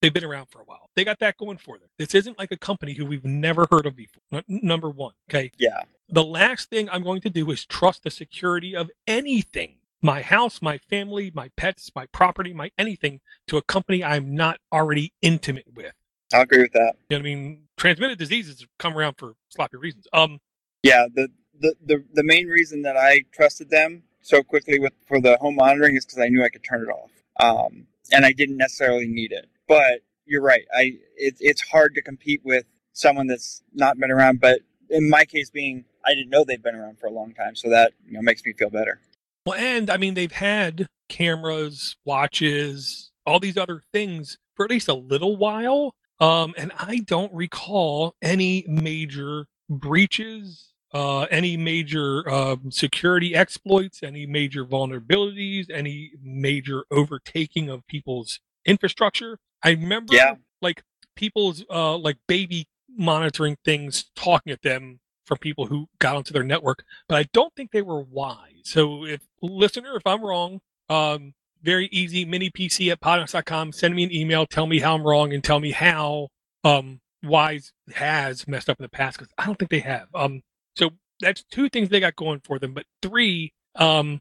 They've 0.00 0.12
been 0.12 0.24
around 0.24 0.46
for 0.46 0.60
a 0.60 0.64
while. 0.64 0.88
They 0.96 1.04
got 1.04 1.18
that 1.18 1.36
going 1.36 1.58
for 1.58 1.78
them. 1.78 1.88
This 1.98 2.14
isn't 2.14 2.38
like 2.38 2.50
a 2.52 2.56
company 2.56 2.94
who 2.94 3.04
we've 3.04 3.24
never 3.24 3.66
heard 3.70 3.86
of 3.86 3.96
before. 3.96 4.22
N- 4.32 4.44
number 4.48 4.88
one. 4.88 5.12
Okay. 5.28 5.52
Yeah. 5.58 5.82
The 6.08 6.24
last 6.24 6.70
thing 6.70 6.88
I'm 6.90 7.02
going 7.02 7.20
to 7.22 7.30
do 7.30 7.50
is 7.50 7.66
trust 7.66 8.02
the 8.04 8.10
security 8.10 8.74
of 8.74 8.90
anything 9.06 9.76
my 10.02 10.22
house, 10.22 10.62
my 10.62 10.78
family, 10.78 11.30
my 11.34 11.50
pets, 11.56 11.90
my 11.94 12.06
property, 12.06 12.52
my 12.52 12.70
anything 12.78 13.20
to 13.48 13.56
a 13.56 13.62
company 13.62 14.02
I'm 14.02 14.34
not 14.34 14.58
already 14.72 15.12
intimate 15.20 15.66
with. 15.74 15.92
I 16.32 16.42
agree 16.42 16.62
with 16.62 16.72
that. 16.72 16.94
You 17.08 17.18
know 17.18 17.20
I 17.20 17.22
mean? 17.22 17.62
Transmitted 17.76 18.18
diseases 18.18 18.64
come 18.78 18.96
around 18.96 19.14
for 19.18 19.34
sloppy 19.48 19.76
reasons. 19.76 20.06
Um, 20.12 20.38
yeah, 20.82 21.06
the, 21.12 21.28
the, 21.58 21.74
the, 21.84 22.04
the 22.14 22.22
main 22.22 22.46
reason 22.46 22.82
that 22.82 22.96
I 22.96 23.24
trusted 23.32 23.70
them 23.70 24.02
so 24.22 24.42
quickly 24.42 24.78
with 24.78 24.92
for 25.06 25.20
the 25.20 25.36
home 25.38 25.56
monitoring 25.56 25.96
is 25.96 26.04
because 26.04 26.18
I 26.18 26.28
knew 26.28 26.44
I 26.44 26.48
could 26.48 26.64
turn 26.64 26.82
it 26.82 26.88
off. 26.88 27.10
Um, 27.40 27.86
and 28.12 28.24
I 28.24 28.32
didn't 28.32 28.56
necessarily 28.56 29.06
need 29.06 29.32
it. 29.32 29.48
But 29.70 30.00
you're 30.26 30.42
right. 30.42 30.64
I 30.74 30.98
it, 31.16 31.36
it's 31.38 31.62
hard 31.62 31.94
to 31.94 32.02
compete 32.02 32.40
with 32.44 32.64
someone 32.92 33.28
that's 33.28 33.62
not 33.72 33.96
been 33.98 34.10
around. 34.10 34.40
But 34.40 34.62
in 34.88 35.08
my 35.08 35.24
case, 35.24 35.48
being 35.48 35.84
I 36.04 36.10
didn't 36.10 36.30
know 36.30 36.42
they've 36.42 36.60
been 36.60 36.74
around 36.74 36.98
for 36.98 37.06
a 37.06 37.12
long 37.12 37.34
time, 37.34 37.54
so 37.54 37.70
that 37.70 37.92
you 38.04 38.14
know 38.14 38.20
makes 38.20 38.44
me 38.44 38.52
feel 38.52 38.68
better. 38.68 38.98
Well, 39.46 39.56
and 39.56 39.88
I 39.88 39.96
mean 39.96 40.14
they've 40.14 40.32
had 40.32 40.88
cameras, 41.08 41.96
watches, 42.04 43.12
all 43.24 43.38
these 43.38 43.56
other 43.56 43.84
things 43.92 44.38
for 44.56 44.64
at 44.64 44.70
least 44.72 44.88
a 44.88 44.94
little 44.94 45.36
while. 45.36 45.94
Um, 46.18 46.52
and 46.58 46.72
I 46.76 46.98
don't 46.98 47.32
recall 47.32 48.16
any 48.20 48.64
major 48.66 49.46
breaches, 49.68 50.72
uh, 50.92 51.22
any 51.30 51.56
major 51.56 52.28
um, 52.28 52.72
security 52.72 53.36
exploits, 53.36 54.02
any 54.02 54.26
major 54.26 54.64
vulnerabilities, 54.64 55.70
any 55.70 56.10
major 56.20 56.84
overtaking 56.90 57.70
of 57.70 57.86
people's 57.86 58.40
infrastructure. 58.66 59.38
I 59.62 59.70
remember 59.70 60.14
yeah. 60.14 60.34
like 60.60 60.82
people's 61.16 61.64
uh 61.70 61.96
like 61.96 62.16
baby 62.26 62.66
monitoring 62.88 63.56
things 63.64 64.10
talking 64.16 64.52
at 64.52 64.62
them 64.62 65.00
from 65.24 65.38
people 65.38 65.66
who 65.66 65.86
got 65.98 66.16
onto 66.16 66.32
their 66.32 66.42
network, 66.42 66.84
but 67.08 67.16
I 67.16 67.26
don't 67.32 67.54
think 67.54 67.70
they 67.70 67.82
were 67.82 68.04
Wyze. 68.04 68.64
So 68.64 69.04
if 69.04 69.20
listener, 69.42 69.96
if 69.96 70.06
I'm 70.06 70.24
wrong, 70.24 70.60
um 70.88 71.34
very 71.62 71.88
easy 71.92 72.24
mini 72.24 72.50
PC 72.50 72.90
at 72.90 73.00
podnutz.com, 73.00 73.72
send 73.72 73.94
me 73.94 74.04
an 74.04 74.12
email, 74.12 74.46
tell 74.46 74.66
me 74.66 74.78
how 74.78 74.94
I'm 74.94 75.06
wrong 75.06 75.32
and 75.32 75.44
tell 75.44 75.60
me 75.60 75.72
how 75.72 76.28
um 76.64 77.00
Wyze 77.24 77.72
has 77.94 78.48
messed 78.48 78.70
up 78.70 78.78
in 78.78 78.84
the 78.84 78.88
past 78.88 79.18
because 79.18 79.32
I 79.36 79.46
don't 79.46 79.58
think 79.58 79.70
they 79.70 79.80
have. 79.80 80.08
Um 80.14 80.42
so 80.74 80.90
that's 81.20 81.44
two 81.44 81.68
things 81.68 81.88
they 81.88 82.00
got 82.00 82.16
going 82.16 82.40
for 82.40 82.58
them. 82.58 82.72
But 82.74 82.86
three, 83.02 83.52
um, 83.76 84.20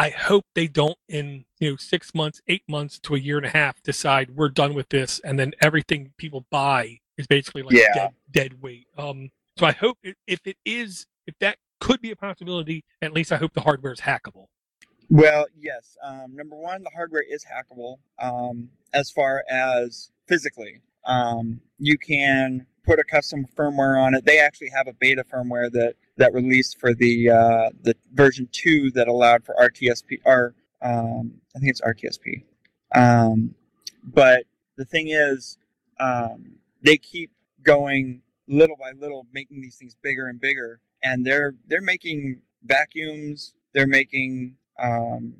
I 0.00 0.08
hope 0.08 0.46
they 0.54 0.66
don't 0.66 0.96
in 1.10 1.44
you 1.58 1.72
know 1.72 1.76
six 1.76 2.14
months, 2.14 2.40
eight 2.48 2.62
months 2.66 2.98
to 3.00 3.14
a 3.14 3.18
year 3.18 3.36
and 3.36 3.44
a 3.44 3.50
half 3.50 3.82
decide 3.82 4.30
we're 4.34 4.48
done 4.48 4.72
with 4.72 4.88
this, 4.88 5.20
and 5.22 5.38
then 5.38 5.52
everything 5.60 6.14
people 6.16 6.46
buy 6.50 7.00
is 7.18 7.26
basically 7.26 7.60
like 7.60 7.74
yeah. 7.74 7.92
dead, 7.94 8.10
dead 8.30 8.62
weight. 8.62 8.86
Um, 8.96 9.28
so 9.58 9.66
I 9.66 9.72
hope 9.72 9.98
if 10.26 10.40
it 10.46 10.56
is, 10.64 11.06
if 11.26 11.34
that 11.40 11.58
could 11.80 12.00
be 12.00 12.12
a 12.12 12.16
possibility, 12.16 12.82
at 13.02 13.12
least 13.12 13.30
I 13.30 13.36
hope 13.36 13.52
the 13.52 13.60
hardware 13.60 13.92
is 13.92 14.00
hackable. 14.00 14.46
Well, 15.10 15.44
yes. 15.54 15.98
Um, 16.02 16.34
number 16.34 16.56
one, 16.56 16.82
the 16.82 16.90
hardware 16.94 17.24
is 17.28 17.44
hackable. 17.44 17.98
Um, 18.18 18.70
as 18.94 19.10
far 19.10 19.44
as 19.50 20.12
physically, 20.26 20.80
um, 21.04 21.60
you 21.78 21.98
can 21.98 22.64
put 22.84 22.98
a 22.98 23.04
custom 23.04 23.46
firmware 23.54 24.02
on 24.02 24.14
it. 24.14 24.24
They 24.24 24.38
actually 24.38 24.70
have 24.70 24.88
a 24.88 24.94
beta 24.94 25.24
firmware 25.24 25.70
that 25.72 25.96
that 26.16 26.34
released 26.34 26.78
for 26.78 26.94
the 26.94 27.30
uh, 27.30 27.70
the 27.82 27.94
version 28.12 28.48
two 28.52 28.90
that 28.92 29.08
allowed 29.08 29.44
for 29.44 29.54
RTSP 29.54 30.20
or 30.24 30.54
um, 30.82 31.34
I 31.54 31.58
think 31.58 31.70
it's 31.70 31.80
RTSP. 31.80 32.44
Um, 32.94 33.54
but 34.02 34.44
the 34.76 34.84
thing 34.84 35.08
is, 35.08 35.58
um, 35.98 36.56
they 36.82 36.96
keep 36.96 37.30
going 37.62 38.22
little 38.48 38.76
by 38.76 38.92
little, 38.98 39.26
making 39.32 39.60
these 39.60 39.76
things 39.76 39.94
bigger 40.02 40.26
and 40.26 40.40
bigger, 40.40 40.80
and 41.02 41.24
they're 41.24 41.54
they're 41.68 41.82
making 41.82 42.40
vacuums. 42.64 43.54
They're 43.72 43.86
making 43.86 44.56
um, 44.78 45.34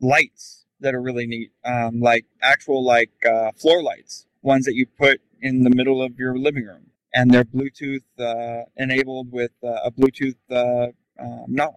lights 0.00 0.64
that 0.80 0.94
are 0.94 1.02
really 1.02 1.26
neat, 1.26 1.52
um, 1.64 2.00
like 2.00 2.24
actual 2.42 2.82
like 2.84 3.10
uh, 3.26 3.52
floor 3.52 3.82
lights, 3.82 4.26
ones 4.42 4.64
that 4.64 4.74
you 4.74 4.86
put 4.86 5.20
in 5.40 5.62
the 5.62 5.70
middle 5.70 6.02
of 6.02 6.18
your 6.18 6.36
living 6.38 6.64
room 6.64 6.90
and 7.14 7.30
they're 7.30 7.44
Bluetooth 7.44 8.02
uh, 8.18 8.64
enabled 8.76 9.30
with 9.32 9.52
uh, 9.62 9.78
a 9.84 9.90
Bluetooth 9.90 10.36
uh, 10.50 10.88
um, 11.18 11.44
knob. 11.48 11.74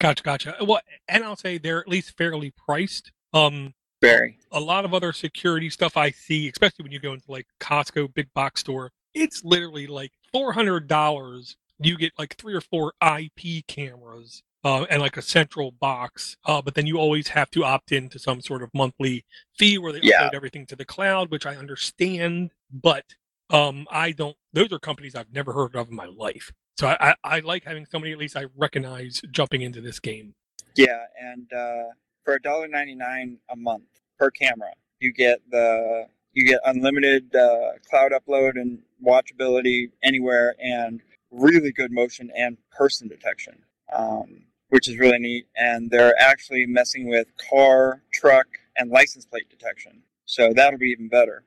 Gotcha, 0.00 0.22
gotcha. 0.22 0.56
Well, 0.62 0.80
and 1.08 1.24
I'll 1.24 1.36
say 1.36 1.58
they're 1.58 1.80
at 1.80 1.88
least 1.88 2.16
fairly 2.16 2.52
priced. 2.52 3.10
Um, 3.34 3.74
Very. 4.00 4.38
A 4.52 4.60
lot 4.60 4.84
of 4.84 4.94
other 4.94 5.12
security 5.12 5.68
stuff 5.70 5.96
I 5.96 6.10
see, 6.12 6.48
especially 6.48 6.84
when 6.84 6.92
you 6.92 7.00
go 7.00 7.12
into 7.12 7.30
like 7.30 7.46
Costco 7.60 8.14
big 8.14 8.32
box 8.32 8.60
store, 8.60 8.92
it's 9.12 9.42
literally 9.44 9.86
like 9.88 10.12
four 10.32 10.52
hundred 10.52 10.86
dollars 10.86 11.56
you 11.80 11.96
get 11.96 12.12
like 12.18 12.36
three 12.36 12.54
or 12.54 12.60
four 12.60 12.92
IP 13.02 13.64
cameras 13.68 14.42
uh, 14.64 14.84
and 14.90 15.00
like 15.00 15.16
a 15.16 15.22
central 15.22 15.70
box, 15.70 16.36
uh, 16.44 16.60
but 16.60 16.74
then 16.74 16.86
you 16.86 16.98
always 16.98 17.28
have 17.28 17.48
to 17.52 17.62
opt 17.64 17.92
into 17.92 18.18
some 18.18 18.40
sort 18.40 18.62
of 18.64 18.70
monthly 18.74 19.24
fee 19.56 19.78
where 19.78 19.92
they 19.92 20.00
Yeah. 20.02 20.22
upload 20.28 20.34
everything 20.34 20.66
to 20.66 20.76
the 20.76 20.84
cloud, 20.84 21.30
which 21.30 21.46
I 21.46 21.54
understand, 21.54 22.50
but 22.72 23.04
um, 23.50 23.86
I 23.90 24.12
don't. 24.12 24.36
Those 24.52 24.72
are 24.72 24.78
companies 24.78 25.14
I've 25.14 25.32
never 25.32 25.52
heard 25.52 25.74
of 25.74 25.88
in 25.88 25.96
my 25.96 26.06
life. 26.06 26.52
So 26.78 26.86
I, 26.86 27.10
I, 27.10 27.14
I 27.24 27.38
like 27.40 27.64
having 27.64 27.86
somebody 27.86 28.12
at 28.12 28.18
least 28.18 28.36
I 28.36 28.44
recognize 28.56 29.20
jumping 29.32 29.62
into 29.62 29.80
this 29.80 29.98
game. 29.98 30.34
Yeah, 30.76 31.06
and 31.20 31.52
uh, 31.52 31.92
for 32.24 32.38
$1.99 32.38 33.38
a 33.50 33.56
month 33.56 33.88
per 34.18 34.30
camera, 34.30 34.70
you 35.00 35.12
get 35.12 35.40
the 35.50 36.06
you 36.32 36.44
get 36.44 36.60
unlimited 36.64 37.34
uh, 37.34 37.72
cloud 37.88 38.12
upload 38.12 38.60
and 38.60 38.78
watchability 39.04 39.90
anywhere, 40.04 40.54
and 40.62 41.00
really 41.32 41.72
good 41.72 41.90
motion 41.90 42.30
and 42.36 42.58
person 42.70 43.08
detection, 43.08 43.58
um, 43.92 44.44
which 44.68 44.88
is 44.88 44.98
really 44.98 45.18
neat. 45.18 45.46
And 45.56 45.90
they're 45.90 46.14
actually 46.20 46.66
messing 46.66 47.08
with 47.08 47.26
car, 47.50 48.02
truck, 48.12 48.46
and 48.76 48.90
license 48.90 49.24
plate 49.26 49.50
detection, 49.50 50.02
so 50.26 50.52
that'll 50.52 50.78
be 50.78 50.90
even 50.90 51.08
better. 51.08 51.42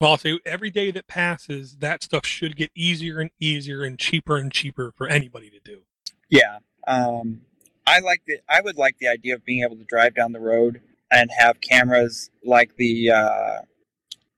Well, 0.00 0.12
I'll 0.12 0.18
say 0.18 0.38
every 0.46 0.70
day 0.70 0.90
that 0.92 1.06
passes, 1.06 1.76
that 1.80 2.02
stuff 2.02 2.24
should 2.24 2.56
get 2.56 2.70
easier 2.74 3.20
and 3.20 3.30
easier 3.38 3.82
and 3.82 3.98
cheaper 3.98 4.38
and 4.38 4.50
cheaper 4.50 4.92
for 4.96 5.06
anybody 5.06 5.50
to 5.50 5.60
do. 5.62 5.82
Yeah. 6.30 6.58
Um, 6.86 7.42
I 7.86 8.00
like 8.00 8.22
the. 8.26 8.38
I 8.48 8.62
would 8.62 8.78
like 8.78 8.96
the 8.98 9.08
idea 9.08 9.34
of 9.34 9.44
being 9.44 9.62
able 9.62 9.76
to 9.76 9.84
drive 9.84 10.14
down 10.14 10.32
the 10.32 10.40
road 10.40 10.80
and 11.10 11.30
have 11.36 11.60
cameras 11.60 12.30
like 12.44 12.76
the 12.76 13.10
uh, 13.10 13.58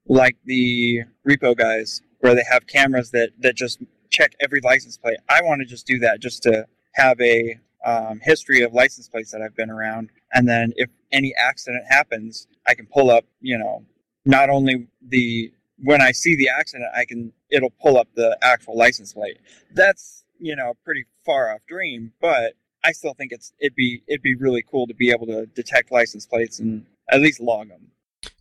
like 0.07 0.35
the 0.43 1.03
repo 1.27 1.55
guys, 1.55 2.01
where 2.19 2.35
they 2.35 2.43
have 2.49 2.67
cameras 2.67 3.11
that 3.11 3.29
that 3.39 3.55
just 3.55 3.79
check 4.09 4.33
every 4.41 4.59
license 4.63 4.97
plate. 4.97 5.17
I 5.29 5.41
want 5.43 5.61
to 5.61 5.65
just 5.65 5.85
do 5.87 5.99
that, 5.99 6.19
just 6.19 6.43
to 6.43 6.65
have 6.95 7.19
a 7.21 7.59
um, 7.85 8.19
history 8.21 8.63
of 8.63 8.73
license 8.73 9.07
plates 9.07 9.31
that 9.31 9.41
I've 9.41 9.55
been 9.55 9.69
around, 9.69 10.09
and 10.33 10.47
then 10.47 10.73
if 10.75 10.89
any 11.11 11.33
accident 11.35 11.85
happens, 11.87 12.47
I 12.67 12.73
can 12.73 12.87
pull 12.87 13.11
up. 13.11 13.25
You 13.39 13.59
know, 13.59 13.85
not 14.25 14.49
only 14.49 14.87
the 15.01 15.51
when 15.83 16.01
I 16.01 16.11
see 16.11 16.35
the 16.35 16.49
accident, 16.49 16.89
I 16.95 17.05
can 17.05 17.33
it'll 17.49 17.73
pull 17.81 17.97
up 17.97 18.07
the 18.15 18.37
actual 18.41 18.77
license 18.77 19.13
plate. 19.13 19.37
That's 19.73 20.23
you 20.39 20.55
know 20.55 20.71
a 20.71 20.75
pretty 20.83 21.05
far 21.25 21.53
off 21.53 21.61
dream, 21.67 22.13
but 22.21 22.53
I 22.83 22.91
still 22.91 23.13
think 23.13 23.31
it's 23.31 23.53
it'd 23.59 23.75
be 23.75 24.03
it'd 24.07 24.21
be 24.21 24.35
really 24.35 24.63
cool 24.69 24.87
to 24.87 24.93
be 24.93 25.11
able 25.11 25.27
to 25.27 25.45
detect 25.47 25.91
license 25.91 26.25
plates 26.25 26.59
and 26.59 26.85
at 27.09 27.21
least 27.21 27.39
log 27.39 27.69
them. 27.69 27.91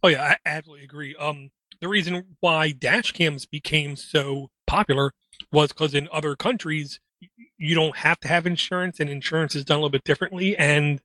Oh 0.03 0.09
yeah, 0.09 0.23
I 0.23 0.37
absolutely 0.47 0.85
agree. 0.85 1.17
Um, 1.17 1.51
the 1.81 1.89
reason 1.89 2.37
why 2.41 2.71
dash 2.71 3.13
cams 3.13 3.47
became 3.47 3.97
so 3.97 4.51
popular 4.67 5.13
was 5.51 5.69
because 5.69 5.95
in 5.95 6.09
other 6.13 6.37
countries 6.37 7.01
you 7.59 7.75
don't 7.75 7.99
have 7.99 8.19
to 8.21 8.29
have 8.29 8.47
insurance, 8.47 8.99
and 9.01 9.09
insurance 9.09 9.55
is 9.55 9.65
done 9.65 9.77
a 9.77 9.79
little 9.79 9.91
bit 9.91 10.05
differently, 10.05 10.57
and 10.57 11.01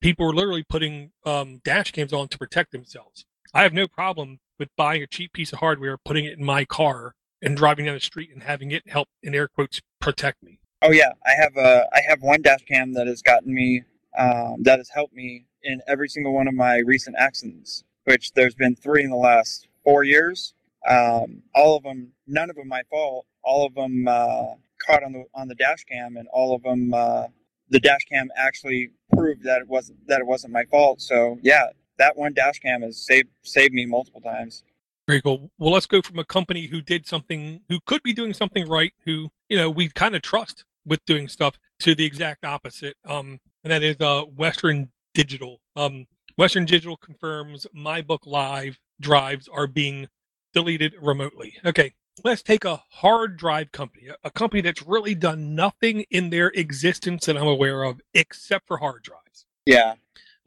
people 0.00 0.26
were 0.26 0.34
literally 0.34 0.64
putting 0.64 1.12
um, 1.24 1.60
dash 1.64 1.92
cams 1.92 2.12
on 2.12 2.28
to 2.28 2.38
protect 2.38 2.72
themselves. 2.72 3.24
I 3.52 3.62
have 3.62 3.72
no 3.72 3.88
problem 3.88 4.38
with 4.58 4.68
buying 4.76 5.02
a 5.02 5.06
cheap 5.06 5.32
piece 5.32 5.52
of 5.52 5.58
hardware, 5.58 5.98
putting 5.98 6.24
it 6.24 6.38
in 6.38 6.44
my 6.44 6.64
car, 6.64 7.14
and 7.42 7.56
driving 7.56 7.86
down 7.86 7.94
the 7.94 8.00
street 8.00 8.30
and 8.32 8.42
having 8.42 8.70
it 8.70 8.88
help, 8.88 9.08
in 9.22 9.34
air 9.34 9.48
quotes, 9.48 9.80
protect 10.00 10.42
me. 10.42 10.60
Oh 10.82 10.92
yeah, 10.92 11.12
I 11.26 11.32
have 11.32 11.56
a 11.56 11.88
I 11.92 12.00
have 12.08 12.22
one 12.22 12.42
dash 12.42 12.62
cam 12.66 12.94
that 12.94 13.06
has 13.06 13.22
gotten 13.22 13.52
me 13.52 13.82
um, 14.16 14.62
that 14.62 14.78
has 14.78 14.88
helped 14.88 15.14
me 15.14 15.44
in 15.62 15.80
every 15.86 16.08
single 16.08 16.32
one 16.32 16.48
of 16.48 16.54
my 16.54 16.78
recent 16.78 17.16
accidents, 17.18 17.84
which 18.04 18.32
there's 18.32 18.54
been 18.54 18.76
three 18.76 19.04
in 19.04 19.10
the 19.10 19.16
last 19.16 19.68
four 19.84 20.04
years. 20.04 20.54
Um, 20.88 21.42
all 21.54 21.76
of 21.76 21.82
them, 21.82 22.12
none 22.26 22.48
of 22.50 22.56
them 22.56 22.68
my 22.68 22.82
fault. 22.88 23.26
All 23.42 23.66
of 23.66 23.74
them 23.74 24.06
uh, 24.08 24.54
caught 24.86 25.02
on 25.02 25.12
the 25.12 25.24
on 25.34 25.48
the 25.48 25.54
dash 25.54 25.84
cam, 25.84 26.16
and 26.16 26.28
all 26.32 26.54
of 26.54 26.62
them 26.62 26.94
uh, 26.94 27.26
the 27.68 27.80
dash 27.80 28.04
cam 28.10 28.30
actually 28.36 28.90
proved 29.12 29.42
that 29.44 29.60
it 29.60 29.68
wasn't 29.68 30.06
that 30.06 30.20
it 30.20 30.26
wasn't 30.26 30.52
my 30.52 30.64
fault. 30.70 31.00
So 31.02 31.38
yeah, 31.42 31.66
that 32.00 32.16
one 32.16 32.32
dash 32.32 32.58
cam 32.58 32.82
has 32.82 32.96
saved 32.98 33.28
saved 33.42 33.72
me 33.72 33.86
multiple 33.86 34.20
times. 34.20 34.64
Very 35.06 35.22
cool. 35.22 35.50
Well, 35.58 35.72
let's 35.72 35.86
go 35.86 36.02
from 36.02 36.18
a 36.18 36.24
company 36.24 36.66
who 36.66 36.80
did 36.80 37.06
something, 37.06 37.60
who 37.68 37.78
could 37.86 38.02
be 38.02 38.12
doing 38.12 38.32
something 38.34 38.68
right, 38.68 38.92
who 39.04 39.28
you 39.48 39.56
know 39.56 39.70
we 39.70 39.88
kind 39.88 40.14
of 40.16 40.22
trust 40.22 40.64
with 40.84 41.04
doing 41.04 41.28
stuff, 41.28 41.58
to 41.80 41.94
the 41.94 42.04
exact 42.04 42.44
opposite. 42.44 42.96
Um, 43.06 43.38
and 43.62 43.70
that 43.70 43.82
is 43.82 43.96
uh, 44.00 44.22
Western 44.22 44.90
Digital. 45.14 45.60
Um, 45.76 46.06
Western 46.36 46.64
Digital 46.64 46.96
confirms 46.96 47.66
MyBook 47.76 48.26
Live 48.26 48.78
drives 49.00 49.46
are 49.48 49.66
being 49.66 50.08
deleted 50.54 50.94
remotely. 51.00 51.54
Okay, 51.66 51.92
let's 52.24 52.42
take 52.42 52.64
a 52.64 52.82
hard 52.90 53.36
drive 53.36 53.72
company, 53.72 54.08
a- 54.08 54.16
a 54.24 54.30
company 54.30 54.62
that's 54.62 54.82
really 54.82 55.14
done 55.14 55.54
nothing 55.54 56.04
in 56.10 56.30
their 56.30 56.48
existence 56.48 57.26
that 57.26 57.36
I'm 57.36 57.46
aware 57.46 57.82
of 57.82 58.00
except 58.14 58.66
for 58.66 58.78
hard 58.78 59.02
drives 59.02 59.44
Yeah, 59.66 59.94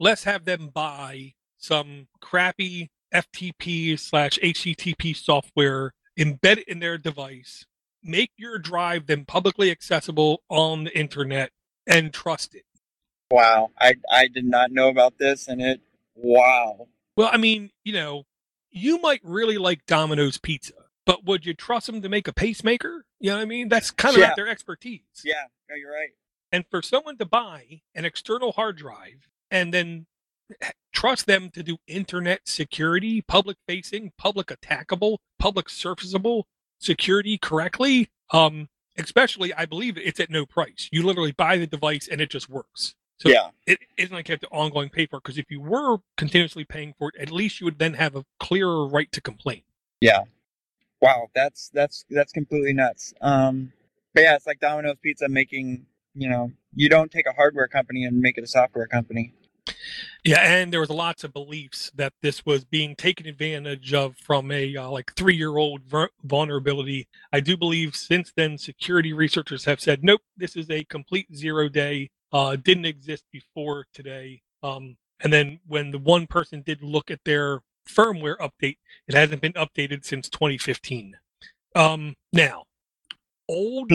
let's 0.00 0.24
have 0.24 0.44
them 0.44 0.70
buy 0.74 1.34
some 1.64 2.08
crappy 2.20 2.90
FTP 3.12 3.98
slash 3.98 4.38
HTTP 4.42 5.16
software, 5.16 5.92
embed 6.18 6.58
it 6.58 6.68
in 6.68 6.80
their 6.80 6.98
device, 6.98 7.64
make 8.02 8.30
your 8.36 8.58
drive 8.58 9.06
then 9.06 9.24
publicly 9.24 9.70
accessible 9.70 10.42
on 10.48 10.84
the 10.84 10.98
internet, 10.98 11.50
and 11.86 12.12
trust 12.12 12.54
it. 12.54 12.64
wow, 13.30 13.70
I 13.80 13.94
I 14.10 14.28
did 14.28 14.44
not 14.44 14.70
know 14.70 14.88
about 14.88 15.18
this, 15.18 15.48
and 15.48 15.60
it 15.62 15.80
wow. 16.14 16.88
Well, 17.16 17.30
I 17.32 17.36
mean, 17.36 17.70
you 17.84 17.92
know, 17.92 18.24
you 18.70 19.00
might 19.00 19.20
really 19.22 19.56
like 19.58 19.86
Domino's 19.86 20.38
Pizza, 20.38 20.74
but 21.06 21.24
would 21.24 21.46
you 21.46 21.54
trust 21.54 21.86
them 21.86 22.02
to 22.02 22.08
make 22.08 22.26
a 22.28 22.32
pacemaker? 22.32 23.04
You 23.20 23.30
know 23.30 23.36
what 23.36 23.42
I 23.42 23.46
mean? 23.46 23.68
That's 23.68 23.90
kind 23.90 24.14
of 24.14 24.20
Yeah. 24.20 24.28
not 24.28 24.36
their 24.36 24.48
expertise. 24.48 25.00
Yeah, 25.24 25.44
no, 25.70 25.76
you're 25.76 25.92
right. 25.92 26.10
And 26.52 26.64
for 26.70 26.82
someone 26.82 27.16
to 27.18 27.24
buy 27.24 27.82
an 27.94 28.04
external 28.04 28.52
hard 28.52 28.76
drive 28.76 29.28
and 29.50 29.72
then 29.72 30.06
trust 30.92 31.26
them 31.26 31.50
to 31.50 31.62
do 31.62 31.78
internet 31.86 32.40
security, 32.46 33.22
public 33.22 33.56
facing, 33.66 34.12
public 34.18 34.48
attackable, 34.48 35.18
public 35.38 35.66
surfaceable 35.66 36.44
security 36.78 37.38
correctly, 37.38 38.08
um, 38.32 38.68
especially 38.96 39.52
I 39.54 39.66
believe 39.66 39.98
it's 39.98 40.20
at 40.20 40.30
no 40.30 40.46
price. 40.46 40.88
You 40.92 41.04
literally 41.04 41.32
buy 41.32 41.56
the 41.58 41.66
device 41.66 42.08
and 42.08 42.20
it 42.20 42.30
just 42.30 42.48
works. 42.48 42.94
So 43.18 43.28
yeah, 43.28 43.50
it 43.66 43.78
isn't 43.96 44.14
like 44.14 44.28
you 44.28 44.32
have 44.32 44.40
to 44.40 44.48
ongoing 44.48 44.88
pay 44.88 45.06
for 45.06 45.16
it 45.16 45.22
because 45.22 45.38
if 45.38 45.50
you 45.50 45.60
were 45.60 45.98
continuously 46.16 46.64
paying 46.64 46.94
for 46.98 47.10
it, 47.14 47.20
at 47.20 47.30
least 47.30 47.60
you 47.60 47.64
would 47.64 47.78
then 47.78 47.94
have 47.94 48.16
a 48.16 48.24
clearer 48.40 48.86
right 48.88 49.10
to 49.12 49.20
complain. 49.20 49.62
yeah. 50.00 50.22
Wow, 51.00 51.28
that's 51.34 51.68
that's 51.74 52.06
that's 52.08 52.32
completely 52.32 52.72
nuts. 52.72 53.12
Um, 53.20 53.72
but 54.14 54.22
yeah, 54.22 54.36
it's 54.36 54.46
like 54.46 54.58
Domino's 54.60 54.96
Pizza 55.02 55.28
making. 55.28 55.84
You 56.14 56.30
know, 56.30 56.52
you 56.74 56.88
don't 56.88 57.10
take 57.10 57.26
a 57.26 57.32
hardware 57.32 57.68
company 57.68 58.04
and 58.04 58.20
make 58.20 58.38
it 58.38 58.44
a 58.44 58.46
software 58.46 58.86
company. 58.86 59.34
Yeah, 60.24 60.40
and 60.42 60.72
there 60.72 60.80
was 60.80 60.90
lots 60.90 61.24
of 61.24 61.34
beliefs 61.34 61.90
that 61.96 62.14
this 62.22 62.46
was 62.46 62.64
being 62.64 62.96
taken 62.96 63.26
advantage 63.26 63.94
of 63.94 64.16
from 64.18 64.52
a 64.52 64.76
uh, 64.76 64.90
like 64.90 65.12
three-year-old 65.16 65.82
ver- 65.84 66.10
vulnerability. 66.24 67.08
I 67.34 67.40
do 67.40 67.58
believe 67.58 67.96
since 67.96 68.32
then 68.36 68.58
security 68.58 69.14
researchers 69.14 69.66
have 69.66 69.80
said, 69.82 70.04
nope, 70.04 70.22
this 70.38 70.56
is 70.56 70.70
a 70.70 70.84
complete 70.84 71.26
zero 71.34 71.68
day. 71.70 72.10
Uh, 72.32 72.56
didn't 72.56 72.86
exist 72.86 73.24
before 73.32 73.86
today. 73.94 74.42
Um, 74.62 74.96
and 75.24 75.34
then 75.34 75.60
when 75.66 75.90
the 75.90 75.98
one 75.98 76.28
person 76.28 76.62
did 76.62 76.82
look 76.84 77.10
at 77.10 77.20
their 77.26 77.60
firmware 77.90 78.38
update, 78.38 78.78
it 79.08 79.16
hasn't 79.16 79.42
been 79.42 79.54
updated 79.54 80.06
since 80.06 80.30
2015. 80.30 81.16
Um, 81.76 82.14
now, 82.32 82.64
old 83.48 83.92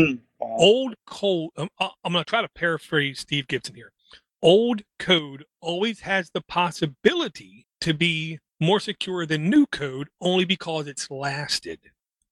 old 0.59 0.95
cold. 1.07 1.51
um, 1.57 1.69
I- 1.80 1.91
i'm 2.05 2.13
going 2.13 2.23
to 2.25 2.30
try 2.30 2.41
to 2.41 2.49
paraphrase 2.49 3.19
steve 3.21 3.47
gibson 3.47 3.75
here 3.75 3.91
old 4.41 4.81
code 4.97 5.43
always 5.61 6.01
has 6.01 6.29
the 6.31 6.41
possibility 6.41 7.65
to 7.81 7.93
be 7.93 8.39
more 8.59 8.79
secure 8.79 9.25
than 9.25 9.49
new 9.49 9.65
code 9.67 10.09
only 10.21 10.45
because 10.45 10.87
it's 10.87 11.09
lasted 11.11 11.79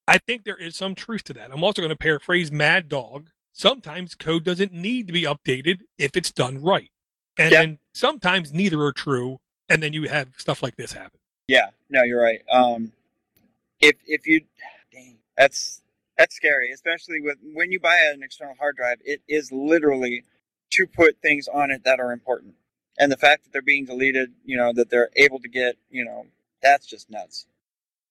i 0.08 0.18
think 0.18 0.44
there 0.44 0.58
is 0.58 0.76
some 0.76 0.96
truth 0.96 1.24
to 1.24 1.34
that 1.34 1.52
i'm 1.52 1.64
also 1.64 1.82
going 1.82 1.90
to 1.90 1.96
paraphrase 1.98 2.52
mad 2.52 2.88
dog 2.90 3.30
sometimes 3.54 4.16
code 4.16 4.44
doesn't 4.44 4.74
need 4.74 5.08
to 5.08 5.14
be 5.14 5.24
updated 5.24 5.80
if 5.98 6.16
it's 6.16 6.32
done 6.32 6.62
right 6.62 6.90
and 7.38 7.52
Yeah. 7.52 7.62
then 7.62 7.80
sometimes 7.94 8.54
neither 8.54 8.82
are 8.82 8.94
true 8.94 9.40
and 9.70 9.82
then 9.84 9.94
you 9.94 10.08
have 10.08 10.30
stuff 10.38 10.62
like 10.64 10.76
this 10.76 10.92
happen 10.94 11.20
Yeah, 11.48 11.70
no, 11.90 12.04
you're 12.04 12.22
right. 12.22 12.42
Um, 12.52 12.92
if 13.80 13.96
if 14.06 14.26
you, 14.28 14.42
dang, 14.92 15.18
that's 15.38 15.82
that's 16.18 16.36
scary, 16.36 16.72
especially 16.72 17.22
with 17.22 17.38
when 17.54 17.72
you 17.72 17.80
buy 17.80 17.98
an 18.14 18.24
external 18.24 18.56
hard 18.60 18.76
drive. 18.76 18.98
It 19.06 19.22
is 19.28 19.52
literally 19.52 20.24
to 20.72 20.88
put 20.88 21.22
things 21.22 21.48
on 21.48 21.72
it 21.72 21.84
that 21.84 22.00
are 22.00 22.12
important, 22.12 22.56
and 22.98 23.12
the 23.12 23.18
fact 23.18 23.44
that 23.44 23.54
they're 23.54 23.62
being 23.62 23.86
deleted, 23.86 24.34
you 24.46 24.58
know, 24.58 24.74
that 24.74 24.90
they're 24.90 25.10
able 25.16 25.40
to 25.40 25.48
get, 25.48 25.78
you 25.90 26.04
know, 26.04 26.26
that's 26.62 26.86
just 26.86 27.10
nuts. 27.10 27.46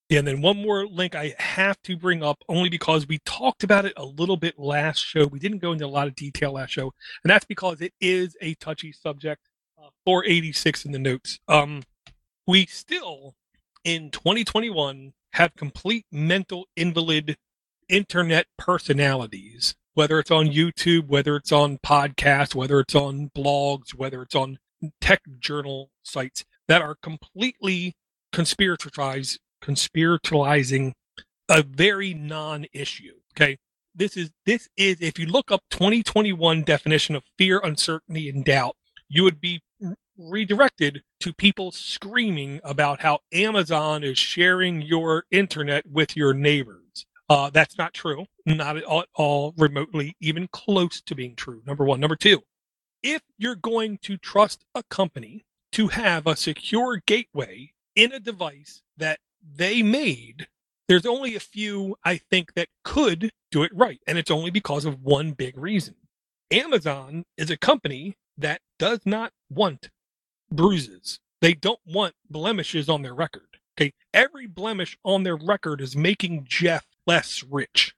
Yeah, 0.08 0.20
and 0.20 0.28
then 0.28 0.40
one 0.40 0.62
more 0.62 0.86
link 0.86 1.16
I 1.16 1.34
have 1.38 1.82
to 1.82 1.96
bring 1.96 2.22
up 2.22 2.44
only 2.48 2.68
because 2.68 3.08
we 3.08 3.18
talked 3.24 3.64
about 3.64 3.84
it 3.84 3.92
a 3.96 4.04
little 4.04 4.36
bit 4.36 4.56
last 4.56 4.98
show. 4.98 5.26
We 5.26 5.40
didn't 5.40 5.58
go 5.58 5.72
into 5.72 5.84
a 5.84 5.88
lot 5.88 6.06
of 6.06 6.14
detail 6.14 6.52
last 6.52 6.70
show, 6.70 6.92
and 7.24 7.30
that's 7.30 7.44
because 7.44 7.80
it 7.80 7.92
is 8.00 8.36
a 8.40 8.54
touchy 8.54 8.92
subject. 8.92 9.48
Uh, 9.76 9.90
486 10.04 10.84
in 10.84 10.92
the 10.92 10.98
notes. 10.98 11.40
Um, 11.48 11.82
we 12.46 12.66
still, 12.66 13.34
in 13.84 14.10
2021, 14.10 15.12
have 15.32 15.54
complete 15.56 16.06
mental 16.12 16.66
invalid 16.76 17.36
internet 17.88 18.46
personalities 18.56 19.74
whether 19.96 20.18
it's 20.18 20.30
on 20.30 20.46
YouTube, 20.46 21.06
whether 21.06 21.36
it's 21.36 21.50
on 21.50 21.78
podcasts, 21.78 22.54
whether 22.54 22.80
it's 22.80 22.94
on 22.94 23.30
blogs, 23.34 23.94
whether 23.94 24.20
it's 24.20 24.34
on 24.34 24.58
tech 25.00 25.22
journal 25.38 25.88
sites 26.02 26.44
that 26.68 26.82
are 26.82 26.96
completely 27.02 27.94
conspiritualized, 28.30 29.38
conspiritualizing 29.64 30.92
a 31.48 31.62
very 31.62 32.12
non-issue. 32.12 33.14
Okay. 33.34 33.56
This 33.94 34.18
is 34.18 34.30
this 34.44 34.68
is 34.76 34.98
if 35.00 35.18
you 35.18 35.24
look 35.24 35.50
up 35.50 35.62
2021 35.70 36.62
definition 36.62 37.16
of 37.16 37.24
fear, 37.38 37.58
uncertainty, 37.64 38.28
and 38.28 38.44
doubt, 38.44 38.76
you 39.08 39.22
would 39.22 39.40
be 39.40 39.62
redirected 40.18 41.04
to 41.20 41.32
people 41.32 41.70
screaming 41.72 42.60
about 42.62 43.00
how 43.00 43.20
Amazon 43.32 44.04
is 44.04 44.18
sharing 44.18 44.82
your 44.82 45.24
internet 45.30 45.86
with 45.90 46.18
your 46.18 46.34
neighbors. 46.34 46.85
Uh, 47.28 47.50
that's 47.50 47.76
not 47.76 47.94
true. 47.94 48.26
Not 48.44 48.76
at 48.76 48.84
all, 48.84 49.04
all 49.14 49.54
remotely 49.56 50.16
even 50.20 50.48
close 50.48 51.00
to 51.02 51.14
being 51.14 51.34
true. 51.34 51.62
Number 51.66 51.84
one. 51.84 52.00
Number 52.00 52.16
two, 52.16 52.42
if 53.02 53.22
you're 53.38 53.56
going 53.56 53.98
to 54.02 54.16
trust 54.16 54.64
a 54.74 54.82
company 54.84 55.44
to 55.72 55.88
have 55.88 56.26
a 56.26 56.36
secure 56.36 57.02
gateway 57.06 57.72
in 57.96 58.12
a 58.12 58.20
device 58.20 58.82
that 58.96 59.18
they 59.42 59.82
made, 59.82 60.46
there's 60.88 61.06
only 61.06 61.34
a 61.34 61.40
few 61.40 61.96
I 62.04 62.18
think 62.18 62.54
that 62.54 62.68
could 62.84 63.32
do 63.50 63.64
it 63.64 63.72
right. 63.74 64.00
And 64.06 64.18
it's 64.18 64.30
only 64.30 64.50
because 64.50 64.84
of 64.84 65.02
one 65.02 65.32
big 65.32 65.58
reason. 65.58 65.96
Amazon 66.52 67.24
is 67.36 67.50
a 67.50 67.56
company 67.56 68.16
that 68.38 68.60
does 68.78 69.00
not 69.04 69.32
want 69.50 69.90
bruises. 70.50 71.18
They 71.40 71.54
don't 71.54 71.80
want 71.86 72.14
blemishes 72.30 72.88
on 72.88 73.02
their 73.02 73.14
record. 73.14 73.58
Okay. 73.78 73.92
Every 74.14 74.46
blemish 74.46 74.96
on 75.04 75.24
their 75.24 75.36
record 75.36 75.80
is 75.80 75.96
making 75.96 76.46
Jeff 76.48 76.86
less 77.06 77.44
rich. 77.50 77.94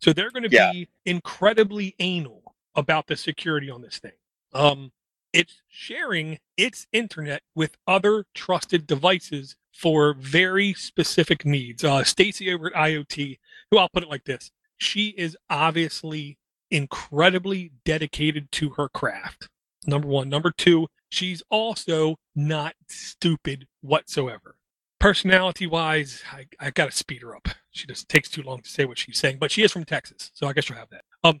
So 0.00 0.12
they're 0.12 0.30
going 0.30 0.48
to 0.48 0.50
yeah. 0.50 0.72
be 0.72 0.88
incredibly 1.04 1.94
anal 1.98 2.54
about 2.74 3.06
the 3.06 3.16
security 3.16 3.70
on 3.70 3.82
this 3.82 3.98
thing. 3.98 4.12
Um, 4.52 4.92
it's 5.32 5.62
sharing 5.68 6.38
its 6.56 6.86
internet 6.92 7.42
with 7.54 7.76
other 7.86 8.24
trusted 8.34 8.86
devices 8.86 9.56
for 9.72 10.14
very 10.14 10.72
specific 10.74 11.44
needs. 11.44 11.84
Uh, 11.84 12.02
Stacey 12.04 12.52
over 12.52 12.68
at 12.68 12.74
IoT, 12.74 13.38
who 13.70 13.78
I'll 13.78 13.88
put 13.88 14.02
it 14.02 14.08
like 14.08 14.24
this: 14.24 14.50
she 14.78 15.08
is 15.16 15.36
obviously 15.50 16.38
incredibly 16.70 17.72
dedicated 17.84 18.50
to 18.52 18.70
her 18.70 18.88
craft. 18.88 19.48
Number 19.86 20.08
one. 20.08 20.28
Number 20.28 20.50
two, 20.50 20.88
she's 21.10 21.42
also 21.50 22.16
not 22.34 22.74
stupid 22.88 23.66
whatsoever. 23.80 24.56
Personality 25.00 25.66
wise, 25.66 26.22
I, 26.32 26.46
I 26.58 26.70
got 26.70 26.90
to 26.90 26.96
speed 26.96 27.22
her 27.22 27.36
up. 27.36 27.48
She 27.70 27.86
just 27.86 28.08
takes 28.08 28.28
too 28.28 28.42
long 28.42 28.62
to 28.62 28.68
say 28.68 28.84
what 28.84 28.98
she's 28.98 29.18
saying, 29.18 29.38
but 29.38 29.52
she 29.52 29.62
is 29.62 29.70
from 29.70 29.84
Texas, 29.84 30.30
so 30.34 30.48
I 30.48 30.52
guess 30.52 30.68
you'll 30.68 30.78
have 30.78 30.90
that. 30.90 31.04
Um, 31.22 31.40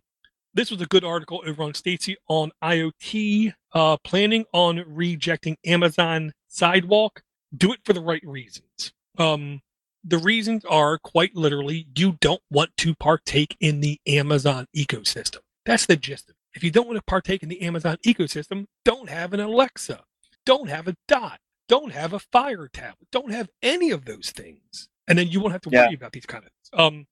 this 0.54 0.70
was 0.70 0.80
a 0.80 0.86
good 0.86 1.04
article 1.04 1.42
over 1.44 1.62
on 1.62 1.74
Stacey 1.74 2.16
on 2.28 2.52
IoT, 2.62 3.52
uh, 3.72 3.96
planning 4.04 4.44
on 4.52 4.84
rejecting 4.86 5.56
Amazon 5.66 6.32
Sidewalk. 6.46 7.22
Do 7.56 7.72
it 7.72 7.80
for 7.84 7.92
the 7.92 8.00
right 8.00 8.22
reasons. 8.24 8.92
Um, 9.18 9.60
the 10.04 10.18
reasons 10.18 10.64
are 10.64 10.98
quite 10.98 11.34
literally 11.34 11.86
you 11.96 12.16
don't 12.20 12.42
want 12.50 12.70
to 12.78 12.94
partake 12.94 13.56
in 13.60 13.80
the 13.80 14.00
Amazon 14.06 14.66
ecosystem. 14.76 15.38
That's 15.66 15.86
the 15.86 15.96
gist 15.96 16.30
of 16.30 16.36
it. 16.36 16.56
If 16.56 16.64
you 16.64 16.70
don't 16.70 16.86
want 16.86 16.96
to 16.96 17.02
partake 17.02 17.42
in 17.42 17.48
the 17.48 17.62
Amazon 17.62 17.98
ecosystem, 18.06 18.66
don't 18.84 19.08
have 19.08 19.32
an 19.32 19.40
Alexa, 19.40 20.02
don't 20.46 20.68
have 20.68 20.88
a 20.88 20.96
Dot, 21.06 21.40
don't 21.68 21.92
have 21.92 22.12
a 22.12 22.18
Fire 22.18 22.68
tablet, 22.72 23.08
don't 23.12 23.32
have 23.32 23.48
any 23.62 23.90
of 23.90 24.04
those 24.04 24.30
things, 24.30 24.88
and 25.06 25.18
then 25.18 25.28
you 25.28 25.40
won't 25.40 25.52
have 25.52 25.62
to 25.62 25.70
worry 25.70 25.88
yeah. 25.90 25.96
about 25.96 26.12
these 26.12 26.26
kind 26.26 26.44
of 26.44 26.50
things. 26.50 26.80
Um, 26.80 27.06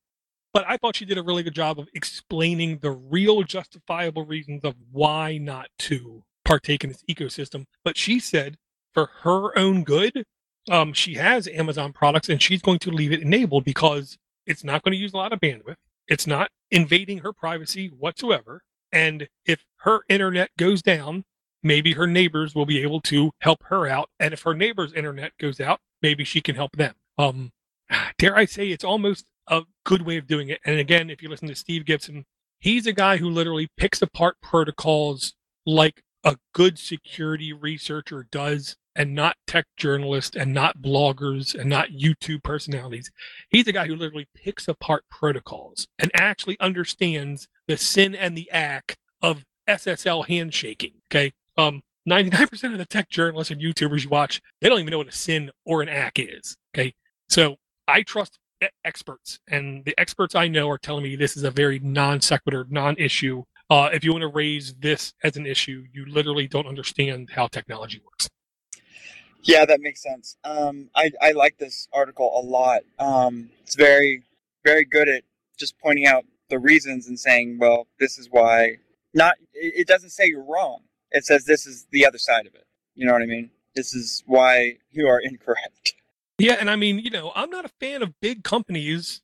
but 0.52 0.64
I 0.66 0.78
thought 0.78 0.96
she 0.96 1.04
did 1.04 1.18
a 1.18 1.22
really 1.22 1.42
good 1.42 1.54
job 1.54 1.78
of 1.78 1.88
explaining 1.92 2.78
the 2.78 2.90
real 2.90 3.42
justifiable 3.42 4.24
reasons 4.24 4.64
of 4.64 4.74
why 4.90 5.36
not 5.36 5.68
to 5.80 6.22
partake 6.46 6.82
in 6.82 6.88
this 6.88 7.04
ecosystem. 7.10 7.66
But 7.84 7.98
she 7.98 8.18
said 8.18 8.56
for 8.94 9.10
her 9.20 9.56
own 9.58 9.84
good, 9.84 10.24
um, 10.70 10.94
she 10.94 11.14
has 11.14 11.46
Amazon 11.46 11.92
products 11.92 12.30
and 12.30 12.40
she's 12.40 12.62
going 12.62 12.78
to 12.80 12.90
leave 12.90 13.12
it 13.12 13.20
enabled 13.20 13.64
because 13.64 14.16
it's 14.46 14.64
not 14.64 14.82
going 14.82 14.92
to 14.92 14.98
use 14.98 15.12
a 15.12 15.18
lot 15.18 15.34
of 15.34 15.40
bandwidth. 15.40 15.76
It's 16.08 16.26
not 16.26 16.50
invading 16.70 17.18
her 17.18 17.34
privacy 17.34 17.88
whatsoever. 17.88 18.62
And 18.90 19.28
if 19.44 19.64
her 19.80 20.00
internet 20.08 20.50
goes 20.56 20.80
down, 20.80 21.24
maybe 21.62 21.92
her 21.94 22.06
neighbors 22.06 22.54
will 22.54 22.66
be 22.66 22.82
able 22.82 23.00
to 23.02 23.30
help 23.40 23.62
her 23.64 23.86
out. 23.86 24.10
And 24.20 24.32
if 24.32 24.42
her 24.42 24.54
neighbor's 24.54 24.92
internet 24.92 25.32
goes 25.38 25.60
out, 25.60 25.80
maybe 26.02 26.24
she 26.24 26.40
can 26.40 26.54
help 26.54 26.72
them. 26.76 26.94
Um, 27.18 27.52
dare 28.18 28.36
I 28.36 28.44
say 28.44 28.68
it's 28.68 28.84
almost 28.84 29.26
a 29.48 29.62
good 29.84 30.02
way 30.02 30.16
of 30.16 30.26
doing 30.26 30.48
it. 30.48 30.60
And 30.64 30.78
again, 30.78 31.10
if 31.10 31.22
you 31.22 31.28
listen 31.28 31.48
to 31.48 31.54
Steve 31.54 31.84
Gibson, 31.84 32.24
he's 32.60 32.86
a 32.86 32.92
guy 32.92 33.16
who 33.16 33.30
literally 33.30 33.68
picks 33.76 34.02
apart 34.02 34.36
protocols 34.42 35.34
like 35.64 36.02
a 36.24 36.36
good 36.52 36.78
security 36.78 37.52
researcher 37.52 38.26
does 38.30 38.76
and 38.96 39.14
not 39.14 39.36
tech 39.46 39.66
journalists 39.76 40.36
and 40.36 40.52
not 40.52 40.78
bloggers 40.78 41.54
and 41.54 41.68
not 41.68 41.90
YouTube 41.90 42.42
personalities. 42.42 43.10
He's 43.50 43.68
a 43.68 43.72
guy 43.72 43.86
who 43.86 43.94
literally 43.94 44.26
picks 44.34 44.66
apart 44.66 45.04
protocols 45.10 45.86
and 45.98 46.10
actually 46.14 46.58
understands 46.58 47.46
the 47.68 47.76
SYN 47.76 48.14
and 48.14 48.36
the 48.36 48.50
ACK 48.50 48.96
of 49.20 49.44
SSL 49.68 50.26
handshaking. 50.26 50.94
Okay. 51.10 51.32
Um, 51.58 51.82
99% 52.08 52.72
of 52.72 52.78
the 52.78 52.86
tech 52.86 53.08
journalists 53.08 53.50
and 53.50 53.60
YouTubers 53.60 54.04
you 54.04 54.10
watch, 54.10 54.40
they 54.60 54.68
don't 54.68 54.78
even 54.78 54.90
know 54.90 54.98
what 54.98 55.08
a 55.08 55.12
SYN 55.12 55.50
or 55.64 55.82
an 55.82 55.88
ACK 55.88 56.20
is. 56.20 56.56
Okay. 56.74 56.94
So 57.28 57.56
I 57.88 58.02
trust 58.02 58.38
experts, 58.84 59.38
and 59.48 59.84
the 59.84 59.94
experts 59.98 60.34
I 60.34 60.48
know 60.48 60.70
are 60.70 60.78
telling 60.78 61.04
me 61.04 61.16
this 61.16 61.36
is 61.36 61.42
a 61.42 61.50
very 61.50 61.78
non 61.78 62.20
sequitur, 62.20 62.66
non 62.70 62.96
issue. 62.98 63.42
Uh, 63.68 63.90
if 63.92 64.04
you 64.04 64.12
want 64.12 64.22
to 64.22 64.28
raise 64.28 64.74
this 64.74 65.12
as 65.24 65.36
an 65.36 65.46
issue, 65.46 65.84
you 65.92 66.06
literally 66.06 66.46
don't 66.46 66.66
understand 66.66 67.30
how 67.34 67.48
technology 67.48 68.00
works. 68.04 68.28
Yeah, 69.42 69.64
that 69.64 69.80
makes 69.80 70.02
sense. 70.02 70.36
Um, 70.44 70.88
I, 70.94 71.10
I 71.20 71.32
like 71.32 71.58
this 71.58 71.88
article 71.92 72.32
a 72.36 72.42
lot. 72.44 72.82
Um, 72.98 73.50
it's 73.62 73.74
very, 73.74 74.22
very 74.64 74.84
good 74.84 75.08
at 75.08 75.22
just 75.56 75.78
pointing 75.78 76.06
out 76.06 76.24
the 76.48 76.58
reasons 76.58 77.08
and 77.08 77.18
saying, 77.18 77.58
well, 77.58 77.86
this 77.98 78.18
is 78.18 78.28
why. 78.30 78.76
Not, 79.14 79.36
it 79.54 79.86
doesn't 79.86 80.10
say 80.10 80.26
you're 80.26 80.44
wrong. 80.44 80.80
It 81.10 81.24
says 81.24 81.44
this 81.44 81.66
is 81.66 81.86
the 81.90 82.06
other 82.06 82.18
side 82.18 82.46
of 82.46 82.54
it. 82.54 82.66
You 82.94 83.06
know 83.06 83.12
what 83.12 83.22
I 83.22 83.26
mean? 83.26 83.50
This 83.74 83.94
is 83.94 84.22
why 84.26 84.78
you 84.90 85.06
are 85.08 85.20
incorrect. 85.22 85.94
Yeah, 86.38 86.56
and 86.60 86.70
I 86.70 86.76
mean, 86.76 86.98
you 86.98 87.10
know, 87.10 87.32
I'm 87.34 87.50
not 87.50 87.64
a 87.64 87.70
fan 87.80 88.02
of 88.02 88.20
big 88.20 88.44
companies 88.44 89.22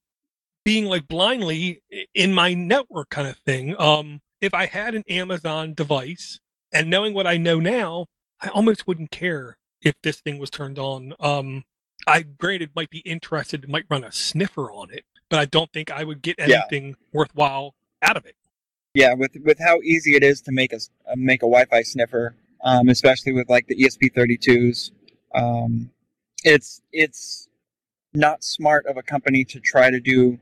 being 0.65 0.87
like 0.87 1.09
blindly 1.09 1.83
in 2.15 2.33
my 2.33 2.55
network 2.55 3.11
kind 3.11 3.29
of 3.29 3.37
thing. 3.39 3.79
Um, 3.79 4.21
if 4.41 4.55
I 4.55 4.67
had 4.67 4.95
an 4.95 5.05
Amazon 5.09 5.75
device 5.75 6.41
and 6.73 6.89
knowing 6.89 7.15
what 7.15 7.27
I 7.27 7.37
know 7.37 7.61
now, 7.61 8.07
I 8.41 8.49
almost 8.49 8.87
wouldn't 8.87 9.11
care 9.11 9.59
if 9.83 9.95
this 10.03 10.21
thing 10.21 10.39
was 10.39 10.51
turned 10.51 10.79
on. 10.79 11.15
Um, 11.21 11.65
I 12.07 12.23
granted 12.23 12.71
might 12.75 12.91
be 12.91 13.01
interested, 13.01 13.69
might 13.69 13.85
run 13.91 14.05
a 14.05 14.13
sniffer 14.13 14.71
on 14.73 14.91
it, 14.91 15.05
but 15.29 15.39
I 15.39 15.45
don't 15.45 15.73
think 15.73 15.91
I 15.91 16.05
would 16.05 16.23
get 16.23 16.37
anything 16.39 16.89
yeah. 16.89 16.95
worthwhile 17.13 17.75
out 18.01 18.17
of 18.17 18.27
it. 18.27 18.37
Yeah, 18.95 19.15
with 19.15 19.37
with 19.43 19.59
how 19.59 19.81
easy 19.83 20.17
it 20.17 20.23
is 20.23 20.43
to 20.43 20.53
make 20.53 20.73
a 20.73 20.77
uh, 20.77 21.15
make 21.17 21.43
a 21.43 21.47
Wi-Fi 21.47 21.83
sniffer, 21.83 22.35
um, 22.63 22.89
especially 22.89 23.33
with 23.33 23.49
like 23.49 23.67
the 23.67 23.77
ESP32s, 23.77 24.91
um, 25.35 25.91
it's 26.45 26.83
it's 26.93 27.49
not 28.13 28.45
smart 28.45 28.87
of 28.87 28.97
a 28.99 29.03
company 29.03 29.45
to 29.45 29.61
try 29.61 29.91
to 29.91 30.01
do. 30.01 30.39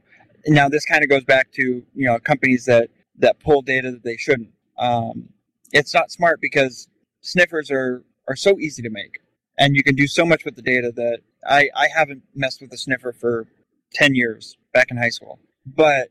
Now 0.47 0.69
this 0.69 0.85
kind 0.85 1.03
of 1.03 1.09
goes 1.09 1.25
back 1.25 1.53
to 1.53 1.63
you 1.63 1.85
know 1.95 2.19
companies 2.19 2.65
that 2.65 2.91
that 3.19 3.39
pull 3.41 3.63
data 3.63 3.93
that 3.93 4.03
they 4.03 4.17
shouldn't. 4.17 4.51
Um, 4.79 5.29
it's 5.73 5.95
not 5.95 6.11
smart 6.11 6.41
because 6.41 6.89
sniffers 7.21 7.71
are 7.71 8.03
are 8.29 8.37
so 8.37 8.59
easy 8.59 8.83
to 8.83 8.91
make 8.91 9.21
and 9.61 9.77
you 9.77 9.83
can 9.83 9.95
do 9.95 10.07
so 10.07 10.25
much 10.25 10.45
with 10.45 10.57
the 10.57 10.63
data 10.63 10.91
that 10.97 11.21
I, 11.47 11.69
I 11.77 11.89
haven't 11.95 12.23
messed 12.35 12.63
with 12.63 12.73
a 12.73 12.79
sniffer 12.79 13.13
for 13.13 13.47
10 13.93 14.15
years 14.15 14.57
back 14.73 14.91
in 14.91 14.97
high 14.97 15.11
school. 15.11 15.39
But 15.67 16.09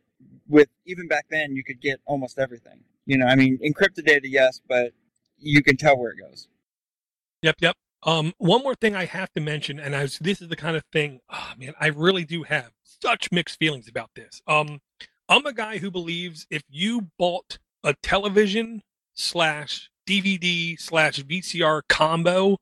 with 0.50 0.68
even 0.86 1.08
back 1.08 1.26
then, 1.30 1.56
you 1.56 1.64
could 1.64 1.80
get 1.80 2.00
almost 2.06 2.40
everything. 2.40 2.80
You 3.06 3.18
know, 3.18 3.26
I 3.26 3.36
mean, 3.36 3.58
encrypted 3.60 4.06
data, 4.06 4.28
yes, 4.28 4.62
but 4.68 4.92
you 5.38 5.64
can 5.64 5.78
tell 5.78 5.98
where 5.98 6.12
it 6.12 6.18
goes. 6.20 6.48
Yep, 7.42 7.56
yep. 7.62 7.76
Um, 8.04 8.34
one 8.38 8.64
more 8.64 8.76
thing 8.76 8.96
I 8.96 9.06
have 9.06 9.32
to 9.34 9.42
mention, 9.42 9.80
and 9.80 9.94
this 9.94 10.42
is 10.42 10.48
the 10.48 10.56
kind 10.56 10.78
of 10.78 10.84
thing, 10.92 11.20
oh 11.30 11.52
man, 11.58 11.74
I 11.80 11.88
really 11.88 12.24
do 12.24 12.44
have 12.44 12.72
such 12.84 13.32
mixed 13.32 13.60
feelings 13.60 13.88
about 13.88 14.10
this. 14.16 14.42
Um, 14.48 14.80
I'm 15.28 15.46
a 15.46 15.54
guy 15.54 15.78
who 15.78 15.92
believes 15.92 16.48
if 16.50 16.64
you 16.70 17.10
bought 17.18 17.60
a 17.84 17.94
television 18.02 18.84
slash 19.16 19.90
DVD 20.08 20.80
slash 20.80 21.22
VCR 21.24 21.82
combo 21.88 22.58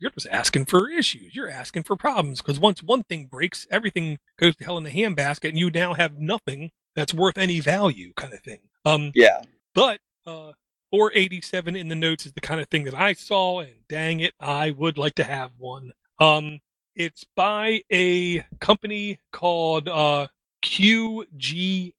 you're 0.00 0.10
just 0.10 0.26
asking 0.30 0.64
for 0.64 0.90
issues. 0.90 1.34
You're 1.36 1.50
asking 1.50 1.82
for 1.82 1.94
problems 1.94 2.40
because 2.40 2.58
once 2.58 2.82
one 2.82 3.04
thing 3.04 3.26
breaks, 3.26 3.66
everything 3.70 4.18
goes 4.38 4.56
to 4.56 4.64
hell 4.64 4.78
in 4.78 4.84
the 4.84 4.90
handbasket, 4.90 5.50
and 5.50 5.58
you 5.58 5.70
now 5.70 5.94
have 5.94 6.18
nothing 6.18 6.70
that's 6.94 7.14
worth 7.14 7.38
any 7.38 7.60
value, 7.60 8.12
kind 8.16 8.32
of 8.32 8.40
thing. 8.40 8.60
Um, 8.84 9.12
yeah. 9.14 9.42
But 9.74 10.00
uh, 10.26 10.52
487 10.90 11.76
in 11.76 11.88
the 11.88 11.94
notes 11.94 12.26
is 12.26 12.32
the 12.32 12.40
kind 12.40 12.60
of 12.60 12.68
thing 12.68 12.84
that 12.84 12.94
I 12.94 13.12
saw, 13.12 13.60
and 13.60 13.74
dang 13.88 14.20
it, 14.20 14.34
I 14.40 14.72
would 14.72 14.98
like 14.98 15.14
to 15.16 15.24
have 15.24 15.50
one. 15.58 15.92
Um, 16.18 16.60
it's 16.96 17.24
by 17.36 17.82
a 17.92 18.40
company 18.60 19.18
called 19.32 19.88
uh, 19.88 20.26
QGEEM. 20.62 21.92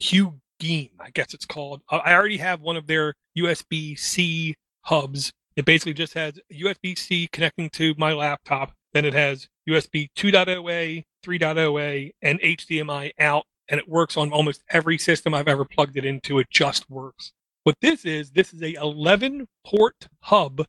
Q 0.00 0.40
scheme, 0.60 0.90
I 1.00 1.10
guess 1.10 1.32
it's 1.32 1.46
called. 1.46 1.82
Uh, 1.90 2.00
I 2.04 2.14
already 2.14 2.36
have 2.36 2.60
one 2.60 2.76
of 2.76 2.86
their 2.86 3.14
USB 3.36 3.98
C 3.98 4.54
hubs. 4.82 5.32
It 5.56 5.64
basically 5.64 5.94
just 5.94 6.14
has 6.14 6.38
USB 6.52 6.98
C 6.98 7.28
connecting 7.32 7.70
to 7.70 7.94
my 7.96 8.12
laptop. 8.12 8.72
Then 8.92 9.04
it 9.04 9.14
has 9.14 9.48
USB 9.68 10.08
2.0A, 10.16 11.04
3.0A, 11.24 12.10
and 12.22 12.40
HDMI 12.40 13.12
out, 13.18 13.44
and 13.70 13.78
it 13.78 13.88
works 13.88 14.16
on 14.16 14.32
almost 14.32 14.62
every 14.68 14.98
system 14.98 15.32
I've 15.32 15.48
ever 15.48 15.64
plugged 15.64 15.96
it 15.96 16.04
into. 16.04 16.40
It 16.40 16.48
just 16.50 16.90
works. 16.90 17.32
What 17.62 17.76
this 17.80 18.04
is, 18.04 18.32
this 18.32 18.52
is 18.52 18.60
a 18.62 18.74
11 18.74 19.46
port 19.64 20.08
hub 20.20 20.66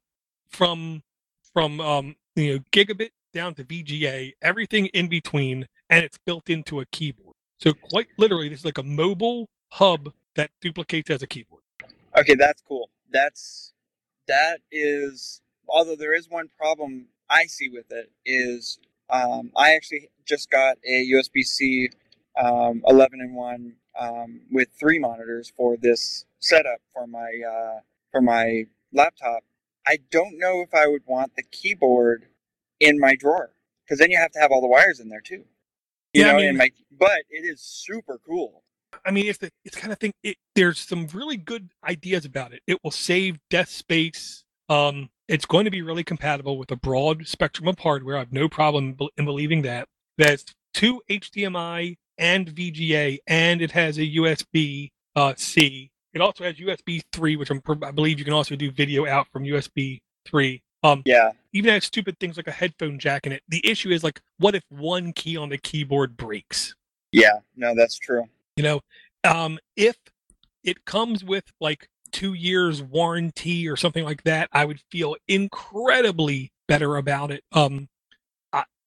from 0.49 1.01
from 1.53 1.81
um, 1.81 2.15
you 2.35 2.53
know 2.53 2.59
gigabit 2.71 3.09
down 3.33 3.55
to 3.55 3.63
VGA, 3.63 4.33
everything 4.41 4.85
in 4.87 5.07
between, 5.07 5.67
and 5.89 6.05
it's 6.05 6.19
built 6.25 6.49
into 6.49 6.79
a 6.79 6.85
keyboard. 6.85 7.35
So 7.59 7.73
quite 7.73 8.07
literally, 8.17 8.49
this 8.49 8.59
is 8.59 8.65
like 8.65 8.77
a 8.77 8.83
mobile 8.83 9.49
hub 9.71 10.13
that 10.35 10.51
duplicates 10.61 11.09
as 11.09 11.21
a 11.21 11.27
keyboard. 11.27 11.63
Okay, 12.17 12.35
that's 12.35 12.61
cool. 12.61 12.89
That's 13.11 13.73
that 14.27 14.59
is. 14.71 15.41
Although 15.67 15.95
there 15.95 16.13
is 16.13 16.29
one 16.29 16.49
problem 16.57 17.07
I 17.29 17.45
see 17.45 17.69
with 17.69 17.91
it 17.91 18.11
is 18.25 18.77
um, 19.09 19.51
I 19.55 19.75
actually 19.75 20.09
just 20.25 20.51
got 20.51 20.77
a 20.85 21.09
USB 21.11 21.43
C 21.43 21.89
um, 22.39 22.81
11 22.87 23.19
in 23.21 23.33
one 23.33 23.73
um, 23.99 24.41
with 24.51 24.69
three 24.79 24.99
monitors 24.99 25.51
for 25.55 25.77
this 25.77 26.25
setup 26.39 26.79
for 26.93 27.07
my 27.07 27.29
uh, 27.47 27.79
for 28.11 28.21
my 28.21 28.65
laptop. 28.93 29.43
I 29.87 29.97
don't 30.11 30.37
know 30.37 30.61
if 30.61 30.73
I 30.73 30.87
would 30.87 31.03
want 31.05 31.35
the 31.35 31.43
keyboard 31.43 32.25
in 32.79 32.99
my 32.99 33.15
drawer 33.15 33.51
because 33.85 33.99
then 33.99 34.11
you 34.11 34.17
have 34.17 34.31
to 34.31 34.39
have 34.39 34.51
all 34.51 34.61
the 34.61 34.67
wires 34.67 34.99
in 34.99 35.09
there 35.09 35.21
too. 35.21 35.43
You 36.13 36.23
Yeah, 36.23 36.29
I 36.29 36.31
know, 36.33 36.37
mean- 36.37 36.47
in 36.49 36.57
my 36.57 36.69
but 36.99 37.21
it 37.29 37.43
is 37.45 37.61
super 37.61 38.19
cool. 38.25 38.63
I 39.05 39.11
mean, 39.11 39.27
it's 39.27 39.37
the 39.37 39.49
it's 39.63 39.77
kind 39.77 39.93
of 39.93 39.99
thing. 39.99 40.11
It, 40.21 40.35
there's 40.53 40.77
some 40.79 41.07
really 41.13 41.37
good 41.37 41.69
ideas 41.87 42.25
about 42.25 42.53
it. 42.53 42.61
It 42.67 42.77
will 42.83 42.91
save 42.91 43.39
desk 43.49 43.69
space. 43.71 44.43
Um, 44.67 45.09
it's 45.29 45.45
going 45.45 45.63
to 45.65 45.71
be 45.71 45.81
really 45.81 46.03
compatible 46.03 46.57
with 46.57 46.71
a 46.71 46.75
broad 46.75 47.25
spectrum 47.25 47.67
of 47.69 47.79
hardware. 47.79 48.17
I 48.17 48.19
have 48.19 48.33
no 48.33 48.49
problem 48.49 48.97
in 49.17 49.25
believing 49.25 49.61
that. 49.61 49.87
That's 50.17 50.43
two 50.73 51.01
HDMI 51.09 51.97
and 52.21 52.47
VGA, 52.47 53.17
and 53.27 53.61
it 53.61 53.71
has 53.71 53.97
a 53.97 54.05
USB 54.15 54.91
uh, 55.17 55.33
C. 55.35 55.91
It 56.13 56.21
also 56.21 56.43
has 56.43 56.55
USB 56.55 57.01
3, 57.11 57.35
which 57.35 57.49
I'm, 57.49 57.61
I 57.83 57.91
believe 57.91 58.19
you 58.19 58.25
can 58.25 58.33
also 58.33 58.55
do 58.55 58.71
video 58.71 59.05
out 59.07 59.27
from 59.33 59.43
USB 59.43 59.99
3. 60.25 60.61
Um, 60.83 61.01
Yeah, 61.05 61.31
even 61.53 61.73
has 61.73 61.83
stupid 61.83 62.17
things 62.19 62.37
like 62.37 62.47
a 62.47 62.51
headphone 62.51 62.99
jack 62.99 63.25
in 63.25 63.33
it. 63.33 63.43
The 63.49 63.67
issue 63.67 63.89
is 63.89 64.03
like, 64.03 64.21
what 64.37 64.55
if 64.55 64.63
one 64.69 65.11
key 65.13 65.35
on 65.35 65.49
the 65.49 65.57
keyboard 65.57 66.15
breaks? 66.15 66.75
yeah, 67.11 67.39
no, 67.57 67.75
that's 67.75 67.97
true. 67.97 68.25
You 68.55 68.63
know, 68.63 68.81
um, 69.23 69.59
if 69.75 69.97
it 70.63 70.85
comes 70.85 71.23
with 71.23 71.43
like 71.59 71.87
two 72.11 72.33
years 72.33 72.81
warranty 72.81 73.67
or 73.67 73.75
something 73.75 74.03
like 74.03 74.23
that, 74.23 74.49
I 74.51 74.65
would 74.65 74.81
feel 74.91 75.15
incredibly 75.27 76.51
better 76.67 76.97
about 76.97 77.31
it. 77.31 77.43
Um, 77.51 77.87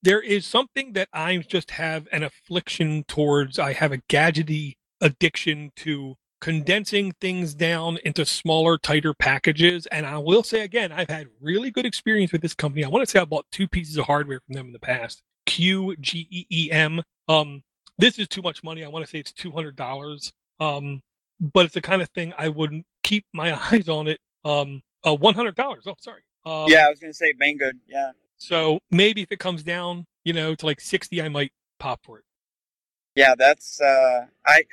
there 0.04 0.20
is 0.20 0.46
something 0.46 0.92
that 0.92 1.08
I 1.12 1.38
just 1.38 1.72
have 1.72 2.06
an 2.12 2.22
affliction 2.22 3.04
towards. 3.08 3.58
I 3.58 3.72
have 3.72 3.90
a 3.90 3.98
gadgety 3.98 4.74
addiction 5.00 5.72
to 5.76 6.16
condensing 6.42 7.12
things 7.22 7.54
down 7.54 7.98
into 8.04 8.26
smaller, 8.26 8.76
tighter 8.76 9.14
packages. 9.14 9.86
And 9.86 10.04
I 10.04 10.18
will 10.18 10.42
say 10.42 10.60
again, 10.60 10.92
I've 10.92 11.08
had 11.08 11.28
really 11.40 11.70
good 11.70 11.86
experience 11.86 12.32
with 12.32 12.42
this 12.42 12.54
company. 12.54 12.84
I 12.84 12.88
want 12.88 13.02
to 13.02 13.10
say 13.10 13.18
I 13.18 13.24
bought 13.24 13.46
two 13.50 13.66
pieces 13.66 13.96
of 13.96 14.04
hardware 14.04 14.40
from 14.46 14.54
them 14.54 14.66
in 14.66 14.72
the 14.74 14.78
past. 14.78 15.22
Q 15.46 15.96
G 15.98 16.28
E 16.30 16.46
E 16.50 16.70
M. 16.70 17.02
Um, 17.28 17.62
this 17.96 18.18
is 18.18 18.28
too 18.28 18.42
much 18.42 18.62
money. 18.62 18.84
I 18.84 18.88
want 18.88 19.06
to 19.06 19.10
say 19.10 19.18
it's 19.18 19.32
two 19.32 19.52
hundred 19.52 19.74
dollars. 19.74 20.32
Um, 20.60 21.00
but 21.40 21.64
it's 21.64 21.74
the 21.74 21.80
kind 21.80 22.02
of 22.02 22.10
thing 22.10 22.34
I 22.36 22.48
wouldn't 22.48 22.84
keep 23.02 23.24
my 23.32 23.58
eyes 23.72 23.88
on 23.88 24.08
it. 24.08 24.20
Um, 24.44 24.82
uh, 25.02 25.14
one 25.14 25.34
hundred 25.34 25.54
dollars. 25.54 25.84
Oh, 25.86 25.94
sorry. 25.98 26.22
Um, 26.44 26.66
yeah, 26.68 26.86
I 26.86 26.90
was 26.90 27.00
gonna 27.00 27.14
say 27.14 27.32
Banggood. 27.32 27.78
Yeah, 27.88 28.10
So 28.36 28.78
maybe 28.90 29.22
if 29.22 29.32
it 29.32 29.38
comes 29.38 29.62
down, 29.62 30.06
you 30.24 30.32
know, 30.32 30.54
to 30.54 30.66
like 30.66 30.80
sixty, 30.80 31.22
I 31.22 31.28
might 31.28 31.52
pop 31.78 32.00
for 32.04 32.18
it. 32.18 32.24
yeah, 33.16 33.34
that's 33.36 33.80
uh, 33.80 34.26
I 34.46 34.64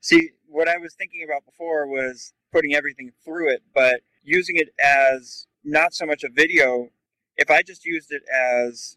see. 0.00 0.30
What 0.48 0.68
I 0.68 0.78
was 0.78 0.94
thinking 0.94 1.22
about 1.28 1.44
before 1.44 1.86
was 1.86 2.32
putting 2.52 2.74
everything 2.74 3.12
through 3.24 3.50
it, 3.50 3.62
but 3.74 4.00
using 4.22 4.56
it 4.56 4.68
as 4.80 5.46
not 5.64 5.92
so 5.92 6.06
much 6.06 6.24
a 6.24 6.28
video. 6.28 6.88
If 7.36 7.50
I 7.50 7.62
just 7.62 7.84
used 7.84 8.12
it 8.12 8.22
as 8.32 8.96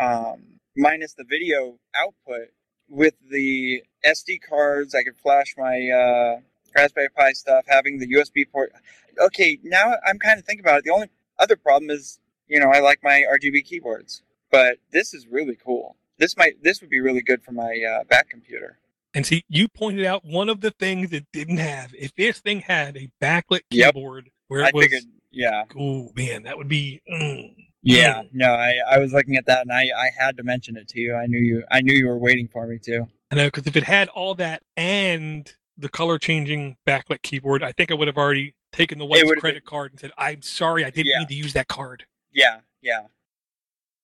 um, 0.00 0.60
minus 0.76 1.14
the 1.14 1.24
video 1.24 1.78
output 1.96 2.48
with 2.88 3.14
the 3.30 3.82
SD 4.06 4.40
cards, 4.48 4.94
I 4.94 5.02
could 5.02 5.16
flash 5.16 5.54
my 5.56 5.88
uh, 5.90 6.40
Raspberry 6.76 7.08
Pi 7.10 7.32
stuff, 7.32 7.64
having 7.66 7.98
the 7.98 8.06
USB 8.14 8.44
port. 8.50 8.72
Okay, 9.18 9.58
now 9.64 9.94
I'm 10.06 10.18
kind 10.18 10.38
of 10.38 10.44
thinking 10.44 10.64
about 10.64 10.78
it. 10.78 10.84
The 10.84 10.92
only 10.92 11.10
other 11.38 11.56
problem 11.56 11.90
is, 11.90 12.19
you 12.50 12.58
know, 12.60 12.68
I 12.68 12.80
like 12.80 12.98
my 13.02 13.22
RGB 13.32 13.64
keyboards, 13.64 14.22
but 14.50 14.78
this 14.92 15.14
is 15.14 15.26
really 15.28 15.56
cool. 15.64 15.96
This 16.18 16.36
might 16.36 16.62
this 16.62 16.80
would 16.82 16.90
be 16.90 17.00
really 17.00 17.22
good 17.22 17.42
for 17.42 17.52
my 17.52 17.80
uh, 17.88 18.04
back 18.04 18.28
computer. 18.28 18.78
And 19.14 19.24
see, 19.24 19.44
you 19.48 19.68
pointed 19.68 20.04
out 20.04 20.24
one 20.24 20.48
of 20.48 20.60
the 20.60 20.70
things 20.72 21.12
it 21.12 21.26
didn't 21.32 21.56
have. 21.56 21.92
If 21.98 22.14
this 22.14 22.38
thing 22.40 22.60
had 22.60 22.96
a 22.96 23.10
backlit 23.22 23.60
Yep. 23.70 23.94
keyboard 23.94 24.30
where 24.48 24.64
I 24.64 24.68
it 24.68 24.74
was, 24.74 24.84
figured, 24.84 25.04
yeah, 25.30 25.64
oh 25.78 26.10
man, 26.14 26.42
that 26.42 26.58
would 26.58 26.68
be. 26.68 27.00
mm. 27.10 27.54
yeah. 27.82 28.22
No, 28.32 28.52
I, 28.52 28.74
I 28.88 28.98
was 28.98 29.12
looking 29.12 29.36
at 29.36 29.46
that 29.46 29.62
and 29.62 29.72
I, 29.72 29.82
I 29.96 30.10
had 30.18 30.36
to 30.36 30.42
mention 30.42 30.76
it 30.76 30.88
to 30.88 31.00
you. 31.00 31.14
I 31.14 31.26
knew 31.26 31.38
you 31.38 31.62
I 31.70 31.80
knew 31.80 31.94
you 31.94 32.08
were 32.08 32.18
waiting 32.18 32.48
for 32.48 32.66
me 32.66 32.78
to. 32.84 33.06
I 33.30 33.36
know 33.36 33.46
because 33.46 33.66
if 33.66 33.76
it 33.76 33.84
had 33.84 34.08
all 34.08 34.34
that 34.36 34.62
and 34.76 35.52
the 35.78 35.88
color 35.88 36.18
changing 36.18 36.76
backlit 36.86 37.22
keyboard, 37.22 37.62
I 37.62 37.72
think 37.72 37.90
I 37.90 37.94
would 37.94 38.08
have 38.08 38.18
already 38.18 38.54
taken 38.72 38.98
the 38.98 39.06
wife's 39.06 39.32
credit 39.38 39.64
card 39.64 39.92
and 39.92 40.00
said, 40.00 40.10
"I'm 40.18 40.42
sorry, 40.42 40.84
I 40.84 40.90
didn't 40.90 41.06
Yeah. 41.06 41.20
need 41.20 41.28
to 41.28 41.34
use 41.34 41.52
that 41.54 41.68
card." 41.68 42.04
Yeah, 42.32 42.60
yeah. 42.82 43.06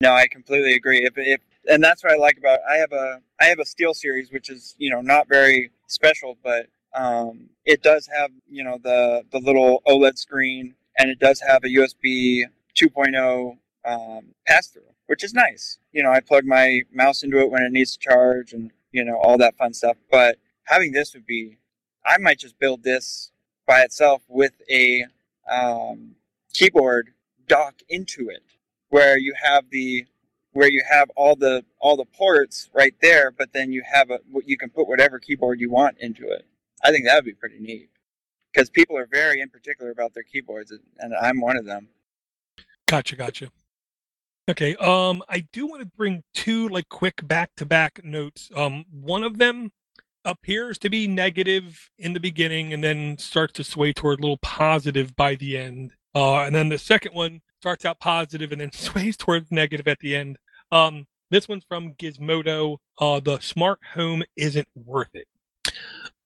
No, 0.00 0.12
I 0.12 0.26
completely 0.28 0.74
agree. 0.74 1.04
If 1.04 1.14
if 1.16 1.40
and 1.68 1.82
that's 1.82 2.04
what 2.04 2.12
I 2.12 2.16
like 2.16 2.38
about 2.38 2.60
I 2.68 2.76
have 2.76 2.92
a 2.92 3.20
I 3.40 3.46
have 3.46 3.58
a 3.58 3.64
SteelSeries 3.64 4.32
which 4.32 4.50
is, 4.50 4.74
you 4.78 4.90
know, 4.90 5.00
not 5.00 5.28
very 5.28 5.70
special, 5.86 6.36
but 6.42 6.66
um 6.94 7.50
it 7.64 7.82
does 7.82 8.08
have, 8.14 8.30
you 8.48 8.62
know, 8.64 8.78
the 8.82 9.22
the 9.30 9.38
little 9.40 9.82
OLED 9.86 10.18
screen 10.18 10.74
and 10.98 11.10
it 11.10 11.18
does 11.18 11.40
have 11.40 11.64
a 11.64 11.68
USB 11.68 12.44
2.0 12.76 13.58
um, 13.84 14.34
pass 14.46 14.68
through, 14.68 14.82
which 15.06 15.22
is 15.24 15.34
nice. 15.34 15.78
You 15.92 16.02
know, 16.02 16.10
I 16.10 16.20
plug 16.20 16.44
my 16.44 16.82
mouse 16.92 17.22
into 17.22 17.38
it 17.40 17.50
when 17.50 17.62
it 17.62 17.72
needs 17.72 17.96
to 17.96 17.98
charge 17.98 18.52
and, 18.52 18.70
you 18.92 19.04
know, 19.04 19.16
all 19.16 19.38
that 19.38 19.56
fun 19.56 19.74
stuff. 19.74 19.96
But 20.10 20.38
having 20.64 20.92
this 20.92 21.14
would 21.14 21.26
be 21.26 21.58
I 22.04 22.18
might 22.18 22.38
just 22.38 22.58
build 22.58 22.82
this 22.82 23.32
by 23.66 23.80
itself 23.82 24.22
with 24.28 24.52
a 24.70 25.06
um, 25.50 26.14
keyboard 26.52 27.10
dock 27.46 27.74
into 27.88 28.28
it 28.28 28.42
where 28.88 29.18
you 29.18 29.34
have 29.40 29.64
the 29.70 30.04
where 30.52 30.70
you 30.70 30.82
have 30.90 31.10
all 31.16 31.36
the 31.36 31.64
all 31.78 31.96
the 31.96 32.04
ports 32.04 32.70
right 32.74 32.94
there 33.02 33.30
but 33.30 33.52
then 33.52 33.72
you 33.72 33.82
have 33.90 34.10
a 34.10 34.18
you 34.44 34.56
can 34.56 34.70
put 34.70 34.88
whatever 34.88 35.18
keyboard 35.18 35.60
you 35.60 35.70
want 35.70 35.96
into 35.98 36.28
it 36.28 36.46
i 36.84 36.90
think 36.90 37.04
that 37.04 37.14
would 37.14 37.24
be 37.24 37.34
pretty 37.34 37.58
neat 37.58 37.90
because 38.52 38.70
people 38.70 38.96
are 38.96 39.06
very 39.06 39.40
in 39.40 39.48
particular 39.48 39.90
about 39.90 40.14
their 40.14 40.22
keyboards 40.22 40.72
and- 40.98 41.14
i'm 41.20 41.40
one 41.40 41.56
of 41.56 41.64
them 41.64 41.88
Gotcha, 42.88 43.16
gotcha. 43.16 43.50
Okay, 44.48 44.76
um, 44.76 45.22
I 45.28 45.40
do 45.52 45.66
want 45.66 45.82
to 45.82 45.88
bring 45.96 46.22
two 46.34 46.68
like 46.68 46.88
quick 46.88 47.26
back-to-back 47.26 48.04
notes. 48.04 48.48
Um, 48.54 48.84
one 48.92 49.24
of 49.24 49.38
them 49.38 49.72
appears 50.24 50.78
to 50.78 50.88
be 50.88 51.08
negative 51.08 51.90
in 51.98 52.12
the 52.12 52.20
beginning 52.20 52.72
and 52.72 52.82
then 52.82 53.18
starts 53.18 53.54
to 53.54 53.64
sway 53.64 53.92
toward 53.92 54.20
a 54.20 54.22
little 54.22 54.38
positive 54.38 55.16
by 55.16 55.34
the 55.34 55.58
end. 55.58 55.94
Uh, 56.16 56.44
and 56.44 56.54
then 56.54 56.70
the 56.70 56.78
second 56.78 57.14
one 57.14 57.42
starts 57.60 57.84
out 57.84 58.00
positive 58.00 58.50
and 58.50 58.62
then 58.62 58.72
sways 58.72 59.18
towards 59.18 59.52
negative 59.52 59.86
at 59.86 59.98
the 59.98 60.16
end. 60.16 60.38
Um, 60.72 61.06
this 61.30 61.46
one's 61.46 61.64
from 61.68 61.92
Gizmodo. 61.92 62.78
Uh, 62.98 63.20
the 63.20 63.38
smart 63.40 63.80
home 63.94 64.22
isn't 64.34 64.66
worth 64.74 65.14
it. 65.14 65.28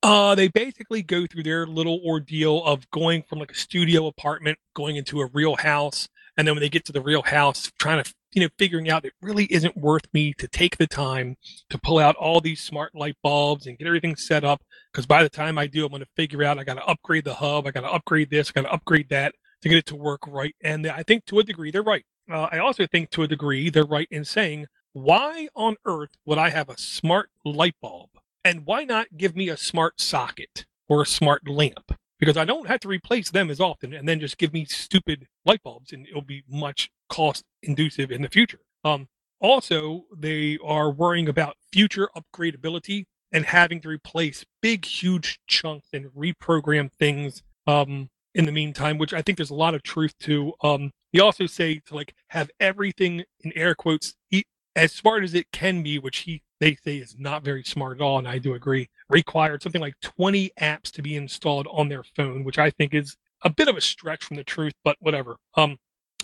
Uh, 0.01 0.33
they 0.33 0.47
basically 0.47 1.03
go 1.03 1.27
through 1.27 1.43
their 1.43 1.67
little 1.67 1.99
ordeal 2.05 2.63
of 2.63 2.89
going 2.91 3.23
from 3.23 3.39
like 3.39 3.51
a 3.51 3.55
studio 3.55 4.07
apartment, 4.07 4.57
going 4.73 4.95
into 4.95 5.19
a 5.19 5.27
real 5.27 5.57
house, 5.57 6.07
and 6.37 6.47
then 6.47 6.55
when 6.55 6.61
they 6.61 6.69
get 6.69 6.85
to 6.85 6.93
the 6.93 7.01
real 7.01 7.21
house, 7.21 7.69
trying 7.77 8.01
to 8.01 8.13
you 8.31 8.41
know 8.41 8.49
figuring 8.57 8.89
out 8.89 9.03
it 9.03 9.13
really 9.21 9.45
isn't 9.45 9.75
worth 9.75 10.05
me 10.13 10.33
to 10.33 10.47
take 10.47 10.77
the 10.77 10.87
time 10.87 11.35
to 11.69 11.77
pull 11.77 11.99
out 11.99 12.15
all 12.15 12.39
these 12.39 12.61
smart 12.61 12.95
light 12.95 13.17
bulbs 13.21 13.67
and 13.67 13.77
get 13.77 13.87
everything 13.87 14.15
set 14.15 14.45
up. 14.45 14.63
Because 14.91 15.05
by 15.05 15.21
the 15.21 15.29
time 15.29 15.57
I 15.57 15.67
do, 15.67 15.85
I'm 15.85 15.91
going 15.91 16.01
to 16.01 16.07
figure 16.15 16.43
out 16.43 16.57
I 16.57 16.63
got 16.63 16.75
to 16.75 16.85
upgrade 16.85 17.25
the 17.25 17.33
hub, 17.33 17.67
I 17.67 17.71
got 17.71 17.81
to 17.81 17.91
upgrade 17.91 18.29
this, 18.29 18.49
I 18.49 18.61
got 18.61 18.67
to 18.67 18.73
upgrade 18.73 19.09
that 19.09 19.35
to 19.61 19.69
get 19.69 19.77
it 19.77 19.85
to 19.87 19.95
work 19.95 20.21
right. 20.27 20.55
And 20.61 20.87
I 20.87 21.03
think 21.03 21.25
to 21.25 21.39
a 21.39 21.43
degree 21.43 21.71
they're 21.71 21.83
right. 21.83 22.05
Uh, 22.29 22.47
I 22.51 22.59
also 22.59 22.87
think 22.87 23.09
to 23.11 23.23
a 23.23 23.27
degree 23.27 23.69
they're 23.69 23.83
right 23.83 24.07
in 24.11 24.25
saying, 24.25 24.67
why 24.93 25.47
on 25.55 25.75
earth 25.85 26.11
would 26.25 26.37
I 26.37 26.49
have 26.49 26.69
a 26.69 26.77
smart 26.77 27.29
light 27.45 27.75
bulb? 27.81 28.09
And 28.43 28.65
why 28.65 28.83
not 28.83 29.17
give 29.17 29.35
me 29.35 29.49
a 29.49 29.57
smart 29.57 30.01
socket 30.01 30.65
or 30.89 31.01
a 31.01 31.05
smart 31.05 31.47
lamp? 31.47 31.93
Because 32.19 32.37
I 32.37 32.45
don't 32.45 32.67
have 32.67 32.79
to 32.81 32.87
replace 32.87 33.29
them 33.31 33.49
as 33.49 33.59
often 33.59 33.93
and 33.93 34.07
then 34.07 34.19
just 34.19 34.37
give 34.37 34.53
me 34.53 34.65
stupid 34.65 35.27
light 35.45 35.63
bulbs 35.63 35.91
and 35.93 36.07
it'll 36.07 36.21
be 36.21 36.43
much 36.49 36.89
cost 37.09 37.43
inducive 37.63 38.11
in 38.11 38.21
the 38.21 38.29
future. 38.29 38.59
Um, 38.83 39.07
also, 39.39 40.05
they 40.15 40.57
are 40.63 40.91
worrying 40.91 41.29
about 41.29 41.57
future 41.71 42.09
upgradability. 42.15 43.05
and 43.33 43.45
having 43.45 43.79
to 43.79 43.87
replace 43.87 44.43
big, 44.61 44.83
huge 44.83 45.39
chunks 45.47 45.87
and 45.93 46.07
reprogram 46.07 46.91
things 46.91 47.43
um, 47.65 48.09
in 48.33 48.45
the 48.45 48.51
meantime, 48.51 48.97
which 48.97 49.13
I 49.13 49.21
think 49.21 49.37
there's 49.37 49.49
a 49.49 49.55
lot 49.55 49.75
of 49.75 49.83
truth 49.83 50.17
to. 50.19 50.53
Um, 50.63 50.91
you 51.11 51.23
also 51.23 51.45
say 51.45 51.81
to 51.87 51.95
like 51.95 52.13
have 52.29 52.49
everything 52.59 53.23
in 53.41 53.51
air 53.55 53.75
quotes 53.75 54.15
as 54.75 54.91
smart 54.93 55.23
as 55.23 55.33
it 55.33 55.51
can 55.51 55.83
be, 55.83 55.99
which 55.99 56.19
he 56.19 56.41
they 56.59 56.75
say 56.75 56.97
is 56.97 57.15
not 57.17 57.43
very 57.43 57.63
smart 57.63 57.97
at 57.97 58.01
all, 58.01 58.19
and 58.19 58.27
I 58.27 58.37
do 58.37 58.53
agree. 58.53 58.87
Required 59.09 59.63
something 59.63 59.81
like 59.81 59.99
20 60.01 60.51
apps 60.59 60.91
to 60.91 61.01
be 61.01 61.15
installed 61.15 61.67
on 61.71 61.89
their 61.89 62.03
phone, 62.15 62.43
which 62.43 62.59
I 62.59 62.69
think 62.69 62.93
is 62.93 63.17
a 63.41 63.49
bit 63.49 63.67
of 63.67 63.75
a 63.75 63.81
stretch 63.81 64.23
from 64.23 64.37
the 64.37 64.43
truth, 64.43 64.73
but 64.83 64.95
whatever. 64.99 65.37
Um, 65.55 65.77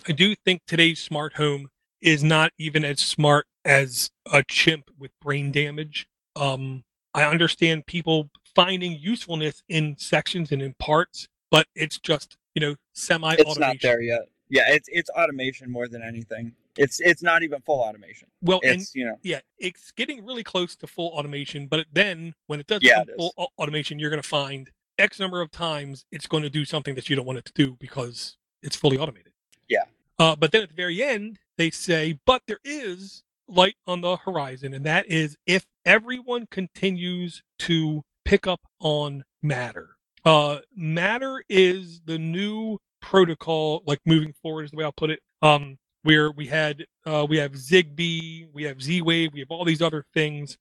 I 0.08 0.12
do 0.12 0.36
think 0.36 0.62
today's 0.66 1.00
smart 1.00 1.34
home 1.34 1.68
is 2.00 2.22
not 2.22 2.52
even 2.56 2.84
as 2.84 3.00
smart 3.00 3.46
as 3.64 4.10
a 4.32 4.44
chimp 4.44 4.90
with 4.96 5.10
brain 5.20 5.50
damage. 5.50 6.06
Um, 6.36 6.84
I 7.14 7.24
understand 7.24 7.86
people 7.86 8.30
finding 8.54 8.92
usefulness 8.92 9.62
in 9.68 9.96
sections 9.98 10.52
and 10.52 10.62
in 10.62 10.74
parts, 10.78 11.26
but 11.50 11.66
it's 11.74 11.98
just 11.98 12.36
you 12.54 12.60
know 12.60 12.76
semi. 12.94 13.34
It's 13.38 13.58
not 13.58 13.76
there 13.82 14.00
yet. 14.00 14.28
Yeah, 14.50 14.72
it's 14.72 14.88
it's 14.90 15.10
automation 15.10 15.70
more 15.70 15.88
than 15.88 16.02
anything. 16.02 16.52
It's 16.76 17.00
it's 17.00 17.22
not 17.22 17.42
even 17.42 17.60
full 17.60 17.80
automation. 17.80 18.28
Well, 18.40 18.60
it's 18.62 18.94
and, 18.94 18.94
you 18.94 19.04
know 19.06 19.16
yeah, 19.22 19.40
it's 19.58 19.90
getting 19.92 20.24
really 20.24 20.44
close 20.44 20.76
to 20.76 20.86
full 20.86 21.08
automation. 21.08 21.66
But 21.66 21.86
then 21.92 22.34
when 22.46 22.60
it 22.60 22.66
does 22.66 22.80
yeah, 22.82 23.02
it 23.02 23.10
full 23.16 23.32
automation, 23.58 23.98
you're 23.98 24.10
going 24.10 24.22
to 24.22 24.28
find 24.28 24.70
X 24.98 25.20
number 25.20 25.40
of 25.40 25.50
times 25.50 26.04
it's 26.10 26.26
going 26.26 26.42
to 26.42 26.50
do 26.50 26.64
something 26.64 26.94
that 26.94 27.08
you 27.08 27.16
don't 27.16 27.26
want 27.26 27.38
it 27.38 27.44
to 27.46 27.52
do 27.52 27.76
because 27.78 28.36
it's 28.62 28.76
fully 28.76 28.98
automated. 28.98 29.32
Yeah. 29.68 29.84
Uh, 30.18 30.34
but 30.34 30.50
then 30.50 30.62
at 30.62 30.68
the 30.70 30.74
very 30.74 31.02
end, 31.02 31.38
they 31.56 31.70
say, 31.70 32.18
but 32.26 32.42
there 32.48 32.58
is 32.64 33.22
light 33.46 33.76
on 33.86 34.00
the 34.00 34.16
horizon, 34.16 34.74
and 34.74 34.84
that 34.84 35.06
is 35.06 35.36
if 35.46 35.64
everyone 35.84 36.46
continues 36.50 37.42
to 37.60 38.02
pick 38.24 38.46
up 38.46 38.60
on 38.80 39.24
Matter. 39.42 39.97
Uh, 40.28 40.58
Matter 40.76 41.42
is 41.48 42.02
the 42.04 42.18
new 42.18 42.76
protocol, 43.00 43.82
like 43.86 43.98
moving 44.04 44.34
forward 44.42 44.64
is 44.64 44.70
the 44.70 44.76
way 44.76 44.84
I'll 44.84 44.92
put 44.92 45.08
it. 45.08 45.20
Um, 45.40 45.78
where 46.02 46.30
we 46.30 46.46
had 46.46 46.84
uh, 47.06 47.26
we 47.26 47.38
have 47.38 47.52
Zigbee, 47.52 48.48
we 48.52 48.64
have 48.64 48.82
Z-Wave, 48.82 49.32
we 49.32 49.40
have 49.40 49.50
all 49.50 49.64
these 49.64 49.80
other 49.80 50.04
things. 50.12 50.58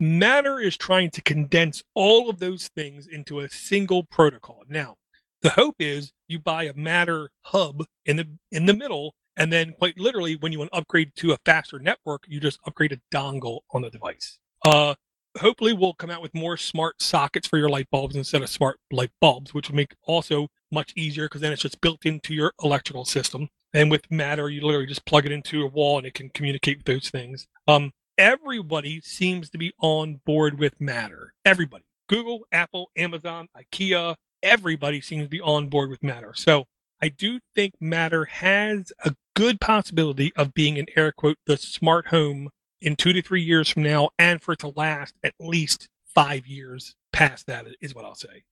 Matter 0.00 0.58
is 0.58 0.78
trying 0.78 1.10
to 1.10 1.20
condense 1.20 1.82
all 1.94 2.30
of 2.30 2.38
those 2.38 2.68
things 2.68 3.06
into 3.06 3.40
a 3.40 3.50
single 3.50 4.04
protocol. 4.04 4.62
Now, 4.66 4.96
the 5.42 5.50
hope 5.50 5.76
is 5.78 6.14
you 6.26 6.38
buy 6.38 6.62
a 6.64 6.72
Matter 6.72 7.28
hub 7.42 7.84
in 8.06 8.16
the 8.16 8.26
in 8.50 8.64
the 8.64 8.74
middle, 8.74 9.14
and 9.36 9.52
then 9.52 9.74
quite 9.74 9.98
literally, 9.98 10.36
when 10.36 10.52
you 10.52 10.58
want 10.58 10.72
to 10.72 10.78
upgrade 10.78 11.12
to 11.16 11.32
a 11.32 11.38
faster 11.44 11.78
network, 11.78 12.22
you 12.28 12.40
just 12.40 12.58
upgrade 12.66 12.92
a 12.92 13.14
dongle 13.14 13.60
on 13.72 13.82
the 13.82 13.90
device. 13.90 14.38
Uh, 14.64 14.94
hopefully, 15.38 15.72
we'll 15.72 15.94
come 15.94 16.10
out 16.10 16.22
with 16.22 16.34
more 16.34 16.56
smart 16.56 17.02
sockets 17.02 17.48
for 17.48 17.58
your 17.58 17.68
light 17.68 17.88
bulbs 17.90 18.16
instead 18.16 18.42
of 18.42 18.48
smart 18.48 18.78
light 18.90 19.10
bulbs, 19.20 19.54
which 19.54 19.68
will 19.68 19.76
make 19.76 19.94
also 20.06 20.48
much 20.70 20.92
easier 20.96 21.26
because 21.26 21.40
then 21.40 21.52
it's 21.52 21.62
just 21.62 21.80
built 21.80 22.04
into 22.04 22.34
your 22.34 22.52
electrical 22.62 23.04
system. 23.04 23.48
And 23.74 23.90
with 23.90 24.10
Matter, 24.10 24.50
you 24.50 24.60
literally 24.60 24.86
just 24.86 25.06
plug 25.06 25.26
it 25.26 25.32
into 25.32 25.62
a 25.62 25.66
wall 25.66 25.98
and 25.98 26.06
it 26.06 26.14
can 26.14 26.28
communicate 26.30 26.78
with 26.78 26.86
those 26.86 27.10
things. 27.10 27.46
Um, 27.66 27.92
everybody 28.18 29.00
seems 29.00 29.48
to 29.50 29.58
be 29.58 29.72
on 29.80 30.20
board 30.26 30.58
with 30.58 30.80
Matter. 30.80 31.32
Everybody. 31.44 31.84
Google, 32.08 32.46
Apple, 32.52 32.90
Amazon, 32.96 33.48
IKEA, 33.56 34.16
everybody 34.42 35.00
seems 35.00 35.24
to 35.24 35.28
be 35.28 35.40
on 35.40 35.68
board 35.68 35.88
with 35.88 36.02
Matter. 36.02 36.34
So 36.34 36.66
I 37.00 37.08
do 37.08 37.40
think 37.54 37.74
Matter 37.80 38.26
has 38.26 38.92
a 39.04 39.14
good 39.34 39.60
possibility 39.60 40.32
of 40.36 40.52
being 40.52 40.78
an 40.78 40.86
air 40.94 41.12
quote 41.12 41.38
the 41.46 41.56
smart 41.56 42.08
home 42.08 42.50
in 42.82 42.96
two 42.96 43.12
to 43.12 43.22
three 43.22 43.42
years 43.42 43.68
from 43.68 43.82
now, 43.82 44.10
and 44.18 44.42
for 44.42 44.52
it 44.52 44.58
to 44.60 44.72
last 44.76 45.14
at 45.24 45.34
least 45.38 45.88
five 46.04 46.46
years 46.46 46.94
past 47.12 47.46
that 47.46 47.66
is 47.80 47.94
what 47.94 48.04
I'll 48.04 48.14
say. 48.14 48.42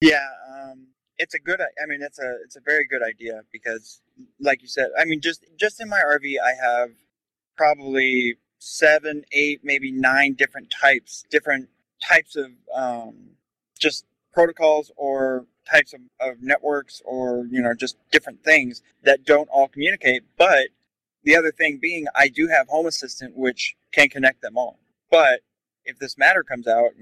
Yeah, 0.00 0.26
um, 0.52 0.88
it's 1.16 1.34
a 1.34 1.38
good. 1.38 1.60
I 1.60 1.86
mean, 1.86 2.02
it's 2.02 2.18
a 2.18 2.36
it's 2.44 2.56
a 2.56 2.60
very 2.60 2.86
good 2.86 3.02
idea 3.02 3.42
because, 3.50 4.00
like 4.40 4.62
you 4.62 4.68
said, 4.68 4.88
I 4.98 5.04
mean, 5.04 5.20
just 5.20 5.44
just 5.56 5.80
in 5.80 5.88
my 5.88 6.00
RV, 6.00 6.34
I 6.44 6.52
have 6.62 6.90
probably 7.56 8.36
seven, 8.58 9.24
eight, 9.32 9.60
maybe 9.62 9.90
nine 9.90 10.34
different 10.34 10.70
types, 10.70 11.24
different 11.30 11.68
types 12.02 12.36
of 12.36 12.50
um, 12.74 13.30
just 13.78 14.04
protocols 14.32 14.92
or 14.96 15.46
types 15.70 15.94
of, 15.94 16.00
of 16.20 16.42
networks 16.42 17.00
or 17.04 17.46
you 17.50 17.60
know 17.62 17.74
just 17.74 17.96
different 18.12 18.44
things 18.44 18.82
that 19.02 19.24
don't 19.24 19.48
all 19.48 19.68
communicate. 19.68 20.24
But 20.36 20.68
the 21.26 21.36
other 21.36 21.50
thing 21.50 21.78
being, 21.82 22.06
I 22.14 22.28
do 22.28 22.46
have 22.46 22.68
Home 22.68 22.86
Assistant, 22.86 23.36
which 23.36 23.76
can 23.92 24.08
connect 24.08 24.40
them 24.40 24.56
all. 24.56 24.78
But 25.10 25.40
if 25.84 25.98
this 25.98 26.16
matter 26.16 26.42
comes 26.42 26.68
out, 26.68 26.92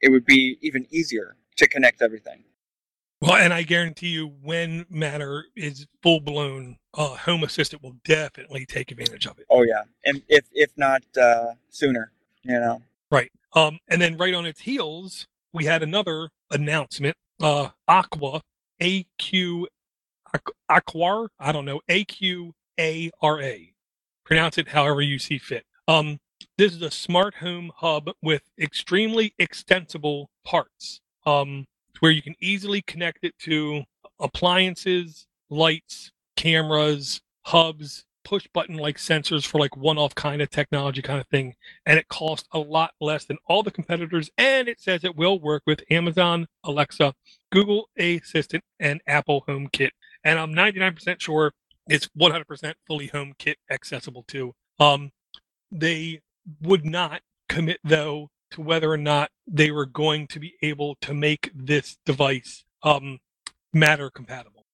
it 0.00 0.10
would 0.10 0.26
be 0.26 0.58
even 0.60 0.86
easier 0.90 1.34
to 1.56 1.66
connect 1.66 2.02
everything. 2.02 2.44
Well, 3.22 3.36
and 3.36 3.54
I 3.54 3.62
guarantee 3.62 4.08
you, 4.08 4.34
when 4.42 4.84
Matter 4.90 5.46
is 5.56 5.86
full 6.02 6.20
blown, 6.20 6.76
uh, 6.92 7.16
Home 7.16 7.42
Assistant 7.42 7.82
will 7.82 7.96
definitely 8.04 8.66
take 8.66 8.90
advantage 8.90 9.26
of 9.26 9.38
it. 9.38 9.46
Oh 9.48 9.62
yeah, 9.62 9.84
and 10.04 10.20
if 10.28 10.44
if 10.52 10.70
not 10.76 11.02
uh, 11.16 11.52
sooner, 11.70 12.12
you 12.42 12.60
know. 12.60 12.82
Right. 13.10 13.32
Um, 13.54 13.78
and 13.88 14.02
then 14.02 14.18
right 14.18 14.34
on 14.34 14.44
its 14.44 14.60
heels, 14.60 15.26
we 15.54 15.64
had 15.64 15.82
another 15.82 16.28
announcement. 16.50 17.16
Uh, 17.40 17.70
Aqua, 17.88 18.42
A 18.82 19.06
Q, 19.18 19.68
Aquar, 20.70 21.28
I 21.38 21.52
don't 21.52 21.64
know, 21.64 21.80
A 21.88 22.04
Q 22.04 22.52
A 22.78 23.10
R 23.20 23.40
A. 23.40 23.72
Pronounce 24.24 24.58
it 24.58 24.68
however 24.68 25.02
you 25.02 25.18
see 25.18 25.38
fit. 25.38 25.64
Um, 25.86 26.18
this 26.56 26.72
is 26.72 26.82
a 26.82 26.90
smart 26.90 27.36
home 27.36 27.72
hub 27.76 28.10
with 28.22 28.42
extremely 28.58 29.34
extensible 29.38 30.30
parts. 30.44 31.00
Um, 31.26 31.66
where 32.00 32.12
you 32.12 32.22
can 32.22 32.34
easily 32.40 32.82
connect 32.82 33.24
it 33.24 33.34
to 33.38 33.82
appliances, 34.20 35.26
lights, 35.50 36.12
cameras, 36.36 37.20
hubs, 37.42 38.04
push 38.24 38.46
button 38.52 38.76
like 38.76 38.96
sensors 38.96 39.46
for 39.46 39.58
like 39.58 39.76
one 39.76 39.98
off 39.98 40.14
kind 40.14 40.40
of 40.42 40.50
technology 40.50 41.02
kind 41.02 41.20
of 41.20 41.26
thing. 41.28 41.54
And 41.86 41.98
it 41.98 42.08
costs 42.08 42.48
a 42.52 42.58
lot 42.58 42.92
less 43.00 43.24
than 43.24 43.38
all 43.46 43.62
the 43.62 43.70
competitors. 43.70 44.30
And 44.38 44.68
it 44.68 44.80
says 44.80 45.04
it 45.04 45.16
will 45.16 45.38
work 45.38 45.62
with 45.66 45.82
Amazon, 45.90 46.46
Alexa, 46.64 47.14
Google 47.52 47.88
Assistant, 47.98 48.64
and 48.80 49.00
Apple 49.06 49.44
HomeKit. 49.46 49.90
And 50.24 50.38
I'm 50.38 50.54
99% 50.54 51.20
sure 51.20 51.52
it's 51.88 52.08
100% 52.18 52.74
fully 52.86 53.08
HomeKit 53.08 53.56
accessible 53.70 54.24
too. 54.26 54.54
Um, 54.78 55.10
they 55.70 56.20
would 56.62 56.84
not 56.84 57.22
commit 57.48 57.78
though 57.84 58.30
to 58.52 58.60
whether 58.60 58.90
or 58.90 58.96
not 58.96 59.30
they 59.46 59.70
were 59.70 59.86
going 59.86 60.26
to 60.28 60.38
be 60.40 60.54
able 60.62 60.96
to 61.02 61.12
make 61.14 61.50
this 61.54 61.96
device 62.06 62.64
um, 62.82 63.18
matter 63.72 64.10
compatible. 64.10 64.64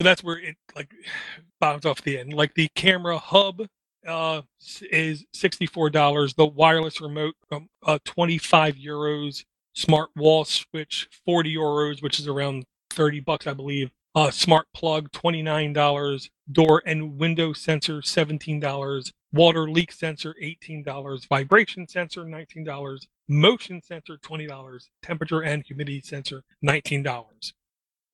So 0.00 0.04
that's 0.04 0.22
where 0.22 0.38
it 0.38 0.56
like 0.76 0.90
bounces 1.60 1.86
off 1.90 2.02
the 2.02 2.18
end. 2.18 2.32
Like 2.32 2.54
the 2.54 2.68
camera 2.74 3.18
hub 3.18 3.62
uh, 4.06 4.42
is 4.90 5.24
sixty-four 5.32 5.90
dollars. 5.90 6.34
The 6.34 6.46
wireless 6.46 7.00
remote, 7.00 7.34
um, 7.50 7.68
uh, 7.84 7.98
twenty-five 8.04 8.76
euros. 8.76 9.44
Smart 9.76 10.10
wall 10.14 10.44
switch, 10.44 11.08
forty 11.26 11.56
euros, 11.56 12.02
which 12.02 12.20
is 12.20 12.28
around 12.28 12.64
thirty 12.90 13.20
bucks, 13.20 13.46
I 13.46 13.54
believe. 13.54 13.90
Uh, 14.14 14.30
smart 14.30 14.66
plug, 14.72 15.10
twenty 15.12 15.42
nine 15.42 15.72
dollars. 15.72 16.30
Door 16.50 16.82
and 16.86 17.18
window 17.18 17.52
sensor, 17.52 18.02
seventeen 18.02 18.60
dollars. 18.60 19.12
Water 19.32 19.68
leak 19.68 19.90
sensor, 19.90 20.34
eighteen 20.40 20.84
dollars. 20.84 21.24
Vibration 21.24 21.88
sensor, 21.88 22.24
nineteen 22.24 22.64
dollars. 22.64 23.08
Motion 23.28 23.82
sensor, 23.82 24.16
twenty 24.18 24.46
dollars. 24.46 24.90
Temperature 25.02 25.40
and 25.40 25.64
humidity 25.64 26.00
sensor, 26.00 26.44
nineteen 26.62 27.02
dollars. 27.02 27.54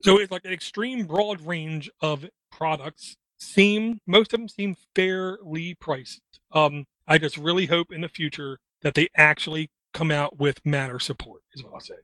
So 0.02 0.18
it's 0.18 0.32
like 0.32 0.46
an 0.46 0.52
extreme 0.52 1.06
broad 1.06 1.42
range 1.42 1.90
of 2.00 2.24
products. 2.50 3.16
Seem 3.38 4.00
most 4.06 4.32
of 4.32 4.40
them 4.40 4.48
seem 4.48 4.76
fairly 4.94 5.74
priced. 5.74 6.22
Um, 6.52 6.86
I 7.06 7.18
just 7.18 7.36
really 7.36 7.66
hope 7.66 7.92
in 7.92 8.00
the 8.00 8.08
future 8.08 8.58
that 8.82 8.94
they 8.94 9.08
actually 9.16 9.70
come 9.92 10.10
out 10.10 10.38
with 10.38 10.64
Matter 10.64 10.98
support. 10.98 11.42
Is 11.52 11.62
what 11.62 11.74
I'll 11.74 11.80
say. 11.80 11.94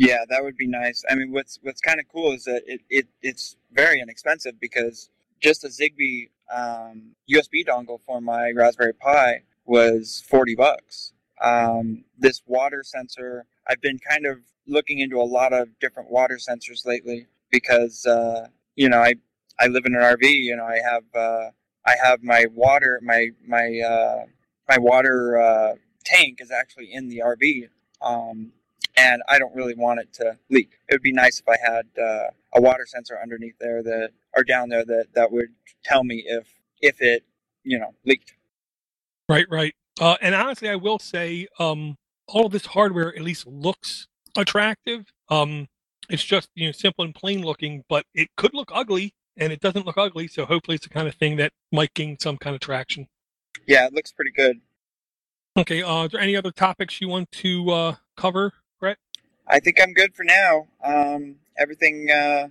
Yeah, 0.00 0.24
that 0.30 0.42
would 0.42 0.56
be 0.56 0.66
nice. 0.66 1.04
I 1.10 1.14
mean, 1.14 1.30
what's 1.30 1.58
what's 1.60 1.82
kind 1.82 2.00
of 2.00 2.06
cool 2.10 2.32
is 2.32 2.44
that 2.44 2.62
it, 2.66 2.80
it 2.88 3.06
it's 3.20 3.56
very 3.70 4.00
inexpensive 4.00 4.58
because 4.58 5.10
just 5.42 5.62
a 5.62 5.68
Zigbee 5.68 6.30
um, 6.50 7.10
USB 7.30 7.66
dongle 7.68 8.00
for 8.00 8.18
my 8.22 8.50
Raspberry 8.56 8.94
Pi 8.94 9.42
was 9.66 10.24
forty 10.26 10.54
bucks. 10.54 11.12
Um, 11.42 12.04
this 12.18 12.40
water 12.46 12.82
sensor, 12.82 13.44
I've 13.68 13.82
been 13.82 13.98
kind 13.98 14.24
of 14.24 14.38
looking 14.66 15.00
into 15.00 15.20
a 15.20 15.28
lot 15.38 15.52
of 15.52 15.68
different 15.80 16.10
water 16.10 16.38
sensors 16.38 16.86
lately 16.86 17.26
because 17.50 18.06
uh, 18.06 18.46
you 18.76 18.88
know 18.88 19.00
I 19.02 19.16
I 19.58 19.66
live 19.66 19.84
in 19.84 19.94
an 19.94 20.00
RV. 20.00 20.22
You 20.22 20.56
know 20.56 20.64
I 20.64 20.78
have 20.78 21.04
uh, 21.14 21.50
I 21.86 21.96
have 22.02 22.22
my 22.22 22.46
water 22.54 23.00
my 23.02 23.28
my 23.46 23.78
uh, 23.86 24.24
my 24.66 24.78
water 24.78 25.38
uh, 25.38 25.74
tank 26.06 26.38
is 26.40 26.50
actually 26.50 26.90
in 26.90 27.08
the 27.08 27.18
RV. 27.22 27.68
Um, 28.00 28.52
and 28.96 29.22
I 29.28 29.38
don't 29.38 29.54
really 29.54 29.74
want 29.74 30.00
it 30.00 30.12
to 30.14 30.38
leak. 30.50 30.72
It 30.88 30.94
would 30.94 31.02
be 31.02 31.12
nice 31.12 31.40
if 31.40 31.48
I 31.48 31.56
had 31.62 31.86
uh, 31.98 32.30
a 32.54 32.60
water 32.60 32.86
sensor 32.86 33.18
underneath 33.20 33.58
there 33.58 33.82
that, 33.82 34.10
or 34.36 34.44
down 34.44 34.68
there 34.68 34.84
that 34.84 35.06
that 35.14 35.32
would 35.32 35.48
tell 35.84 36.04
me 36.04 36.24
if 36.26 36.48
if 36.80 37.00
it, 37.00 37.24
you 37.64 37.78
know, 37.78 37.94
leaked. 38.04 38.34
Right, 39.28 39.46
right. 39.50 39.74
Uh, 40.00 40.16
and 40.20 40.34
honestly, 40.34 40.68
I 40.68 40.76
will 40.76 40.98
say, 40.98 41.46
um, 41.58 41.96
all 42.26 42.46
of 42.46 42.52
this 42.52 42.66
hardware 42.66 43.14
at 43.14 43.22
least 43.22 43.46
looks 43.46 44.06
attractive. 44.36 45.12
Um, 45.28 45.68
it's 46.08 46.24
just 46.24 46.48
you 46.54 46.66
know 46.66 46.72
simple 46.72 47.04
and 47.04 47.14
plain 47.14 47.42
looking, 47.42 47.84
but 47.88 48.04
it 48.14 48.28
could 48.36 48.54
look 48.54 48.70
ugly, 48.72 49.14
and 49.36 49.52
it 49.52 49.60
doesn't 49.60 49.86
look 49.86 49.98
ugly. 49.98 50.26
So 50.28 50.46
hopefully, 50.46 50.76
it's 50.76 50.86
the 50.86 50.92
kind 50.92 51.08
of 51.08 51.14
thing 51.14 51.36
that 51.36 51.52
might 51.72 51.94
gain 51.94 52.18
some 52.18 52.38
kind 52.38 52.54
of 52.54 52.60
traction. 52.60 53.08
Yeah, 53.66 53.86
it 53.86 53.92
looks 53.92 54.12
pretty 54.12 54.32
good. 54.32 54.60
Okay. 55.56 55.82
Uh, 55.82 56.04
is 56.04 56.12
there 56.12 56.20
any 56.20 56.36
other 56.36 56.52
topics 56.52 57.00
you 57.00 57.08
want 57.08 57.30
to 57.32 57.70
uh, 57.70 57.94
cover, 58.16 58.52
Brett? 58.52 58.59
I 59.50 59.58
think 59.60 59.80
I'm 59.82 59.92
good 59.92 60.14
for 60.14 60.24
now. 60.24 60.68
Um, 60.82 61.36
everything, 61.58 62.08
uh, 62.10 62.48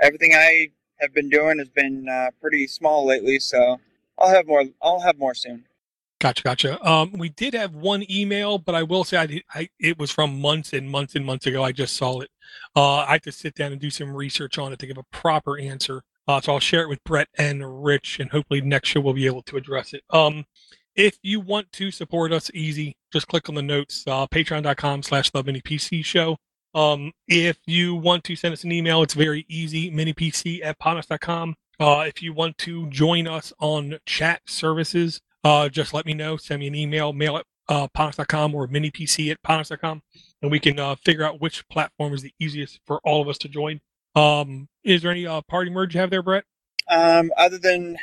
everything 0.00 0.32
I 0.32 0.68
have 1.00 1.12
been 1.12 1.28
doing 1.28 1.58
has 1.58 1.68
been 1.68 2.08
uh, 2.08 2.30
pretty 2.40 2.66
small 2.68 3.04
lately, 3.04 3.38
so 3.40 3.80
I'll 4.18 4.30
have 4.30 4.46
more. 4.46 4.64
I'll 4.80 5.00
have 5.00 5.18
more 5.18 5.34
soon. 5.34 5.64
Gotcha, 6.18 6.42
gotcha. 6.42 6.88
Um, 6.88 7.12
we 7.12 7.28
did 7.28 7.52
have 7.52 7.74
one 7.74 8.10
email, 8.10 8.58
but 8.58 8.74
I 8.74 8.84
will 8.84 9.04
say 9.04 9.18
I, 9.18 9.42
I 9.54 9.68
it 9.78 9.98
was 9.98 10.10
from 10.10 10.40
months 10.40 10.72
and 10.72 10.88
months 10.88 11.14
and 11.14 11.26
months 11.26 11.46
ago. 11.46 11.62
I 11.62 11.72
just 11.72 11.96
saw 11.96 12.20
it. 12.20 12.30
Uh, 12.74 12.98
I 12.98 13.12
have 13.12 13.22
to 13.22 13.32
sit 13.32 13.54
down 13.54 13.72
and 13.72 13.80
do 13.80 13.90
some 13.90 14.14
research 14.14 14.56
on 14.56 14.72
it 14.72 14.78
to 14.78 14.86
give 14.86 14.98
a 14.98 15.02
proper 15.04 15.58
answer. 15.58 16.04
Uh, 16.28 16.40
so 16.40 16.54
I'll 16.54 16.60
share 16.60 16.82
it 16.82 16.88
with 16.88 17.04
Brett 17.04 17.28
and 17.36 17.84
Rich, 17.84 18.18
and 18.18 18.30
hopefully 18.30 18.60
next 18.60 18.88
show 18.88 19.00
we'll 19.00 19.14
be 19.14 19.26
able 19.26 19.42
to 19.42 19.56
address 19.56 19.92
it. 19.92 20.04
Um, 20.10 20.46
if 20.96 21.18
you 21.22 21.40
want 21.40 21.72
to 21.72 21.90
support 21.90 22.32
us, 22.32 22.50
easy. 22.54 22.96
Just 23.12 23.28
click 23.28 23.48
on 23.48 23.54
the 23.54 23.62
notes. 23.62 24.04
Uh, 24.06 24.26
Patreon.com 24.26 25.02
slash 25.02 25.30
the 25.30 25.42
Mini 25.42 25.60
PC 25.60 26.04
Show. 26.04 26.38
Um, 26.74 27.12
if 27.26 27.58
you 27.66 27.94
want 27.94 28.24
to 28.24 28.36
send 28.36 28.52
us 28.52 28.64
an 28.64 28.72
email, 28.72 29.02
it's 29.02 29.14
very 29.14 29.46
easy. 29.48 29.90
MiniPC 29.90 30.64
at 30.64 30.78
podnutz.com. 30.78 31.54
Uh, 31.78 32.04
if 32.06 32.22
you 32.22 32.32
want 32.32 32.58
to 32.58 32.88
join 32.88 33.26
us 33.26 33.52
on 33.58 33.98
chat 34.06 34.42
services, 34.46 35.20
uh, 35.44 35.68
just 35.68 35.94
let 35.94 36.06
me 36.06 36.14
know. 36.14 36.36
Send 36.36 36.60
me 36.60 36.66
an 36.66 36.74
email, 36.74 37.12
mail 37.12 37.38
at 37.38 37.46
uh, 37.68 37.88
podnutz.com 37.88 38.54
or 38.54 38.66
minipc 38.68 39.30
at 39.30 39.42
podnutz.com, 39.42 40.02
and 40.42 40.50
we 40.50 40.60
can 40.60 40.78
uh, 40.78 40.94
figure 40.96 41.24
out 41.24 41.40
which 41.40 41.66
platform 41.68 42.12
is 42.14 42.22
the 42.22 42.32
easiest 42.38 42.80
for 42.86 43.00
all 43.04 43.22
of 43.22 43.28
us 43.28 43.38
to 43.38 43.48
join. 43.48 43.80
Um, 44.14 44.68
is 44.84 45.02
there 45.02 45.10
any 45.10 45.26
uh, 45.26 45.42
party 45.48 45.70
merge 45.70 45.94
you 45.94 46.00
have 46.00 46.10
there, 46.10 46.22
Brett? 46.22 46.44
Um, 46.88 47.32
other 47.36 47.58
than 47.58 47.98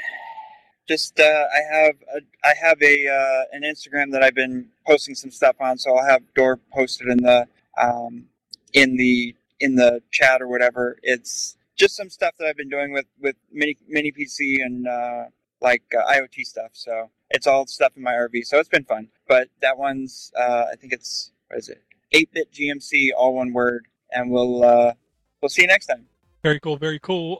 just 0.87 1.19
uh, 1.19 1.23
I 1.23 1.75
have 1.75 1.95
a, 2.15 2.21
I 2.43 2.53
have 2.61 2.81
a 2.81 3.07
uh, 3.07 3.43
an 3.51 3.63
Instagram 3.63 4.11
that 4.11 4.23
I've 4.23 4.35
been 4.35 4.67
posting 4.85 5.15
some 5.15 5.31
stuff 5.31 5.55
on, 5.59 5.77
so 5.77 5.95
I'll 5.95 6.05
have 6.05 6.21
Door 6.33 6.59
posted 6.73 7.07
in 7.07 7.17
the 7.17 7.47
um, 7.77 8.25
in 8.73 8.97
the 8.97 9.35
in 9.59 9.75
the 9.75 10.01
chat 10.11 10.41
or 10.41 10.47
whatever. 10.47 10.97
It's 11.03 11.57
just 11.75 11.95
some 11.95 12.09
stuff 12.09 12.33
that 12.37 12.47
I've 12.47 12.57
been 12.57 12.69
doing 12.69 12.91
with 12.91 13.05
with 13.21 13.35
mini 13.51 13.77
mini 13.87 14.11
PC 14.11 14.63
and 14.63 14.87
uh, 14.87 15.25
like 15.61 15.83
uh, 15.97 16.11
IoT 16.11 16.45
stuff. 16.45 16.71
So 16.73 17.09
it's 17.29 17.47
all 17.47 17.65
stuff 17.65 17.93
in 17.95 18.03
my 18.03 18.13
RV. 18.13 18.45
So 18.45 18.59
it's 18.59 18.69
been 18.69 18.83
fun. 18.83 19.07
But 19.27 19.47
that 19.61 19.77
one's 19.77 20.31
uh, 20.37 20.65
I 20.71 20.75
think 20.75 20.93
it's 20.93 21.31
what 21.47 21.59
is 21.59 21.69
it? 21.69 21.81
Eight 22.11 22.31
bit 22.33 22.51
GMC, 22.51 23.09
all 23.17 23.35
one 23.35 23.53
word. 23.53 23.87
And 24.11 24.29
we'll 24.29 24.63
uh, 24.63 24.93
we'll 25.41 25.49
see 25.49 25.61
you 25.61 25.67
next 25.67 25.87
time. 25.87 26.05
Very 26.43 26.59
cool, 26.59 26.75
very 26.75 26.99
cool. 26.99 27.37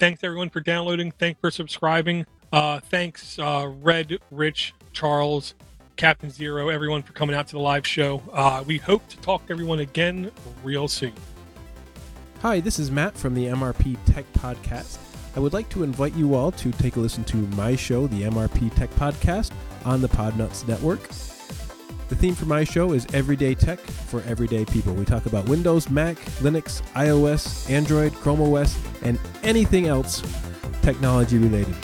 Thanks 0.00 0.24
everyone 0.24 0.50
for 0.50 0.60
downloading. 0.60 1.12
Thanks 1.12 1.40
for 1.40 1.52
subscribing. 1.52 2.26
Uh, 2.52 2.80
thanks, 2.80 3.38
uh, 3.38 3.70
Red, 3.80 4.18
Rich, 4.30 4.74
Charles, 4.92 5.54
Captain 5.96 6.30
Zero, 6.30 6.68
everyone 6.68 7.02
for 7.02 7.12
coming 7.12 7.36
out 7.36 7.46
to 7.46 7.52
the 7.52 7.60
live 7.60 7.86
show. 7.86 8.22
Uh, 8.32 8.64
we 8.66 8.78
hope 8.78 9.06
to 9.08 9.16
talk 9.18 9.46
to 9.46 9.52
everyone 9.52 9.80
again 9.80 10.32
real 10.64 10.88
soon. 10.88 11.12
Hi, 12.42 12.58
this 12.58 12.78
is 12.78 12.90
Matt 12.90 13.16
from 13.16 13.34
the 13.34 13.46
MRP 13.46 13.96
Tech 14.06 14.24
Podcast. 14.32 14.98
I 15.36 15.40
would 15.40 15.52
like 15.52 15.68
to 15.68 15.84
invite 15.84 16.14
you 16.14 16.34
all 16.34 16.50
to 16.52 16.72
take 16.72 16.96
a 16.96 17.00
listen 17.00 17.22
to 17.24 17.36
my 17.36 17.76
show, 17.76 18.08
the 18.08 18.22
MRP 18.22 18.74
Tech 18.74 18.90
Podcast, 18.90 19.52
on 19.84 20.00
the 20.00 20.08
Podnutz 20.08 20.66
Network. 20.66 21.06
The 22.08 22.16
theme 22.16 22.34
for 22.34 22.46
my 22.46 22.64
show 22.64 22.92
is 22.92 23.06
Everyday 23.12 23.54
Tech 23.54 23.78
for 23.78 24.22
Everyday 24.22 24.64
People. 24.64 24.94
We 24.94 25.04
talk 25.04 25.26
about 25.26 25.48
Windows, 25.48 25.88
Mac, 25.88 26.16
Linux, 26.40 26.82
iOS, 26.94 27.70
Android, 27.70 28.12
Chrome 28.14 28.40
OS, 28.40 28.76
and 29.02 29.20
anything 29.44 29.86
else 29.86 30.20
technology 30.82 31.38
related. 31.38 31.76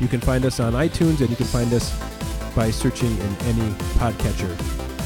You 0.00 0.08
can 0.08 0.20
find 0.20 0.44
us 0.46 0.60
on 0.60 0.72
iTunes 0.72 1.20
and 1.20 1.28
you 1.28 1.36
can 1.36 1.46
find 1.46 1.72
us 1.74 1.94
by 2.54 2.70
searching 2.70 3.10
in 3.10 3.36
any 3.42 3.70
podcatcher. 4.00 4.56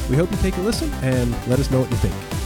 We 0.09 0.16
hope 0.16 0.30
you 0.30 0.36
take 0.38 0.57
a 0.57 0.61
listen 0.61 0.92
and 1.03 1.30
let 1.49 1.59
us 1.59 1.70
know 1.70 1.80
what 1.80 1.90
you 1.90 1.97
think. 1.97 2.43